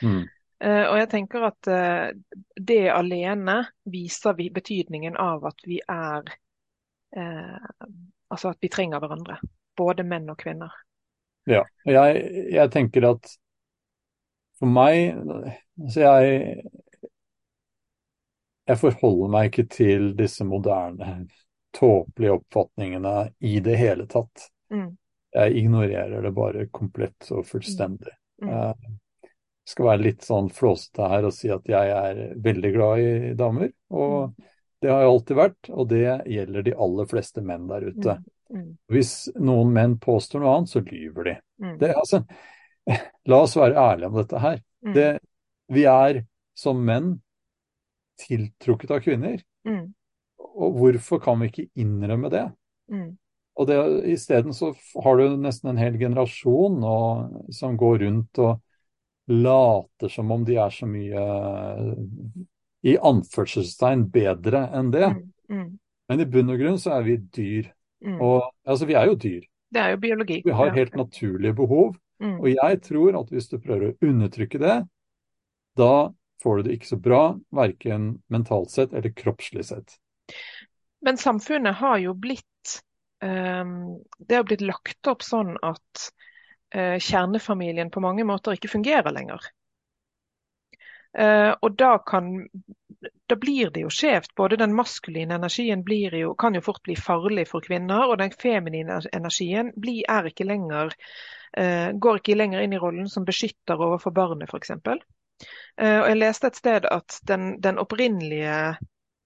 Mm. 0.00 0.22
Uh, 0.60 0.84
og 0.90 0.98
jeg 0.98 1.08
tenker 1.08 1.44
at 1.46 1.68
uh, 1.72 2.40
det 2.68 2.82
alene 2.92 3.54
viser 3.88 4.34
vi 4.36 4.50
betydningen 4.52 5.14
av 5.16 5.46
at 5.48 5.62
vi 5.64 5.78
er 5.80 6.26
uh, 7.16 7.68
Altså 8.30 8.52
at 8.52 8.60
vi 8.62 8.70
trenger 8.72 9.02
hverandre. 9.02 9.38
Både 9.78 10.04
menn 10.06 10.30
og 10.30 10.38
kvinner. 10.40 10.72
Ja. 11.48 11.64
Jeg, 11.88 12.24
jeg 12.52 12.72
tenker 12.72 13.06
at 13.14 13.30
for 14.60 14.68
meg 14.68 15.14
Altså 15.80 16.02
jeg 16.02 16.64
Jeg 18.68 18.78
forholder 18.78 19.30
meg 19.32 19.48
ikke 19.48 19.64
til 19.72 20.10
disse 20.18 20.44
moderne, 20.46 21.24
tåpelige 21.74 22.36
oppfatningene 22.36 23.14
i 23.40 23.56
det 23.64 23.78
hele 23.80 24.06
tatt. 24.06 24.44
Mm. 24.70 24.92
Jeg 25.34 25.56
ignorerer 25.58 26.22
det 26.22 26.30
bare 26.36 26.68
komplett 26.70 27.32
og 27.34 27.48
fullstendig. 27.48 28.12
Mm. 28.44 28.52
Mm 28.52 28.98
skal 29.70 29.90
være 29.92 30.04
litt 30.04 30.26
sånn 30.26 30.50
flåsete 30.52 31.08
her 31.12 31.26
og 31.28 31.34
si 31.34 31.50
at 31.52 31.68
jeg 31.68 31.92
er 31.94 32.20
veldig 32.42 32.72
glad 32.74 33.02
i 33.02 33.34
damer. 33.38 33.72
Og 33.94 34.16
mm. 34.30 34.48
Det 34.80 34.90
har 34.90 35.02
jeg 35.04 35.12
alltid 35.12 35.38
vært, 35.38 35.70
og 35.70 35.88
det 35.90 36.04
gjelder 36.30 36.64
de 36.66 36.76
aller 36.86 37.08
fleste 37.10 37.42
menn 37.44 37.66
der 37.68 37.88
ute. 37.90 38.16
Mm. 38.16 38.28
Mm. 38.50 38.70
Hvis 38.90 39.12
noen 39.38 39.72
menn 39.74 39.96
påstår 40.02 40.42
noe 40.42 40.56
annet, 40.56 40.72
så 40.72 40.82
lyver 40.82 41.28
de. 41.28 41.34
Mm. 41.62 41.74
Det, 41.82 41.90
altså, 42.00 42.22
la 43.30 43.40
oss 43.44 43.56
være 43.58 43.78
ærlige 43.78 44.10
om 44.10 44.20
dette 44.20 44.42
her. 44.42 44.60
Mm. 44.86 44.94
Det, 44.96 45.08
vi 45.70 45.86
er 45.90 46.22
som 46.58 46.80
menn 46.84 47.14
tiltrukket 48.20 48.94
av 48.96 49.02
kvinner. 49.04 49.42
Mm. 49.68 49.90
Og 50.40 50.80
hvorfor 50.80 51.20
kan 51.22 51.40
vi 51.40 51.50
ikke 51.50 51.68
innrømme 51.80 52.32
det? 52.32 52.46
Og 53.60 53.68
det, 53.68 53.76
isteden 54.10 54.56
så 54.56 54.72
har 55.04 55.20
du 55.20 55.36
nesten 55.40 55.72
en 55.72 55.80
hel 55.80 55.98
generasjon 56.00 56.80
og, 56.86 57.38
som 57.54 57.76
går 57.80 58.02
rundt 58.06 58.40
og 58.42 58.58
later 59.30 60.10
som 60.10 60.30
om 60.34 60.44
de 60.46 60.56
er 60.58 60.72
så 60.74 60.88
mye 60.90 61.24
i 62.86 62.96
anførselstegn 62.96 64.06
bedre 64.12 64.66
enn 64.76 64.92
det. 64.94 65.08
Mm, 65.12 65.24
mm. 65.52 65.70
Men 66.10 66.22
i 66.22 66.26
bunn 66.26 66.52
og 66.52 66.62
grunn 66.62 66.78
så 66.80 66.96
er 66.96 67.06
vi 67.06 67.16
dyr. 67.20 67.72
Mm. 68.04 68.16
Og 68.18 68.46
altså, 68.64 68.88
vi 68.88 68.96
er 68.98 69.10
jo 69.10 69.18
dyr. 69.20 69.42
Det 69.70 69.82
er 69.82 69.92
jo 69.94 70.00
biologi. 70.02 70.40
Vi 70.44 70.54
har 70.56 70.72
helt 70.74 70.96
naturlige 70.98 71.54
behov. 71.60 71.92
Mm. 72.20 72.38
Og 72.40 72.48
jeg 72.52 72.80
tror 72.84 73.20
at 73.20 73.30
hvis 73.32 73.48
du 73.52 73.60
prøver 73.60 73.90
å 73.90 74.08
undertrykke 74.08 74.60
det, 74.60 74.78
da 75.78 75.94
får 76.42 76.56
du 76.56 76.66
det 76.66 76.76
ikke 76.76 76.90
så 76.90 76.98
bra, 77.00 77.22
verken 77.54 78.14
mentalt 78.32 78.72
sett 78.72 78.94
eller 78.96 79.12
kroppslig 79.16 79.66
sett. 79.68 79.96
Men 81.04 81.20
samfunnet 81.20 81.78
har 81.80 82.00
jo 82.02 82.14
blitt 82.14 82.44
um, 83.24 84.00
Det 84.18 84.36
har 84.36 84.44
blitt 84.48 84.64
lagt 84.64 85.08
opp 85.10 85.24
sånn 85.24 85.54
at 85.64 86.10
uh, 86.76 86.96
kjernefamilien 87.00 87.92
på 87.92 88.02
mange 88.04 88.26
måter 88.28 88.56
ikke 88.56 88.72
fungerer 88.72 89.12
lenger. 89.16 89.48
Uh, 91.18 91.56
og 91.60 91.74
da, 91.74 91.96
kan, 92.06 92.46
da 93.26 93.36
blir 93.36 93.72
det 93.74 93.82
jo 93.84 93.90
skjevt. 93.90 94.34
Både 94.38 94.58
den 94.60 94.74
maskuline 94.76 95.34
energien 95.40 95.82
jo, 95.86 96.34
kan 96.34 96.54
jo 96.54 96.60
fort 96.60 96.82
bli 96.86 96.96
farlig 96.96 97.48
for 97.48 97.60
kvinner, 97.60 98.06
og 98.08 98.18
den 98.18 98.30
feminine 98.30 99.00
energien 99.12 99.72
blir, 99.76 100.04
ikke 100.26 100.46
lenger, 100.46 100.94
uh, 101.58 101.90
går 101.92 102.20
ikke 102.20 102.38
lenger 102.38 102.62
inn 102.62 102.72
i 102.72 102.78
rollen 102.78 103.08
som 103.08 103.24
beskytter 103.24 103.80
overfor 103.80 104.10
barnet, 104.10 104.48
f.eks. 104.48 104.70
Uh, 105.80 106.00
og 106.02 106.08
jeg 106.10 106.20
leste 106.20 106.46
et 106.46 106.62
sted 106.62 106.86
at 106.86 107.20
den, 107.26 107.56
den 107.60 107.78
opprinnelige 107.78 108.76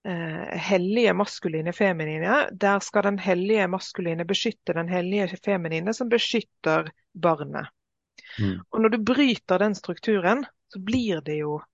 eh, 0.05 0.59
hellige 0.59 1.13
maskuline 1.13 1.73
feminine, 1.73 2.49
der 2.53 2.81
skal 2.81 3.03
den 3.03 3.19
hellige 3.19 3.69
maskuline 3.69 4.25
beskytte 4.25 4.73
den 4.73 4.89
hellige 4.89 5.37
feminine, 5.45 5.95
som 5.95 6.09
beskytter 6.09 6.91
barnet. 7.23 7.69
Mm. 8.39 8.61
Og 8.71 8.81
når 8.81 8.89
du 8.89 9.05
bryter 9.05 9.59
den 9.59 9.75
strukturen, 9.75 10.45
så 10.73 10.81
blir 10.81 11.21
det 11.21 11.39
jo 11.39 11.57
eh, 11.59 11.65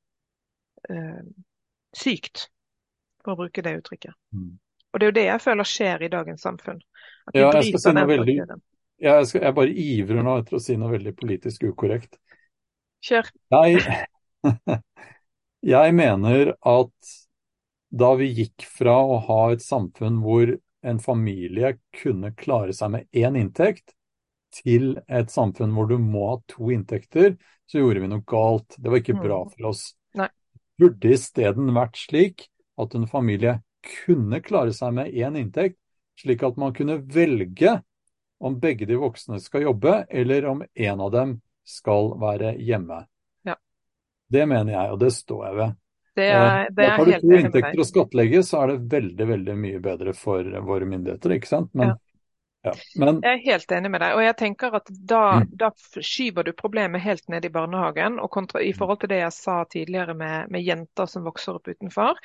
sykt, 1.97 2.49
for 3.25 3.35
å 3.35 3.41
bruke 3.45 3.63
det 3.65 3.77
uttrykket. 3.81 4.17
Mm. 4.35 4.59
Og 4.91 4.99
det 4.99 5.07
er 5.07 5.13
jo 5.13 5.19
det 5.21 5.27
jeg 5.29 5.43
føler 5.45 5.69
skjer 5.69 6.03
i 6.03 6.11
dagens 6.11 6.43
samfunn. 6.47 6.81
Ja, 7.35 7.51
jeg 7.55 7.71
skal 7.71 7.83
si 7.85 7.95
noe 7.95 8.11
veldig 8.11 8.37
jeg, 9.01 9.27
skal, 9.31 9.45
jeg 9.47 9.57
bare 9.57 9.73
ivrer 9.73 10.25
nå 10.27 10.37
etter 10.41 10.59
å 10.59 10.63
si 10.63 10.77
noe 10.77 10.93
veldig 10.93 11.15
politisk 11.17 11.63
ukorrekt. 11.71 12.19
Kjør. 13.07 13.31
Jeg, 13.55 13.85
jeg 15.75 15.95
mener 15.97 16.53
at 16.59 17.13
da 17.91 18.11
vi 18.19 18.29
gikk 18.35 18.67
fra 18.71 18.99
å 19.03 19.17
ha 19.27 19.39
et 19.55 19.65
samfunn 19.65 20.21
hvor 20.25 20.53
en 20.87 21.01
familie 21.03 21.75
kunne 21.97 22.33
klare 22.39 22.75
seg 22.77 22.93
med 22.95 23.09
én 23.17 23.39
inntekt, 23.41 23.95
til 24.51 24.97
et 25.07 25.31
samfunn 25.31 25.73
hvor 25.77 25.87
du 25.87 25.97
må 26.03 26.27
ha 26.33 26.37
to 26.51 26.73
inntekter, 26.75 27.37
så 27.71 27.79
gjorde 27.79 28.03
vi 28.03 28.11
noe 28.11 28.25
galt. 28.27 28.75
Det 28.77 28.91
var 28.91 28.99
ikke 28.99 29.19
bra 29.21 29.45
Mm. 29.45 29.51
for 29.55 29.69
oss. 29.71 29.83
Nei. 30.19 30.29
Burde 30.81 31.13
isteden 31.13 31.75
vært 31.77 31.99
slik 32.01 32.47
at 32.81 32.97
en 32.97 33.07
familie 33.11 33.59
kunne 34.05 34.41
klare 34.45 34.73
seg 34.77 34.95
med 34.97 35.13
én 35.13 35.37
inntekt, 35.41 35.79
slik 36.21 36.43
at 36.47 36.59
man 36.61 36.75
kunne 36.77 37.01
velge 37.01 37.79
om 38.41 38.57
begge 38.61 38.89
de 38.89 38.97
voksne 38.97 39.41
skal 39.41 39.67
jobbe, 39.69 40.05
eller 40.09 40.47
om 40.49 40.63
en 40.65 41.01
av 41.01 41.13
dem 41.13 41.37
skal 41.67 42.15
være 42.21 42.55
hjemme. 42.65 43.03
Ja. 43.45 43.57
Det 44.33 44.47
mener 44.49 44.73
jeg, 44.73 44.93
og 44.95 45.01
det 45.03 45.11
står 45.17 45.47
jeg 45.47 45.59
ved. 45.59 45.79
Det 46.17 46.27
er, 46.27 46.71
det 46.75 46.85
er 46.85 46.97
Har 46.97 47.07
du 47.07 47.13
to 47.23 47.35
inntekter 47.39 47.83
å 47.83 47.87
skattlegge, 47.87 48.43
så 48.45 48.63
er 48.63 48.73
det 48.73 48.95
veldig, 48.97 49.27
veldig 49.29 49.57
mye 49.61 49.83
bedre 49.85 50.15
for 50.17 50.49
våre 50.67 50.89
myndigheter, 50.89 51.37
ikke 51.37 51.51
sant? 51.51 51.71
Men, 51.77 51.93
ja. 51.93 51.99
Men 53.01 53.23
Jeg 53.25 53.33
er 53.39 53.45
helt 53.47 53.73
enig 53.73 53.91
med 53.91 54.03
deg. 54.03 54.15
og 54.19 54.23
jeg 54.23 54.37
tenker 54.37 54.75
at 54.77 54.91
Da, 55.09 55.21
Mm. 55.41 55.57
da 55.57 55.71
skyver 56.05 56.45
du 56.45 56.53
problemet 56.53 57.01
helt 57.01 57.27
ned 57.29 57.45
i 57.45 57.49
barnehagen. 57.49 58.19
og 58.21 58.31
kontra, 58.31 58.61
I 58.61 58.73
forhold 58.73 59.01
til 59.01 59.09
det 59.09 59.21
jeg 59.23 59.33
sa 59.33 59.65
tidligere 59.65 60.15
med, 60.15 60.51
med 60.51 60.63
jenter 60.63 61.07
som 61.07 61.25
vokser 61.25 61.55
opp 61.57 61.69
utenfor. 61.69 62.19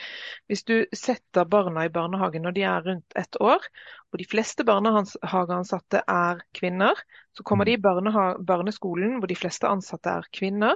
Hvis 0.50 0.64
du 0.66 0.86
setter 0.94 1.46
barna 1.46 1.86
i 1.86 1.90
barnehagen 1.90 2.42
når 2.44 2.52
de 2.54 2.64
er 2.64 2.82
rundt 2.84 3.16
ett 3.16 3.36
år, 3.40 3.64
og 4.12 4.20
de 4.20 4.26
fleste 4.26 4.64
barnehageansatte 4.68 6.04
er 6.08 6.42
kvinner, 6.54 6.96
så 7.34 7.44
kommer 7.44 7.66
de 7.66 7.72
i 7.74 7.78
barneskolen 7.78 9.20
hvor 9.20 9.28
de 9.28 9.36
fleste 9.36 9.68
ansatte 9.68 10.10
er 10.10 10.24
kvinner. 10.34 10.76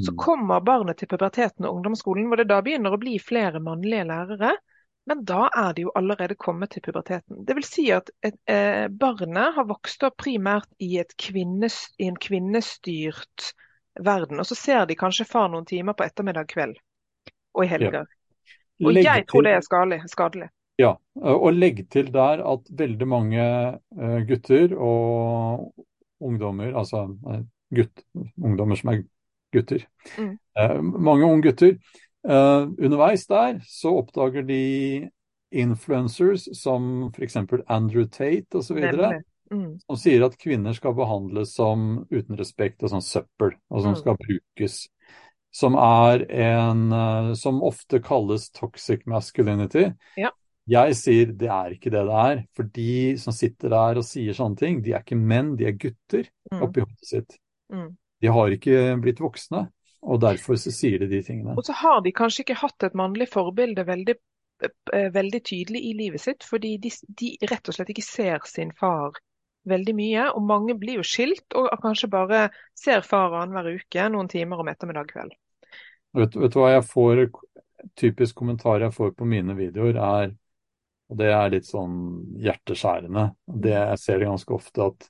Så 0.00 0.12
Mm. 0.12 0.16
kommer 0.16 0.60
barnet 0.60 0.96
til 0.98 1.08
puberteten 1.08 1.64
og 1.66 1.76
ungdomsskolen, 1.76 2.26
hvor 2.28 2.36
det 2.36 2.48
da 2.48 2.60
begynner 2.62 2.92
å 2.92 3.00
bli 3.00 3.18
flere 3.18 3.60
mannlige 3.60 4.04
lærere. 4.06 4.56
Men 5.06 5.20
da 5.28 5.50
er 5.52 5.74
de 5.76 5.84
jo 5.84 5.92
allerede 5.98 6.36
kommet 6.40 6.72
til 6.72 6.82
puberteten. 6.84 7.42
Det 7.44 7.56
vil 7.58 7.66
si 7.66 7.90
at 7.92 8.08
et, 8.24 8.38
eh, 8.48 8.86
barnet 8.88 9.54
har 9.54 9.66
vokst 9.68 10.02
opp 10.06 10.16
primært 10.22 10.68
i, 10.80 10.96
kvinnes, 11.20 11.76
i 12.00 12.08
en 12.08 12.16
kvinnestyrt 12.16 13.52
verden. 14.00 14.40
Og 14.40 14.48
så 14.48 14.56
ser 14.56 14.86
de 14.88 14.96
kanskje 14.96 15.28
far 15.28 15.50
noen 15.52 15.66
timer 15.68 15.92
på 15.92 16.06
ettermiddag 16.06 16.48
kveld 16.48 16.78
og 17.54 17.64
i 17.64 17.70
helger. 17.70 18.06
Og 18.84 18.96
jeg 18.96 19.26
tror 19.28 19.44
det 19.46 19.52
er 19.54 19.64
skadelig. 19.64 20.00
skadelig. 20.10 20.48
Ja, 20.80 20.96
og 21.22 21.52
legg 21.54 21.84
til 21.92 22.08
der 22.14 22.40
at 22.42 22.70
veldig 22.74 23.06
mange 23.06 23.42
eh, 23.44 24.20
gutter 24.26 24.72
og 24.74 25.84
ungdommer, 26.24 26.72
altså 26.74 27.04
eh, 27.30 27.44
gutt, 27.76 28.02
ungdommer 28.42 28.80
som 28.80 28.90
er 28.94 29.04
gutter, 29.54 29.84
Mm. 30.18 30.38
eh, 30.58 30.80
mange 30.82 31.28
unge 31.28 31.42
gutter, 31.46 31.76
eh, 32.28 32.62
underveis 32.78 33.26
der 33.26 33.60
så 33.68 33.92
oppdager 34.00 34.42
de 34.48 35.10
influencers 35.54 36.48
som 36.58 37.10
f.eks. 37.14 37.36
Andrew 37.66 38.04
Tate 38.10 38.58
osv. 38.58 38.80
Mm. 39.52 39.76
som 39.86 39.96
sier 40.00 40.22
at 40.24 40.38
kvinner 40.40 40.72
skal 40.74 40.94
behandles 40.96 41.52
som 41.54 42.06
uten 42.10 42.38
respekt 42.40 42.82
og 42.82 42.90
som 42.90 43.02
søppel, 43.04 43.52
og 43.70 43.82
som 43.84 43.92
Mm. 43.92 43.98
skal 44.00 44.16
brukes. 44.18 44.88
Som 45.54 45.74
er 45.78 46.24
en 46.32 46.88
uh, 46.92 47.34
Som 47.34 47.60
ofte 47.62 48.00
kalles 48.02 48.48
toxic 48.50 49.04
masculinity. 49.06 49.92
Ja. 50.16 50.30
Jeg 50.66 50.96
sier 50.96 51.26
det 51.26 51.46
er 51.52 51.70
ikke 51.76 51.90
det 51.92 52.02
det 52.08 52.16
er. 52.24 52.44
For 52.56 52.62
de 52.64 53.16
som 53.20 53.32
sitter 53.36 53.68
der 53.68 54.00
og 54.00 54.04
sier 54.08 54.32
sånne 54.32 54.56
ting, 54.56 54.80
de 54.82 54.94
er 54.94 55.04
ikke 55.04 55.14
menn, 55.20 55.56
de 55.56 55.66
er 55.66 55.72
gutter 55.78 56.24
Mm. 56.50 56.62
oppi 56.62 56.80
hodet 56.80 57.06
sitt. 57.06 57.38
Mm. 57.70 57.96
De 58.22 58.26
har 58.28 58.48
ikke 58.50 59.00
blitt 59.00 59.20
voksne, 59.20 59.68
og 60.04 60.20
derfor 60.20 60.58
så 60.60 60.72
sier 60.74 61.00
de 61.00 61.08
de 61.08 61.22
tingene. 61.24 61.56
Og 61.56 61.64
så 61.66 61.76
har 61.80 62.02
de 62.04 62.12
kanskje 62.14 62.44
ikke 62.44 62.60
hatt 62.60 62.86
et 62.86 62.96
mannlig 62.98 63.28
forbilde 63.32 63.86
veldig, 63.88 64.14
eh, 64.92 65.08
veldig 65.14 65.40
tydelig 65.44 65.80
i 65.80 65.94
livet 65.96 66.20
sitt, 66.20 66.44
fordi 66.44 66.76
de, 66.82 66.92
de 67.20 67.30
rett 67.50 67.70
og 67.70 67.76
slett 67.76 67.94
ikke 67.94 68.04
ser 68.04 68.44
sin 68.50 68.74
far 68.78 69.16
veldig 69.68 69.94
mye. 69.96 70.28
Og 70.36 70.44
mange 70.44 70.76
blir 70.80 71.00
jo 71.00 71.06
skilt 71.06 71.56
og 71.56 71.72
kanskje 71.82 72.12
bare 72.12 72.44
ser 72.76 73.04
far 73.06 73.32
annenhver 73.40 73.80
uke 73.80 74.08
noen 74.12 74.28
timer 74.30 74.60
om 74.60 74.70
ettermiddag 74.72 75.08
kveld. 75.14 75.34
Vet, 76.14 76.36
vet 76.36 76.52
du 76.54 76.60
hva 76.60 76.74
jeg 76.76 76.86
får, 76.86 77.24
typisk 77.98 78.36
kommentar 78.38 78.84
jeg 78.84 78.94
får 78.94 79.16
på 79.18 79.28
mine 79.28 79.56
videoer, 79.58 79.98
er 79.98 80.34
Og 81.12 81.18
det 81.20 81.26
er 81.28 81.50
litt 81.52 81.66
sånn 81.68 81.96
hjerteskjærende. 82.40 83.26
Det, 83.44 83.74
jeg 83.74 83.98
ser 84.00 84.22
det 84.22 84.28
ganske 84.30 84.54
ofte 84.56 84.86
at 84.86 85.04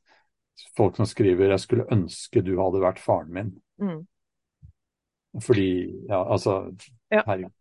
folk 0.77 0.97
som 0.97 1.07
skriver 1.07 1.53
'Jeg 1.53 1.63
skulle 1.63 1.87
ønske 1.87 2.43
du 2.43 2.57
hadde 2.59 2.83
vært 2.83 2.99
faren 2.99 3.31
min'. 3.31 3.53
Mm. 3.79 4.01
Fordi 5.43 5.68
Ja, 6.09 6.22
altså 6.32 6.74
Ja. 7.12 7.22
Herregud. 7.26 7.53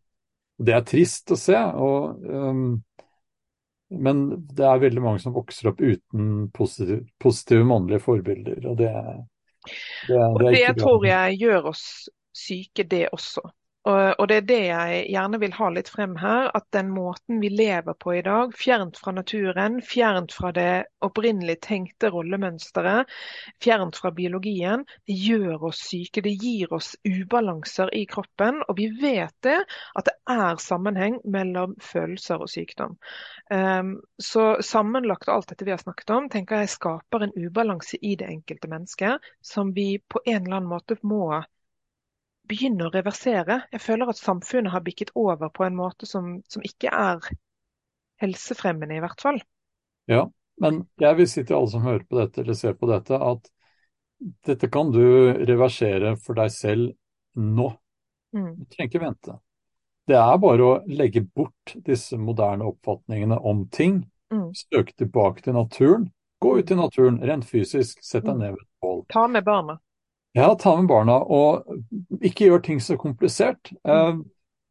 Det 0.63 0.73
er 0.75 0.83
trist 0.85 1.31
å 1.33 1.37
se. 1.39 1.57
Og, 1.57 2.21
um, 2.29 2.83
men 3.89 4.23
det 4.53 4.65
er 4.65 4.81
veldig 4.81 5.01
mange 5.01 5.21
som 5.21 5.33
vokser 5.35 5.71
opp 5.71 5.81
uten 5.81 6.49
positive, 6.53 7.03
positive 7.21 7.65
mannlige 7.67 8.03
forbilder. 8.05 8.61
Og 8.69 8.77
det, 8.77 8.91
det, 10.07 10.19
det 10.39 10.51
er 10.51 10.69
det 10.69 10.77
tror 10.81 11.05
jeg 11.07 11.39
gjør 11.41 11.71
oss 11.73 11.85
syke, 12.33 12.85
det 12.89 13.07
også. 13.13 13.43
Og, 13.83 14.27
det 14.31 14.35
er 14.37 14.45
det 14.47 14.59
jeg 14.63 14.99
gjerne 15.11 15.37
vil 15.41 15.55
ha 15.57 15.65
litt 15.75 15.89
frem 15.91 16.13
her, 16.15 16.45
at 16.55 16.63
den 16.71 16.93
måten 16.95 17.41
vi 17.41 17.49
lever 17.51 17.97
på 17.99 18.13
i 18.15 18.21
dag, 18.23 18.53
fjernt 18.55 18.95
fra 18.95 19.11
naturen, 19.11 19.81
fjernt 19.83 20.31
fra 20.31 20.53
det 20.55 20.85
opprinnelig 21.03 21.57
tenkte 21.65 22.13
rollemønsteret, 22.13 23.11
fjernt 23.63 23.99
fra 23.99 24.13
biologien, 24.15 24.85
det 25.03 25.17
gjør 25.19 25.67
oss 25.67 25.81
syke. 25.89 26.23
Det 26.23 26.31
gir 26.31 26.71
oss 26.71 26.93
ubalanser 27.03 27.91
i 27.97 28.05
kroppen, 28.07 28.61
og 28.69 28.79
vi 28.79 28.87
vet 29.01 29.35
det, 29.43 29.59
at 29.99 30.07
det 30.07 30.15
er 30.31 30.63
sammenheng 30.63 31.19
mellom 31.27 31.75
følelser 31.83 32.39
og 32.45 32.51
sykdom. 32.53 32.95
Um, 33.51 33.97
så 34.15 34.61
sammenlagt 34.63 35.27
alt 35.27 35.51
dette 35.51 35.67
vi 35.67 35.75
har 35.75 35.83
snakket 35.83 36.15
om, 36.15 36.31
tenker 36.31 36.63
jeg 36.63 36.71
skaper 36.77 37.27
en 37.27 37.35
ubalanse 37.35 37.99
i 37.99 38.15
det 38.15 38.31
enkelte 38.31 38.71
mennesket, 38.71 39.33
som 39.43 39.75
vi 39.75 39.97
på 39.99 40.23
en 40.23 40.45
eller 40.45 40.61
annen 40.61 40.71
måte 40.71 40.95
må 41.03 41.43
begynne 42.49 42.87
å 42.87 42.93
reversere. 42.93 43.61
Jeg 43.71 43.81
føler 43.81 44.11
at 44.11 44.19
samfunnet 44.19 44.73
har 44.73 44.83
bikket 44.85 45.13
over 45.15 45.49
på 45.53 45.65
en 45.67 45.75
måte 45.77 46.07
som, 46.09 46.37
som 46.49 46.63
ikke 46.65 46.91
er 46.91 47.23
helsefremmende, 48.23 48.97
i 48.97 49.03
hvert 49.03 49.21
fall. 49.21 49.39
Ja, 50.11 50.25
men 50.61 50.83
jeg 51.01 51.17
vil 51.17 51.29
si 51.29 51.43
til 51.43 51.57
alle 51.57 51.71
som 51.71 51.85
hører 51.85 52.03
på 52.07 52.19
dette 52.19 52.43
eller 52.43 52.57
ser 52.57 52.75
på 52.77 52.89
dette, 52.91 53.17
at 53.17 53.49
dette 54.47 54.69
kan 54.71 54.91
du 54.93 55.01
reversere 55.47 56.15
for 56.23 56.37
deg 56.39 56.51
selv 56.53 56.93
nå. 57.39 57.71
Mm. 58.35 58.53
Du 58.59 58.65
trenger 58.71 58.89
ikke 58.91 59.03
vente. 59.03 59.37
Det 60.07 60.17
er 60.19 60.37
bare 60.43 60.67
å 60.67 60.79
legge 60.91 61.23
bort 61.23 61.75
disse 61.87 62.17
moderne 62.19 62.67
oppfatningene 62.67 63.37
om 63.39 63.65
ting. 63.71 64.01
Mm. 64.33 64.49
Søke 64.57 64.95
tilbake 64.99 65.45
til 65.45 65.55
naturen. 65.55 66.09
Gå 66.43 66.57
ut 66.59 66.71
i 66.71 66.75
naturen, 66.75 67.21
rent 67.23 67.47
fysisk. 67.47 68.01
Sett 68.03 68.25
deg 68.27 68.35
Mm. 68.35 68.39
ned 68.41 68.55
ved 68.57 68.63
et 68.65 68.81
bål. 68.83 69.03
Ta 69.09 69.27
med 69.27 69.45
barna. 69.47 69.77
Ja, 70.33 70.47
ta 70.57 70.73
med 70.79 70.89
barna, 70.89 71.19
og 71.21 71.67
ikke 72.25 72.47
gjør 72.47 72.63
ting 72.65 72.79
så 72.81 72.97
komplisert. 72.97 73.69
Eh, 73.85 74.15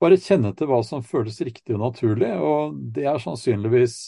bare 0.03 0.19
kjenne 0.19 0.51
til 0.59 0.67
hva 0.67 0.81
som 0.87 1.05
føles 1.07 1.39
riktig 1.47 1.77
og 1.77 1.85
naturlig, 1.85 2.33
og 2.35 2.75
det 2.95 3.07
er 3.07 3.23
sannsynligvis 3.23 3.99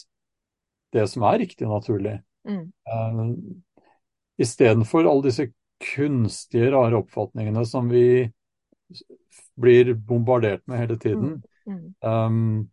det 0.95 1.05
som 1.11 1.23
er 1.27 1.39
riktig 1.45 1.67
og 1.67 1.77
naturlig. 1.77 2.17
Mm. 2.47 2.65
Uh, 2.87 3.31
Istedenfor 4.43 5.07
alle 5.07 5.29
disse 5.29 5.47
kunstige, 5.79 6.71
rare 6.75 6.99
oppfatningene 6.99 7.63
som 7.67 7.87
vi 7.91 8.27
blir 9.55 9.93
bombardert 9.95 10.65
med 10.67 10.83
hele 10.83 10.99
tiden. 10.99 11.37
Mm. 11.65 11.93
Um, 12.03 12.69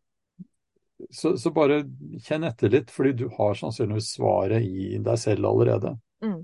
så, 1.11 1.37
så 1.39 1.51
bare 1.55 1.85
kjenn 2.23 2.47
etter 2.47 2.71
litt, 2.75 2.91
fordi 2.91 3.15
du 3.23 3.27
har 3.39 3.55
sannsynligvis 3.59 4.13
svaret 4.17 4.67
i 4.67 4.99
deg 5.03 5.19
selv 5.19 5.51
allerede. 5.51 5.97
Mm. 6.23 6.43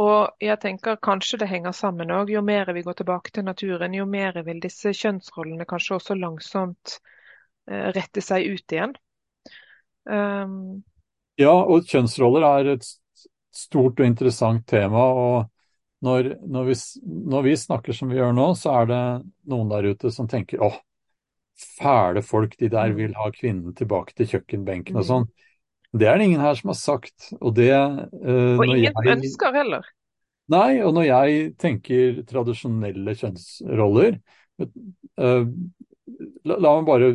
Mm. 0.00 0.06
Og 0.06 0.42
jeg 0.42 0.58
tenker 0.62 0.96
kanskje 1.02 1.38
det 1.42 1.48
henger 1.50 1.72
sammen 1.76 2.10
òg. 2.14 2.30
Jo 2.32 2.42
mer 2.42 2.72
vi 2.72 2.82
går 2.82 2.96
tilbake 3.02 3.30
til 3.36 3.44
naturen, 3.44 3.94
jo 3.94 4.06
mer 4.06 4.40
vil 4.46 4.60
disse 4.62 4.92
kjønnsrollene 4.96 5.66
kanskje 5.68 5.96
også 5.98 6.16
langsomt 6.18 6.98
eh, 7.70 7.90
rette 7.96 8.24
seg 8.24 8.48
ut 8.48 8.76
igjen. 8.76 8.96
Um, 10.08 10.82
Ja, 11.40 11.52
og 11.52 11.86
kjønnsroller 11.88 12.44
er 12.44 12.74
et 12.74 12.86
stort 13.54 14.00
og 14.00 14.06
interessant 14.06 14.66
tema. 14.68 14.98
og 14.98 15.50
når, 16.04 16.34
når, 16.48 16.64
vi, 16.64 16.74
når 17.30 17.42
vi 17.44 17.56
snakker 17.60 17.92
som 17.92 18.08
vi 18.08 18.16
gjør 18.16 18.32
nå, 18.32 18.54
så 18.56 18.72
er 18.80 18.86
det 18.88 19.00
noen 19.52 19.68
der 19.68 19.90
ute 19.92 20.10
som 20.12 20.28
tenker 20.28 20.62
åh, 20.64 20.78
fæle 21.60 22.22
folk, 22.24 22.56
de 22.58 22.70
der 22.72 22.92
Mm. 22.92 22.96
vil 22.96 23.14
ha 23.14 23.30
kvinnen 23.30 23.74
tilbake 23.76 24.14
til 24.16 24.26
kjøkkenbenken 24.26 24.96
og 24.96 25.04
Mm. 25.04 25.26
Det 25.96 26.06
er 26.06 26.18
det 26.20 26.26
ingen 26.28 26.40
her 26.44 26.54
som 26.54 26.70
har 26.70 26.78
sagt. 26.78 27.30
Og 27.40 27.54
det 27.56 27.70
eh, 27.72 28.56
og 28.56 28.64
ingen 28.66 28.84
jeg- 28.84 29.16
ønsker 29.16 29.54
heller. 29.56 29.86
Nei, 30.50 30.80
og 30.82 30.94
når 30.96 31.04
jeg 31.06 31.56
tenker 31.62 32.22
tradisjonelle 32.26 33.14
kjønnsroller 33.14 34.16
eh, 34.60 35.44
la, 36.44 36.56
la 36.56 36.72
meg 36.80 36.86
bare 36.88 37.10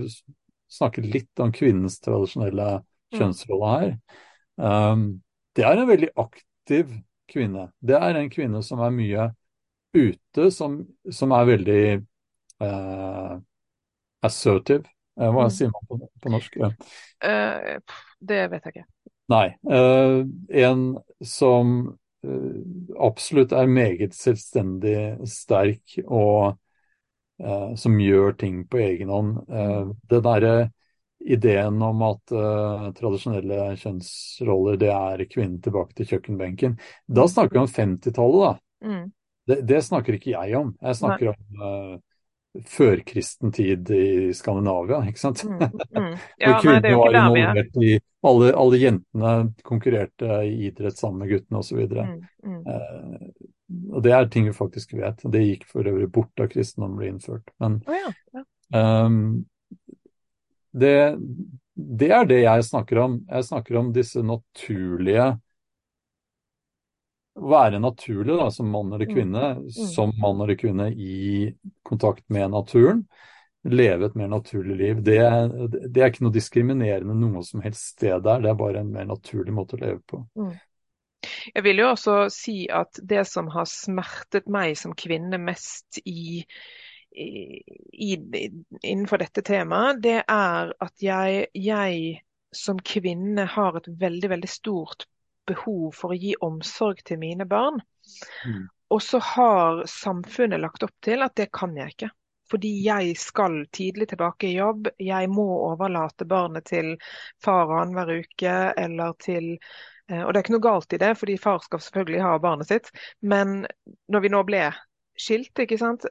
snakke 0.71 1.03
litt 1.03 1.43
om 1.43 1.51
kvinnens 1.55 1.99
tradisjonelle 2.03 2.81
Mm. 3.13 3.19
kjønnsrolle 3.19 3.67
her. 3.79 3.91
Um, 4.57 5.01
det 5.55 5.63
er 5.63 5.77
en 5.77 5.87
veldig 5.87 6.07
aktiv 6.19 6.89
kvinne. 7.31 7.67
Det 7.85 7.95
er 7.95 8.17
en 8.17 8.29
kvinne 8.33 8.63
som 8.65 8.81
er 8.83 8.89
mye 8.91 9.27
ute, 9.95 10.47
som, 10.51 10.79
som 11.13 11.31
er 11.37 11.45
veldig 11.45 11.83
eh, 12.65 13.35
assertive. 14.25 14.89
Eh, 15.19 15.31
hva 15.31 15.45
Mm. 15.47 15.53
sier 15.53 15.71
man 15.71 15.87
på, 15.87 15.99
på 16.21 16.33
norsk? 16.33 16.57
Eh, 17.23 17.77
det 18.19 18.41
vet 18.51 18.65
jeg 18.65 18.75
ikke. 18.75 18.87
Nei. 19.31 19.47
Uh, 19.65 20.25
en 20.53 20.97
som 21.25 21.97
absolutt 22.97 23.53
er 23.53 23.69
meget 23.69 24.15
selvstendig 24.17 25.27
sterk 25.29 25.97
og 26.05 26.55
uh, 27.43 27.75
som 27.77 27.99
gjør 28.01 28.35
ting 28.39 28.63
på 28.69 28.81
egen 28.81 29.11
hånd. 29.13 29.37
Uh, 29.49 29.93
det 30.09 30.23
derre 30.25 30.55
ideen 31.25 31.81
om 31.81 32.01
at 32.05 32.33
uh, 32.35 32.89
tradisjonelle 32.97 33.75
kjønnsroller, 33.81 34.79
det 34.81 34.91
er 34.93 35.25
kvinnen 35.29 35.61
tilbake 35.63 35.97
til 35.97 36.09
kjøkkenbenken. 36.13 36.77
Da 37.07 37.27
snakker 37.29 37.57
vi 37.57 37.63
om 37.63 37.71
50-tallet, 37.71 38.41
da. 38.45 38.89
Mm. 38.89 39.05
Det, 39.45 39.59
det, 39.69 39.81
snakker 39.85 40.17
ikke 40.17 40.33
jeg 40.33 40.57
om. 40.57 40.73
Jeg 40.81 41.01
snakker 41.01 41.31
Nei. 41.31 41.37
om 41.37 42.03
førkristen 42.69 43.51
tid 43.55 43.89
i 43.91 44.33
Skandinavia, 44.33 45.01
ikke 45.09 45.21
sant. 45.21 45.43
Mm, 45.43 45.63
mm. 45.97 46.11
Ja, 46.37 46.51
Hvor 46.51 46.61
kvinnene 46.61 46.99
var 46.99 47.17
involvert 47.19 47.79
i 47.81 47.97
alle, 48.25 48.51
alle, 48.57 48.79
jentene 48.81 49.33
konkurrerte 49.65 50.39
i 50.47 50.53
idrett 50.69 50.97
sammen 50.97 51.23
med 51.23 51.33
guttene 51.33 51.61
osv. 51.61 51.81
Mm, 51.85 52.15
mm. 52.45 52.61
Eh, 52.67 53.27
og 53.91 54.05
det 54.05 54.13
er 54.13 54.29
ting 54.31 54.49
vi 54.49 54.55
faktisk 54.55 54.93
vet. 54.97 55.25
Det 55.31 55.43
gikk 55.43 55.65
for 55.69 55.87
øvrig 55.87 56.09
bort 56.13 56.31
da 56.39 56.47
kristendommen 56.49 56.99
ble 56.99 57.11
innført. 57.13 57.49
Men 57.61 57.79
oh, 57.85 57.97
ja, 57.97 58.13
ja. 58.37 58.45
Um, 58.75 59.45
det, 60.75 60.95
det 61.75 62.11
er 62.11 62.29
det 62.29 62.41
jeg 62.43 62.67
snakker 62.67 63.01
om. 63.05 63.19
Jeg 63.29 63.47
snakker 63.49 63.79
om 63.79 63.91
disse 63.95 64.23
naturlige 64.25 65.33
være 67.45 67.79
naturlig 67.79 68.37
da, 68.39 68.49
som 68.51 68.69
mann 68.71 68.93
eller 68.93 69.09
kvinne, 69.09 69.45
mm. 69.59 69.63
mm. 69.65 69.87
som 69.93 70.13
mann 70.21 70.41
eller 70.41 70.57
kvinne 70.59 70.89
i 70.91 71.49
kontakt 71.85 72.25
med 72.33 72.51
naturen. 72.51 73.05
Leve 73.65 74.05
et 74.05 74.15
mer 74.15 74.29
naturlig 74.29 74.77
liv. 74.77 75.01
Det, 75.01 75.17
det, 75.87 76.01
er 76.01 76.11
ikke 76.11 76.25
noe 76.27 76.35
diskriminerende 76.35 77.15
noe 77.17 77.41
som 77.45 77.63
helst 77.65 77.95
sted 77.95 78.21
der, 78.25 78.43
det 78.43 78.51
er 78.51 78.59
bare 78.59 78.83
en 78.83 78.93
mer 78.93 79.07
naturlig 79.09 79.55
måte 79.55 79.77
å 79.77 79.81
leve 79.81 80.01
på. 80.05 80.21
Mm. 80.37 80.53
Jeg 81.55 81.65
vil 81.65 81.81
jo 81.81 81.89
også 81.89 82.17
si 82.33 82.57
at 82.69 82.99
det 83.01 83.23
som 83.25 83.49
har 83.53 83.65
smertet 83.69 84.45
meg 84.51 84.75
som 84.77 84.93
kvinne 84.97 85.39
mest 85.41 85.97
i, 86.05 86.43
i, 87.09 87.31
i 88.05 88.11
innenfor 88.83 89.23
dette 89.23 89.41
temaet, 89.45 90.03
det 90.05 90.19
er 90.21 90.75
at 90.85 91.01
jeg, 91.01 91.47
jeg 91.57 92.21
som 92.55 92.77
kvinne 92.79 93.47
har 93.49 93.81
et 93.81 93.89
veldig, 93.89 94.29
veldig 94.35 94.51
stort 94.51 95.07
behov 95.47 95.95
for 95.95 96.13
å 96.13 96.19
gi 96.19 96.35
omsorg 96.45 97.01
til 97.07 97.19
mine 97.21 97.47
barn. 97.49 97.81
Mm. 98.45 98.67
Og 98.93 99.01
så 99.01 99.19
har 99.23 99.83
samfunnet 99.89 100.61
lagt 100.61 100.85
opp 100.85 100.93
til 101.03 101.25
at 101.25 101.35
det 101.37 101.49
kan 101.55 101.75
jeg 101.77 101.95
ikke. 101.95 102.11
Fordi 102.51 102.71
jeg 102.85 103.15
skal 103.17 103.63
tidlig 103.73 104.11
tilbake 104.11 104.51
i 104.51 104.57
jobb. 104.59 104.91
Jeg 105.01 105.29
må 105.33 105.47
overlate 105.71 106.27
barnet 106.29 106.67
til 106.69 106.93
far 107.43 107.73
annenhver 107.79 108.21
uke 108.21 108.53
eller 108.77 109.15
til 109.21 109.55
eh, 109.55 110.21
Og 110.21 110.29
det 110.29 110.37
er 110.37 110.43
ikke 110.43 110.57
noe 110.57 110.67
galt 110.67 110.93
i 110.93 111.01
det, 111.01 111.15
fordi 111.17 111.39
far 111.41 111.63
skal 111.65 111.81
selvfølgelig 111.81 112.21
ha 112.21 112.35
barnet 112.43 112.69
sitt. 112.69 112.91
Men 113.21 113.63
når 114.13 114.25
vi 114.27 114.33
nå 114.35 114.43
ble 114.45 114.67
skilt, 115.17 115.57
ikke 115.63 115.79
sant. 115.81 116.05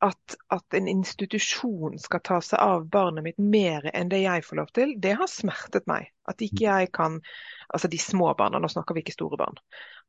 At, 0.00 0.36
at, 0.48 0.74
en 0.74 0.88
institusjon 0.88 1.98
skal 2.00 2.22
ta 2.24 2.38
seg 2.40 2.60
av 2.62 2.86
barnet 2.88 3.26
mitt 3.26 3.40
mer 3.40 3.84
enn 3.92 4.08
det 4.08 4.22
jeg 4.22 4.44
får 4.46 4.56
lov 4.56 4.70
til, 4.76 4.94
det 4.96 5.12
har 5.20 5.28
smertet 5.28 5.84
meg. 5.90 6.08
At 6.28 6.40
ikke 6.44 6.64
jeg 6.64 6.92
kan 6.96 7.20
Altså 7.70 7.86
de 7.86 8.00
små 8.02 8.32
barna, 8.34 8.58
nå 8.58 8.66
snakker 8.66 8.96
vi 8.96 9.04
ikke 9.04 9.12
store 9.14 9.36
barn. 9.38 9.60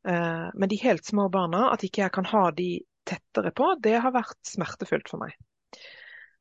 Uh, 0.01 0.47
men 0.57 0.69
de 0.71 0.79
helt 0.81 1.05
små 1.05 1.27
barna, 1.29 1.67
at 1.69 1.83
ikke 1.85 2.01
jeg 2.01 2.13
kan 2.15 2.25
ha 2.25 2.47
de 2.57 2.71
tettere 3.05 3.51
på, 3.53 3.67
det 3.85 3.99
har 4.01 4.15
vært 4.15 4.39
smertefullt 4.49 5.11
for 5.11 5.21
meg. 5.21 5.35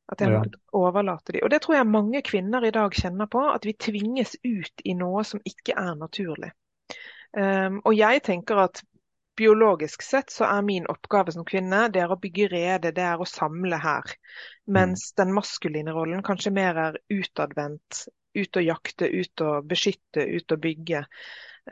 At 0.08 0.24
jeg 0.24 0.32
ja. 0.32 0.40
overlate 0.80 1.34
de. 1.36 1.42
Og 1.44 1.52
det 1.52 1.60
tror 1.60 1.76
jeg 1.76 1.90
mange 1.90 2.22
kvinner 2.24 2.64
i 2.64 2.72
dag 2.72 2.96
kjenner 2.96 3.28
på, 3.28 3.42
at 3.52 3.68
vi 3.68 3.76
tvinges 3.76 4.32
ut 4.40 4.84
i 4.88 4.96
noe 4.96 5.26
som 5.28 5.44
ikke 5.44 5.76
er 5.76 5.92
naturlig. 6.00 6.54
Um, 7.36 7.82
og 7.84 7.94
jeg 7.94 8.24
tenker 8.26 8.64
at 8.64 8.80
biologisk 9.40 10.02
sett 10.04 10.30
så 10.30 10.44
er 10.44 10.64
min 10.66 10.86
oppgave 10.92 11.32
som 11.32 11.46
kvinne 11.48 11.86
det 11.92 12.02
er 12.04 12.12
å 12.12 12.18
bygge 12.20 12.48
rede, 12.52 12.92
det 12.96 13.04
er 13.06 13.20
å 13.20 13.28
samle 13.28 13.78
her. 13.80 14.12
Mens 14.68 15.10
mm. 15.10 15.14
den 15.22 15.32
maskuline 15.36 15.94
rollen 15.96 16.24
kanskje 16.26 16.52
mer 16.54 16.80
er 16.88 16.98
utadvendt. 17.08 18.04
Ut 18.36 18.56
å 18.60 18.62
jakte, 18.62 19.08
ut 19.08 19.42
å 19.42 19.54
beskytte, 19.66 20.22
ut 20.22 20.52
å 20.54 20.60
bygge. 20.60 21.02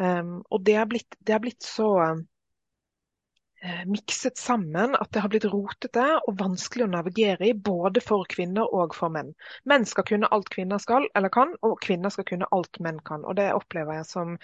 Um, 0.01 0.41
og 0.51 0.65
det 0.67 0.75
er 0.81 0.89
blitt, 0.91 1.15
det 1.21 1.37
er 1.37 1.45
blitt 1.45 1.63
så 1.63 1.91
uh, 2.03 3.85
mikset 3.87 4.41
sammen 4.41 4.97
at 4.99 5.13
det 5.15 5.23
har 5.23 5.31
blitt 5.31 5.47
rotete 5.53 6.07
og 6.19 6.41
vanskelig 6.41 6.89
å 6.89 6.93
navigere 6.97 7.51
i, 7.51 7.55
både 7.55 8.03
for 8.03 8.27
kvinner 8.33 8.75
og 8.75 8.97
for 8.97 9.13
menn. 9.15 9.35
Menn 9.71 9.87
skal 9.87 10.09
kunne 10.09 10.33
alt 10.35 10.51
kvinner 10.55 10.83
skal 10.83 11.07
eller 11.15 11.33
kan, 11.35 11.55
og 11.63 11.79
kvinner 11.85 12.15
skal 12.15 12.27
kunne 12.33 12.51
alt 12.55 12.81
menn 12.83 12.99
kan. 13.07 13.29
Og 13.29 13.39
det 13.39 13.53
opplever 13.55 14.01
jeg 14.01 14.11
som 14.11 14.39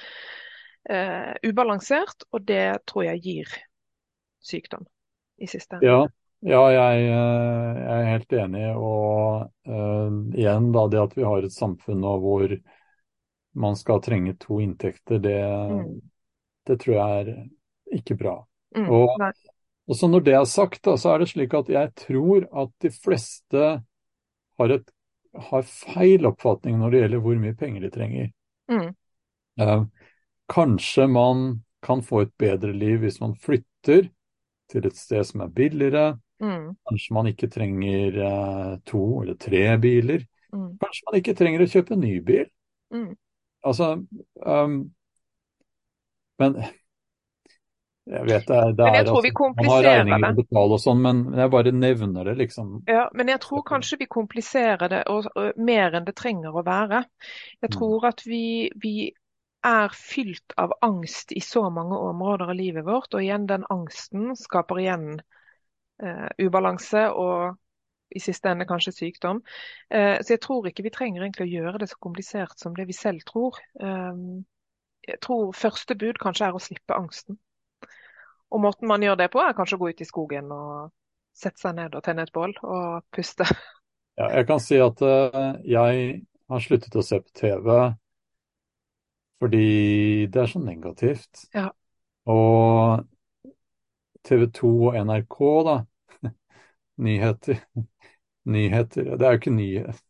eh, 0.91 1.32
ubalansert, 1.43 2.26
og 2.32 2.45
det 2.49 2.85
tror 2.89 3.07
jeg 3.09 3.22
gir 3.24 3.57
sykdom 4.45 4.85
i 5.41 5.49
siste 5.51 5.78
ende. 5.78 5.89
Ja, 5.89 6.01
ja 6.45 6.62
jeg, 6.74 7.05
eh, 7.09 7.80
jeg, 7.80 7.99
er 7.99 8.11
helt 8.12 8.37
enig. 8.41 8.64
Og 8.76 9.70
uh, 9.70 10.18
igjen 10.37 10.70
da, 10.74 10.87
det 10.93 11.03
at 11.03 11.18
vi 11.18 11.26
har 11.26 11.45
et 11.45 11.55
samfunn 11.55 12.03
nå 12.05 12.16
hvor 12.22 12.57
man 13.55 13.78
skal 13.78 14.03
trenge 14.03 14.35
to 14.43 14.59
inntekter, 14.62 15.20
det, 15.22 15.39
mm. 15.70 15.93
det 16.66 16.78
tror 16.82 16.97
jeg 16.97 17.20
er 17.20 17.99
ikke 18.01 18.16
bra. 18.18 18.35
Mm, 18.74 18.89
og, 18.91 19.12
og, 19.87 19.95
så 19.95 20.09
når 20.11 20.24
det 20.26 20.35
er 20.35 20.49
sagt, 20.51 20.80
da, 20.82 20.97
så 20.99 21.12
er 21.12 21.22
det 21.22 21.28
slik 21.30 21.55
at 21.55 21.70
jeg 21.70 21.93
tror 22.01 22.49
at 22.64 22.72
de 22.82 22.91
fleste 22.91 23.68
har, 24.59 24.74
et, 24.74 24.91
har 25.51 25.68
feil 25.70 26.26
oppfatning 26.26 26.80
når 26.80 26.91
det 26.91 27.05
gjelder 27.05 27.22
hvor 27.22 27.39
mye 27.45 27.59
penger 27.61 27.87
de 27.87 27.93
trenger. 27.95 28.32
Mm. 28.72 28.91
Uh, 29.62 29.87
Kanskje 30.53 31.07
man 31.09 31.65
kan 31.85 32.03
få 32.03 32.25
et 32.25 32.35
bedre 32.41 32.73
liv 32.73 33.03
hvis 33.05 33.21
man 33.21 33.35
flytter 33.41 34.09
til 34.73 34.87
et 34.89 34.97
sted 34.97 35.25
som 35.29 35.45
er 35.45 35.53
billigere. 35.53 36.07
Mm. 36.43 36.75
Kanskje 36.89 37.17
man 37.17 37.29
ikke 37.31 37.51
trenger 37.53 38.21
eh, 38.29 38.71
to 38.89 39.05
eller 39.23 39.37
tre 39.41 39.67
biler. 39.81 40.25
Mm. 40.55 40.71
Kanskje 40.83 41.09
man 41.09 41.21
ikke 41.21 41.37
trenger 41.39 41.65
å 41.65 41.71
kjøpe 41.71 41.99
ny 41.99 42.15
bil. 42.25 42.49
Mm. 42.95 43.13
Altså 43.65 43.95
um, 44.45 44.75
Men 46.39 46.57
jeg 48.05 48.27
vet 48.29 48.49
det, 48.51 48.59
det 48.77 48.85
er 48.85 48.99
altså, 49.01 49.21
Man 49.57 49.69
har 49.71 49.87
regninger 49.87 50.27
å 50.27 50.37
betale 50.37 50.77
og 50.77 50.81
sånn, 50.83 50.99
men 51.01 51.23
jeg 51.41 51.53
bare 51.55 51.71
nevner 51.73 52.29
det, 52.29 52.35
liksom. 52.43 52.75
Ja, 52.91 53.07
men 53.17 53.31
jeg 53.33 53.41
tror 53.41 53.63
kanskje 53.65 53.97
vi 54.03 54.09
kompliserer 54.13 54.93
det 54.93 55.01
og, 55.09 55.31
og, 55.33 55.57
mer 55.57 55.97
enn 55.97 56.05
det 56.05 56.13
trenger 56.19 56.53
å 56.53 56.65
være. 56.67 57.01
Jeg 57.63 57.71
mm. 57.71 57.77
tror 57.79 58.05
at 58.11 58.21
vi, 58.29 58.45
vi 58.83 59.09
er 59.65 59.93
fylt 59.97 60.55
av 60.61 60.75
angst 60.85 61.33
i 61.33 61.41
så 61.41 61.67
mange 61.73 61.97
områder 61.97 62.53
av 62.53 62.59
livet 62.59 62.85
vårt. 62.87 63.15
Og 63.15 63.23
igjen, 63.25 63.47
den 63.51 63.67
angsten 63.73 64.35
skaper 64.39 64.81
igjen 64.83 65.07
eh, 66.03 66.29
ubalanse 66.45 67.07
og 67.11 67.61
i 68.15 68.21
siste 68.23 68.53
ende 68.53 68.67
kanskje 68.69 68.95
sykdom. 68.95 69.41
Eh, 69.91 70.21
så 70.23 70.37
jeg 70.37 70.43
tror 70.45 70.69
ikke 70.69 70.85
vi 70.87 70.93
trenger 70.95 71.25
egentlig 71.25 71.47
å 71.49 71.55
gjøre 71.55 71.81
det 71.83 71.89
så 71.91 71.99
komplisert 72.03 72.61
som 72.61 72.77
det 72.77 72.87
vi 72.91 72.97
selv 72.97 73.25
tror. 73.27 73.59
Eh, 73.81 74.21
jeg 75.09 75.21
tror 75.25 75.57
første 75.57 75.97
bud 75.99 76.21
kanskje 76.21 76.49
er 76.49 76.57
å 76.57 76.62
slippe 76.62 76.97
angsten. 76.97 77.39
Og 78.55 78.62
måten 78.62 78.89
man 78.89 79.03
gjør 79.03 79.19
det 79.19 79.33
på, 79.33 79.41
er 79.43 79.57
kanskje 79.57 79.81
å 79.81 79.83
gå 79.83 79.91
ut 79.91 80.05
i 80.05 80.09
skogen 80.09 80.53
og 80.55 80.93
sette 81.35 81.59
seg 81.59 81.75
ned 81.81 81.97
og 81.99 82.05
tenne 82.07 82.23
et 82.23 82.33
bål 82.33 82.55
og 82.62 83.03
puste. 83.15 83.47
Ja, 84.15 84.29
jeg 84.31 84.47
kan 84.47 84.61
si 84.62 84.79
at 84.79 85.01
uh, 85.03 85.57
jeg 85.67 86.03
har 86.53 86.61
sluttet 86.62 86.95
å 86.95 87.03
se 87.03 87.19
på 87.19 87.33
TV 87.35 87.67
fordi 89.45 90.27
det 90.33 90.41
er 90.41 90.49
så 90.49 90.61
negativt. 90.63 91.45
Ja. 91.53 91.69
Og 92.25 93.05
TV 94.25 94.47
2 94.57 94.71
og 94.89 94.99
NRK, 95.05 95.39
da. 95.67 95.77
Nyheter. 97.05 97.61
Nyheter 98.55 99.15
Det 99.19 99.27
er 99.27 99.35
jo 99.35 99.41
ikke 99.43 99.53
nyheter. 99.53 100.01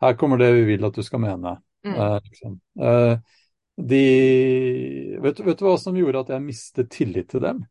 Her 0.00 0.16
kommer 0.20 0.40
det 0.40 0.50
vi 0.54 0.64
vil 0.68 0.84
at 0.84 0.96
du 0.96 1.02
skal 1.04 1.20
mene. 1.20 1.58
Mm. 1.84 1.94
Uh, 1.94 2.18
liksom. 2.24 2.56
uh, 2.80 3.16
de 3.76 4.04
vet, 5.20 5.40
vet, 5.40 5.58
du 5.58 5.64
hva 5.66 5.76
som 5.80 5.96
gjorde 5.96 6.24
at 6.24 6.32
jeg 6.32 6.44
mistet 6.44 6.90
tillit 6.92 7.28
til 7.32 7.44
dem? 7.44 7.64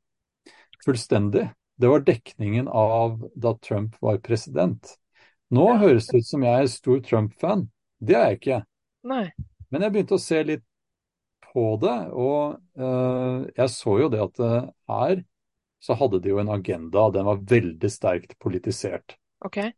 Fullstendig. 0.86 1.48
Det 1.82 1.90
var 1.90 2.06
dekningen 2.06 2.68
av 2.70 3.18
da 3.34 3.56
Trump 3.66 3.98
var 4.02 4.22
president. 4.22 4.94
Nå 5.54 5.66
høres 5.82 6.10
det 6.10 6.22
ut 6.22 6.30
som 6.30 6.46
jeg 6.46 6.66
er 6.66 6.70
stor 6.70 7.02
Trump-fan. 7.06 7.66
Det 7.98 8.18
er 8.18 8.30
jeg 8.30 8.42
ikke. 8.42 8.62
Nei. 9.10 9.26
Men 9.74 9.86
jeg 9.86 9.96
begynte 9.96 10.18
å 10.18 10.22
se 10.22 10.42
litt 10.46 10.66
på 11.54 11.68
det. 11.82 11.98
Og 12.12 12.58
uh, 12.80 13.46
jeg 13.56 13.70
så 13.74 14.00
jo 14.02 14.10
det 14.14 14.24
at 14.24 14.42
uh, 14.44 14.72
her 14.90 15.24
så 15.84 15.98
hadde 16.00 16.22
de 16.24 16.32
jo 16.32 16.40
en 16.40 16.52
agenda. 16.54 17.10
Den 17.12 17.28
var 17.28 17.42
veldig 17.50 17.92
sterkt 17.92 18.38
politisert. 18.40 19.18
Okay. 19.46 19.74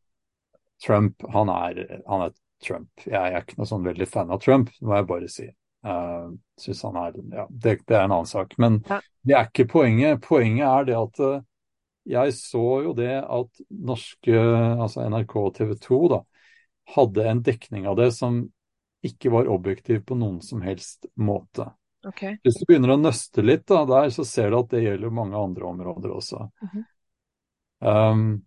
Trump, 0.84 1.24
han 1.34 1.50
er, 1.50 2.02
han 2.06 2.28
er 2.28 2.36
Trump. 2.64 2.92
Jeg, 3.04 3.14
jeg, 3.16 3.34
er 3.34 3.42
ikke 3.42 3.58
noe 3.60 3.70
sånn 3.70 3.88
veldig 3.88 4.08
fan 4.10 4.34
av 4.34 4.42
Trump, 4.44 4.70
må 4.86 5.00
jeg 5.00 5.08
bare 5.10 5.32
si. 5.32 5.48
Uh, 5.86 6.32
synes 6.62 6.84
han 6.88 7.00
er, 7.02 7.18
ja, 7.34 7.48
det, 7.50 7.80
det, 7.86 7.98
er 7.98 8.06
en 8.06 8.16
annen 8.20 8.30
sak. 8.30 8.56
Men 8.62 8.80
ja. 8.90 9.02
det 9.26 9.38
er 9.38 9.50
ikke 9.50 9.68
poenget. 9.76 10.22
Poenget 10.26 10.68
er 10.70 10.88
det 10.90 10.98
at 11.00 11.22
uh, 11.26 11.44
jeg 12.06 12.36
så 12.38 12.64
jo 12.86 12.94
det 12.98 13.18
at 13.18 13.66
norske, 13.90 14.38
altså 14.38 15.08
NRK 15.10 15.36
og 15.42 15.54
TV 15.58 15.74
2, 15.82 16.02
da, 16.14 16.22
hadde 16.94 17.26
en 17.32 17.42
dekning 17.46 17.88
av 17.90 17.98
det 17.98 18.12
som 18.14 18.44
ikke 19.08 19.32
var 19.34 19.50
objektiv 19.52 20.04
på 20.08 20.18
noen 20.20 20.42
som 20.44 20.64
helst 20.66 21.08
måte. 21.16 21.70
Okay. 22.06 22.38
Hvis 22.46 22.60
du 22.60 22.66
begynner 22.70 22.94
å 22.94 23.02
nøste 23.02 23.42
litt 23.46 23.66
da, 23.70 23.82
der, 23.90 24.12
så 24.14 24.26
ser 24.28 24.52
du 24.52 24.60
at 24.60 24.74
det 24.74 24.84
gjelder 24.84 25.14
mange 25.14 25.40
andre 25.40 25.66
områder 25.66 26.12
også. 26.14 26.50
Mm 26.62 26.70
-hmm. 26.74 26.84
um, 28.12 28.46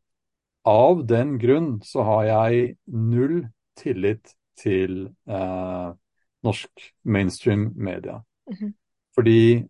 av 0.64 1.06
den 1.06 1.38
grunn 1.38 1.80
så 1.82 2.02
har 2.02 2.24
jeg 2.24 2.76
null 2.86 3.48
tillit 3.76 4.34
til 4.58 5.08
uh, 5.30 5.94
norsk 6.42 6.70
mainstream 7.02 7.72
media. 7.76 8.22
Mm 8.50 8.56
-hmm. 8.56 8.72
Fordi 9.14 9.68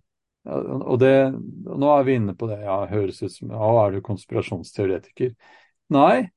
og 0.49 0.99
det, 1.01 1.33
nå 1.77 1.89
er 1.93 2.05
vi 2.05 2.15
inne 2.15 2.35
på 2.39 2.47
det, 2.47 2.63
ja, 2.65 2.87
høres 2.87 3.23
ut 3.23 3.33
som 3.33 3.51
ja, 3.51 3.71
er 3.87 3.93
du 3.93 4.01
konspirasjonsteoretiker? 4.05 5.35
Nei, 5.93 6.29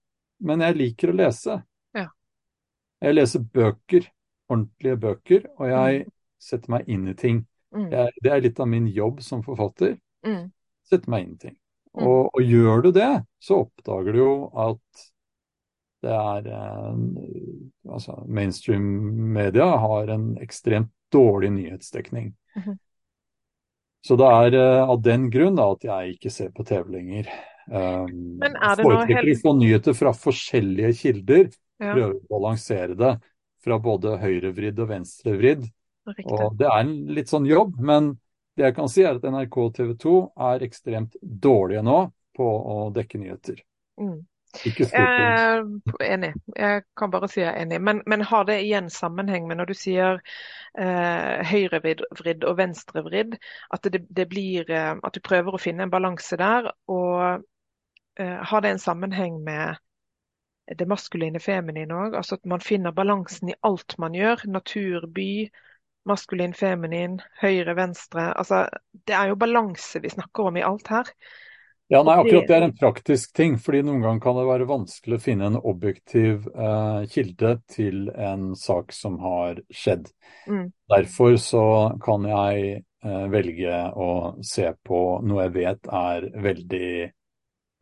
men 0.43 0.63
jeg 0.65 0.77
liker 0.79 1.11
å 1.11 1.15
lese. 1.15 1.61
Ja. 1.95 2.09
Jeg 2.99 3.15
leser 3.15 3.39
bøker, 3.39 4.09
ordentlige 4.51 4.99
bøker, 5.01 5.47
og 5.57 5.71
jeg 5.71 6.03
mm. 6.03 6.11
setter 6.43 6.75
meg 6.75 6.91
inn 6.91 7.07
i 7.09 7.15
ting. 7.17 7.41
Mm. 7.71 7.87
Jeg, 7.93 8.17
det 8.23 8.33
er 8.33 8.43
litt 8.43 8.59
av 8.59 8.69
min 8.71 8.89
jobb 8.91 9.21
som 9.23 9.43
forfatter. 9.45 9.95
Mm. 10.27 10.51
Sette 10.87 11.11
meg 11.11 11.25
inn 11.25 11.33
i 11.37 11.41
ting. 11.47 11.57
Mm. 11.95 12.03
Og, 12.05 12.19
og, 12.31 12.43
gjør 12.43 12.85
du 12.85 12.91
det, 12.95 13.11
så 13.43 13.63
oppdager 13.65 14.15
du 14.15 14.21
jo 14.21 14.35
at 14.67 15.07
det 16.01 16.13
er 16.17 16.47
eh, 16.49 17.01
Altså, 17.91 18.15
mainstream 18.25 18.85
media 19.35 19.65
har 19.83 20.09
en 20.13 20.31
ekstremt 20.41 20.91
dårlig 21.11 21.49
nyhetsdekning. 21.51 22.31
-hmm. 22.55 22.77
Så 24.01 24.15
det 24.15 24.25
er 24.25 24.55
uh, 24.57 24.89
av 24.89 25.01
den 25.01 25.29
grunn 25.29 25.55
da, 25.55 25.71
at 25.71 25.83
jeg 25.83 26.15
ikke 26.15 26.29
ser 26.33 26.49
på 26.55 26.63
TV 26.63 26.89
lenger. 26.89 27.27
Um, 27.67 28.39
Men 28.41 28.55
er 28.55 28.75
det 28.75 28.85
foretrekker 28.85 29.27
helt... 29.27 29.37
å 29.37 29.49
få 29.49 29.53
nyheter 29.59 29.97
fra 29.97 30.13
forskjellige 30.13 30.93
kilder. 30.93 31.51
Ja. 31.81 31.93
Prøve 31.93 32.15
å 32.15 32.25
balansere 32.29 32.97
det 32.97 33.11
fra 33.63 33.77
både 33.81 34.17
høyrevridd 34.21 34.79
og 34.81 34.89
venstrevridd. 34.91 35.67
Og 36.25 36.57
det 36.57 36.67
er 36.67 36.79
en 36.81 36.95
litt 37.13 37.29
sånn 37.29 37.45
jobb, 37.45 37.77
men 37.79 38.15
det 38.57 38.67
jeg 38.67 38.77
kan 38.77 38.89
si 38.91 39.05
er 39.05 39.19
at 39.19 39.27
NRK 39.27 39.57
og 39.61 39.75
TV 39.77 39.93
2 40.01 40.15
er 40.49 40.65
ekstremt 40.65 41.15
dårlige 41.21 41.83
nå 41.85 41.99
på 42.37 42.47
å 42.47 42.77
dekke 42.95 43.21
nyheter. 43.21 43.61
Mm. 44.01 44.19
Ikke 44.67 44.83
eh, 44.83 45.61
enig. 46.03 46.33
Jeg 46.57 46.83
kan 46.99 47.11
bare 47.13 47.29
si 47.31 47.39
jeg 47.39 47.49
er 47.53 47.61
enig. 47.61 47.79
Men, 47.81 48.01
men, 48.09 48.23
har 48.27 48.43
det 48.49 48.57
igjen 48.65 48.89
sammenheng 48.91 49.47
med 49.47 49.61
når 49.61 49.71
du 49.71 49.75
sier 49.77 50.19
eh, 50.75 51.39
høyrevridd 51.47 52.43
og 52.43 52.57
venstrevridd, 52.59 53.37
at 53.71 53.87
det, 53.93 54.03
det 54.09 54.27
blir 54.31 54.67
eh, 54.67 54.91
At 54.91 55.15
du 55.15 55.23
prøver 55.23 55.55
å 55.55 55.61
finne 55.61 55.87
en 55.87 55.93
balanse 55.93 56.35
der. 56.39 56.67
Og 56.91 57.45
eh, 58.19 58.37
har 58.51 58.65
det 58.65 58.75
en 58.75 58.83
sammenheng 58.83 59.39
med 59.45 59.79
det 60.77 60.87
maskuline 60.89 61.41
feminine 61.43 61.95
òg? 62.05 62.15
Altså 62.19 62.39
at 62.39 62.47
man 62.49 62.63
finner 62.63 62.95
balansen 62.95 63.51
i 63.51 63.59
alt 63.67 63.97
man 64.01 64.15
gjør. 64.17 64.45
Natur, 64.51 65.07
by, 65.13 65.31
maskulin, 66.09 66.53
feminin, 66.57 67.19
høyre, 67.41 67.75
venstre. 67.77 68.31
Altså, 68.33 68.65
det 69.07 69.15
er 69.17 69.31
jo 69.31 69.39
balanse 69.39 70.01
vi 70.01 70.11
snakker 70.13 70.49
om 70.49 70.59
i 70.59 70.65
alt 70.65 70.91
her. 70.93 71.11
Ja, 71.91 71.99
nei, 72.07 72.13
akkurat 72.21 72.47
det 72.47 72.55
er 72.55 72.63
en 72.69 72.77
praktisk 72.77 73.33
ting. 73.35 73.57
fordi 73.59 73.81
Noen 73.83 73.99
ganger 73.99 74.23
kan 74.23 74.37
det 74.39 74.45
være 74.47 74.67
vanskelig 74.69 75.17
å 75.17 75.23
finne 75.25 75.49
en 75.51 75.57
objektiv 75.59 76.47
eh, 76.47 77.01
kilde 77.11 77.57
til 77.67 78.05
en 78.15 78.53
sak 78.55 78.95
som 78.95 79.17
har 79.19 79.59
skjedd. 79.67 80.07
Mm. 80.47 80.69
Derfor 80.93 81.35
så 81.43 81.65
kan 82.03 82.29
jeg 82.29 82.77
eh, 82.79 83.25
velge 83.33 83.81
å 83.91 84.11
se 84.39 84.71
på 84.87 85.01
noe 85.27 85.49
jeg 85.49 85.55
vet 85.57 85.91
er 85.91 86.29
veldig 86.47 86.93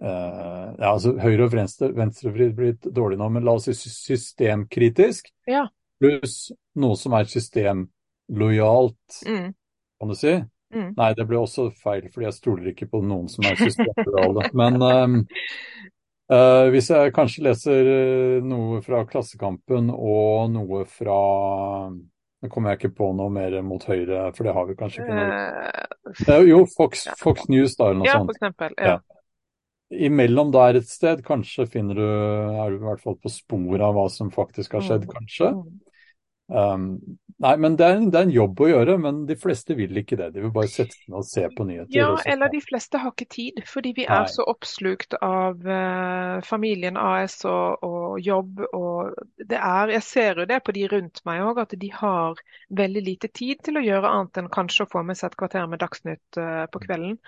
eh, 0.02 0.68
ja, 0.80 0.92
altså 0.92 1.16
Høyre- 1.20 1.48
og 1.48 1.54
venstre, 1.54 1.92
venstrevridd 1.96 2.56
blir 2.58 2.78
dårlig 2.96 3.20
nå, 3.20 3.30
men 3.36 3.46
la 3.48 3.58
oss 3.60 3.70
si 3.70 3.92
systemkritisk. 3.92 5.32
Ja. 5.50 5.66
Pluss 6.00 6.52
noe 6.80 6.96
som 7.00 7.16
er 7.18 7.28
systemlojalt, 7.30 9.20
mm. 9.28 9.52
kan 10.00 10.14
du 10.14 10.18
si. 10.18 10.38
Mm. 10.70 10.92
Nei, 10.98 11.14
det 11.18 11.26
ble 11.26 11.40
også 11.42 11.70
feil, 11.82 12.06
fordi 12.14 12.28
jeg 12.28 12.38
stoler 12.38 12.72
ikke 12.72 12.90
på 12.92 13.02
noen 13.02 13.30
som 13.32 13.48
er 13.50 13.58
systemlojale. 13.60 14.52
Men 14.62 14.78
um, 14.86 15.18
uh, 16.32 16.68
hvis 16.74 16.92
jeg 16.94 17.16
kanskje 17.16 17.48
leser 17.48 17.90
uh, 17.90 18.46
noe 18.46 18.84
fra 18.86 19.04
Klassekampen 19.10 19.92
og 19.96 20.50
noe 20.54 20.86
fra 20.90 21.20
Nå 22.40 22.48
kommer 22.48 22.72
jeg 22.72 22.80
ikke 22.80 22.96
på 23.02 23.08
noe 23.12 23.28
mer 23.36 23.58
mot 23.68 23.84
Høyre, 23.84 24.30
for 24.32 24.48
det 24.48 24.54
har 24.56 24.68
vi 24.70 24.76
kanskje 24.80 25.02
ikke 25.04 25.16
noe 25.18 26.38
uh, 26.38 26.46
Jo, 26.48 26.62
Fox, 26.72 27.10
Fox, 27.20 27.50
News 27.52 27.74
da, 27.76 27.90
eller 27.90 28.00
noe 28.00 28.08
ja, 28.08 28.14
sånt. 28.22 28.30
For 28.30 28.38
eksempel, 28.38 28.78
ja. 28.78 28.94
ja. 28.94 29.19
Imellom 29.90 30.52
der 30.54 30.78
et 30.78 30.90
sted, 30.90 31.24
kanskje 31.26 31.66
finner 31.66 31.98
du 31.98 32.06
Er 32.06 32.70
du 32.70 32.76
i 32.78 32.84
hvert 32.84 33.02
fall 33.02 33.16
på 33.18 33.32
sporet 33.34 33.82
av 33.82 33.96
hva 33.98 34.06
som 34.14 34.30
faktisk 34.34 34.78
har 34.78 34.86
skjedd, 34.86 35.08
mm. 35.10 35.14
kanskje. 35.16 35.54
Mm. 35.58 35.78
Um, 36.50 36.86
nei, 37.38 37.52
men 37.62 37.76
det 37.78 37.86
er, 37.86 38.00
det 38.10 38.18
er, 38.18 38.26
en, 38.26 38.32
jobb 38.34 38.62
å 38.64 38.68
gjøre, 38.72 38.96
men 39.02 39.20
de 39.30 39.36
fleste 39.38 39.76
vil 39.78 39.98
ikke 40.02 40.18
det. 40.18 40.32
De 40.34 40.42
vil 40.42 40.54
bare 40.54 40.70
sette 40.72 40.96
seg 40.98 41.12
ned 41.12 41.20
og 41.22 41.28
se 41.30 41.44
på 41.54 41.66
nyheter. 41.68 41.94
Ja, 41.94 42.08
eller 42.34 42.50
de 42.50 42.62
fleste 42.64 43.02
har 43.02 43.14
ikke 43.14 43.28
tid, 43.30 43.60
fordi 43.70 43.94
vi 44.00 44.08
er 44.08 44.26
nei. 44.26 44.32
så 44.34 44.46
oppslukt 44.50 45.14
av 45.26 45.62
uh, 45.62 46.40
familien 46.46 46.98
AS 47.00 47.38
og, 47.50 47.86
og, 47.86 48.08
jobb. 48.26 48.64
Og 48.74 49.14
det 49.38 49.60
er, 49.60 49.94
jeg 50.00 50.06
ser 50.08 50.42
jo 50.42 50.48
det 50.50 50.62
på 50.66 50.76
de 50.76 50.88
rundt 50.94 51.22
meg 51.30 51.44
òg, 51.46 51.62
at 51.66 51.78
de 51.82 51.92
har 52.00 52.42
veldig 52.82 53.06
lite 53.06 53.30
tid 53.30 53.62
til 53.66 53.78
å 53.78 53.86
gjøre 53.86 54.16
annet 54.16 54.42
enn 54.42 54.50
kanskje 54.54 54.88
å 54.88 54.92
få 54.96 55.06
med 55.06 55.20
seg 55.20 55.32
et 55.32 55.40
kvarter 55.44 55.70
med 55.70 55.84
Dagsnytt 55.86 56.42
uh, 56.42 56.66
på 56.74 56.82
kvelden. 56.88 57.20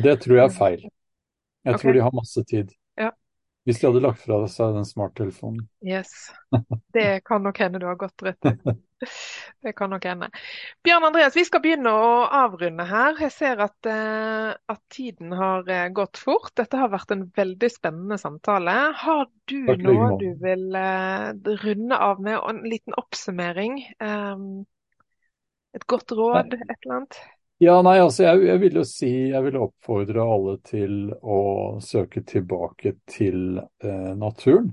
Og 0.00 0.08
Det 0.08 0.16
tror 0.24 0.40
jeg 0.40 0.48
er 0.48 0.56
feil. 0.56 0.88
Jeg 1.64 1.74
okay. 1.74 1.82
tror 1.82 1.96
de 1.96 2.04
har 2.04 2.14
masse 2.16 2.44
tid. 2.48 2.70
Ja. 3.00 3.10
Hvis 3.68 3.80
de 3.80 3.90
hadde 3.90 4.00
lagt 4.02 4.22
fra 4.24 4.38
seg 4.48 4.76
den 4.76 4.86
smarttelefonen. 4.88 5.66
Yes. 5.84 6.30
Det 6.96 7.20
kan 7.28 7.44
nok 7.44 7.60
hende 7.60 7.80
du 7.82 7.84
har 7.90 7.98
godt 8.00 8.24
rett 8.24 8.48
i. 8.48 8.54
Det 9.64 9.72
kan 9.76 9.88
nok 9.92 10.04
hende. 10.04 10.26
Bjørn 10.84 11.06
Andreas, 11.08 11.36
vi 11.36 11.44
skal 11.48 11.62
begynne 11.64 11.92
å 11.92 12.08
avrunde 12.36 12.84
her. 12.88 13.14
Jeg 13.24 13.32
ser 13.32 13.62
at, 13.64 13.76
uh, 13.88 14.52
at, 14.72 14.80
tiden 14.92 15.32
har 15.36 15.68
gått 15.96 16.20
fort. 16.20 16.52
Dette 16.60 16.80
har 16.80 16.92
vært 16.92 17.14
en 17.14 17.26
veldig 17.36 17.70
spennende 17.72 18.18
samtale. 18.20 18.74
Har 19.00 19.24
du 19.48 19.58
Takk, 19.70 19.84
noe 19.86 20.10
du 20.20 20.28
vil 20.42 20.66
uh, 20.76 21.32
runde 21.64 22.00
av 22.10 22.20
med, 22.24 22.36
en 22.40 22.60
liten 22.68 22.96
oppsummering? 23.00 23.80
Um, 24.04 24.66
et 25.76 25.86
godt 25.88 26.12
råd, 26.16 26.56
et 26.60 26.76
eller 26.80 26.96
annet? 26.98 27.20
Ja, 27.60 27.74
nei, 27.84 27.98
altså 28.00 28.24
jeg, 28.24 28.44
jeg, 28.48 28.60
vil 28.62 28.76
jo 28.78 28.82
si 28.88 29.08
Jeg 29.28 29.44
vil 29.44 29.58
oppfordre 29.60 30.24
alle 30.24 30.54
til 30.64 31.10
å 31.12 31.40
søke 31.84 32.22
tilbake 32.24 32.94
til 33.10 33.58
eh, 33.60 34.12
naturen. 34.16 34.70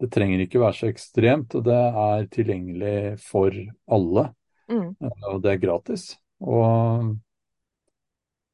Det 0.00 0.08
trenger 0.10 0.42
ikke 0.42 0.62
være 0.62 0.78
så 0.78 0.88
ekstremt, 0.90 1.54
og 1.54 1.68
det 1.68 1.76
er 1.76 2.26
tilgjengelig 2.34 2.96
for 3.22 3.54
alle. 3.94 4.26
Mm. 4.72 4.88
Og 4.98 5.38
det 5.44 5.52
er 5.52 5.62
gratis. 5.62 6.08
Og 6.40 7.12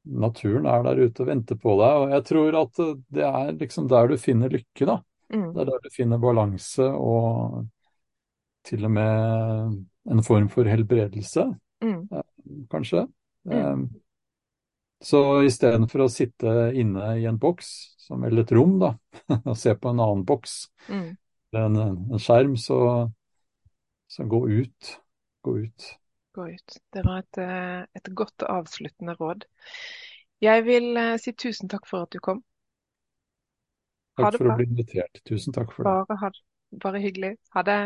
naturen 0.05 0.69
er 0.69 0.85
der 0.85 1.03
ute 1.07 1.23
og 1.23 1.31
venter 1.31 1.57
på 1.61 1.79
deg. 1.81 2.03
Og 2.03 2.13
jeg 2.13 2.27
tror 2.29 2.61
at 2.61 2.85
det 3.17 3.27
er 3.31 3.51
liksom 3.57 3.89
der 3.89 4.11
du 4.11 4.17
finner 4.21 4.53
lykke, 4.53 4.85
da. 4.85 4.99
Mm. 5.33 5.49
Det 5.55 5.63
er 5.63 5.71
der 5.71 5.83
du 5.83 5.91
finner 5.95 6.21
balanse 6.21 6.91
og 6.93 7.63
til 8.67 8.85
og 8.85 8.91
med 8.91 9.77
en 10.11 10.25
form 10.27 10.51
for 10.51 10.67
helbredelse, 10.67 11.47
mm. 11.81 12.01
kanskje. 12.69 13.07
Mm. 13.47 13.65
Um, 13.65 13.87
så 15.03 15.21
istedenfor 15.45 16.07
å 16.07 16.09
sitte 16.09 16.71
inne 16.75 17.11
i 17.21 17.27
en 17.29 17.37
boks, 17.41 17.69
som, 18.01 18.23
eller 18.25 18.45
et 18.45 18.53
rom, 18.55 18.77
da, 18.81 18.95
og 19.49 19.55
se 19.59 19.75
på 19.77 19.91
en 19.91 20.01
annen 20.01 20.25
boks, 20.27 20.57
mm. 20.89 21.07
en, 21.61 21.79
en, 21.83 22.17
skjerm, 22.21 22.57
så, 22.59 22.79
så, 24.09 24.25
gå 24.25 24.41
ut. 24.49 24.97
Gå 25.45 25.57
ut. 25.67 25.87
Gå 26.37 26.49
ut. 26.49 26.77
Det 26.93 27.05
var 27.05 27.21
et, 27.21 27.39
eh, 27.41 27.85
et 27.97 28.11
godt 28.17 28.45
avsluttende 28.49 29.15
råd. 29.17 29.45
Jeg 30.43 30.65
vil 30.67 30.91
uh, 30.97 31.15
si 31.21 31.33
tusen 31.33 31.69
takk 31.69 31.87
for 31.89 32.05
at 32.05 32.13
du 32.13 32.21
kom. 32.21 32.43
Takk 34.17 34.37
for 34.37 34.51
å 34.51 34.57
bli 34.57 34.67
invitert. 34.69 35.21
Tusen 35.29 35.53
takk 35.53 35.73
for 35.73 35.85
det. 35.85 35.93
Bare, 36.09 36.31
bare 36.83 37.01
hyggelig. 37.01 37.31
Ha 37.53 37.63
det. 37.65 37.79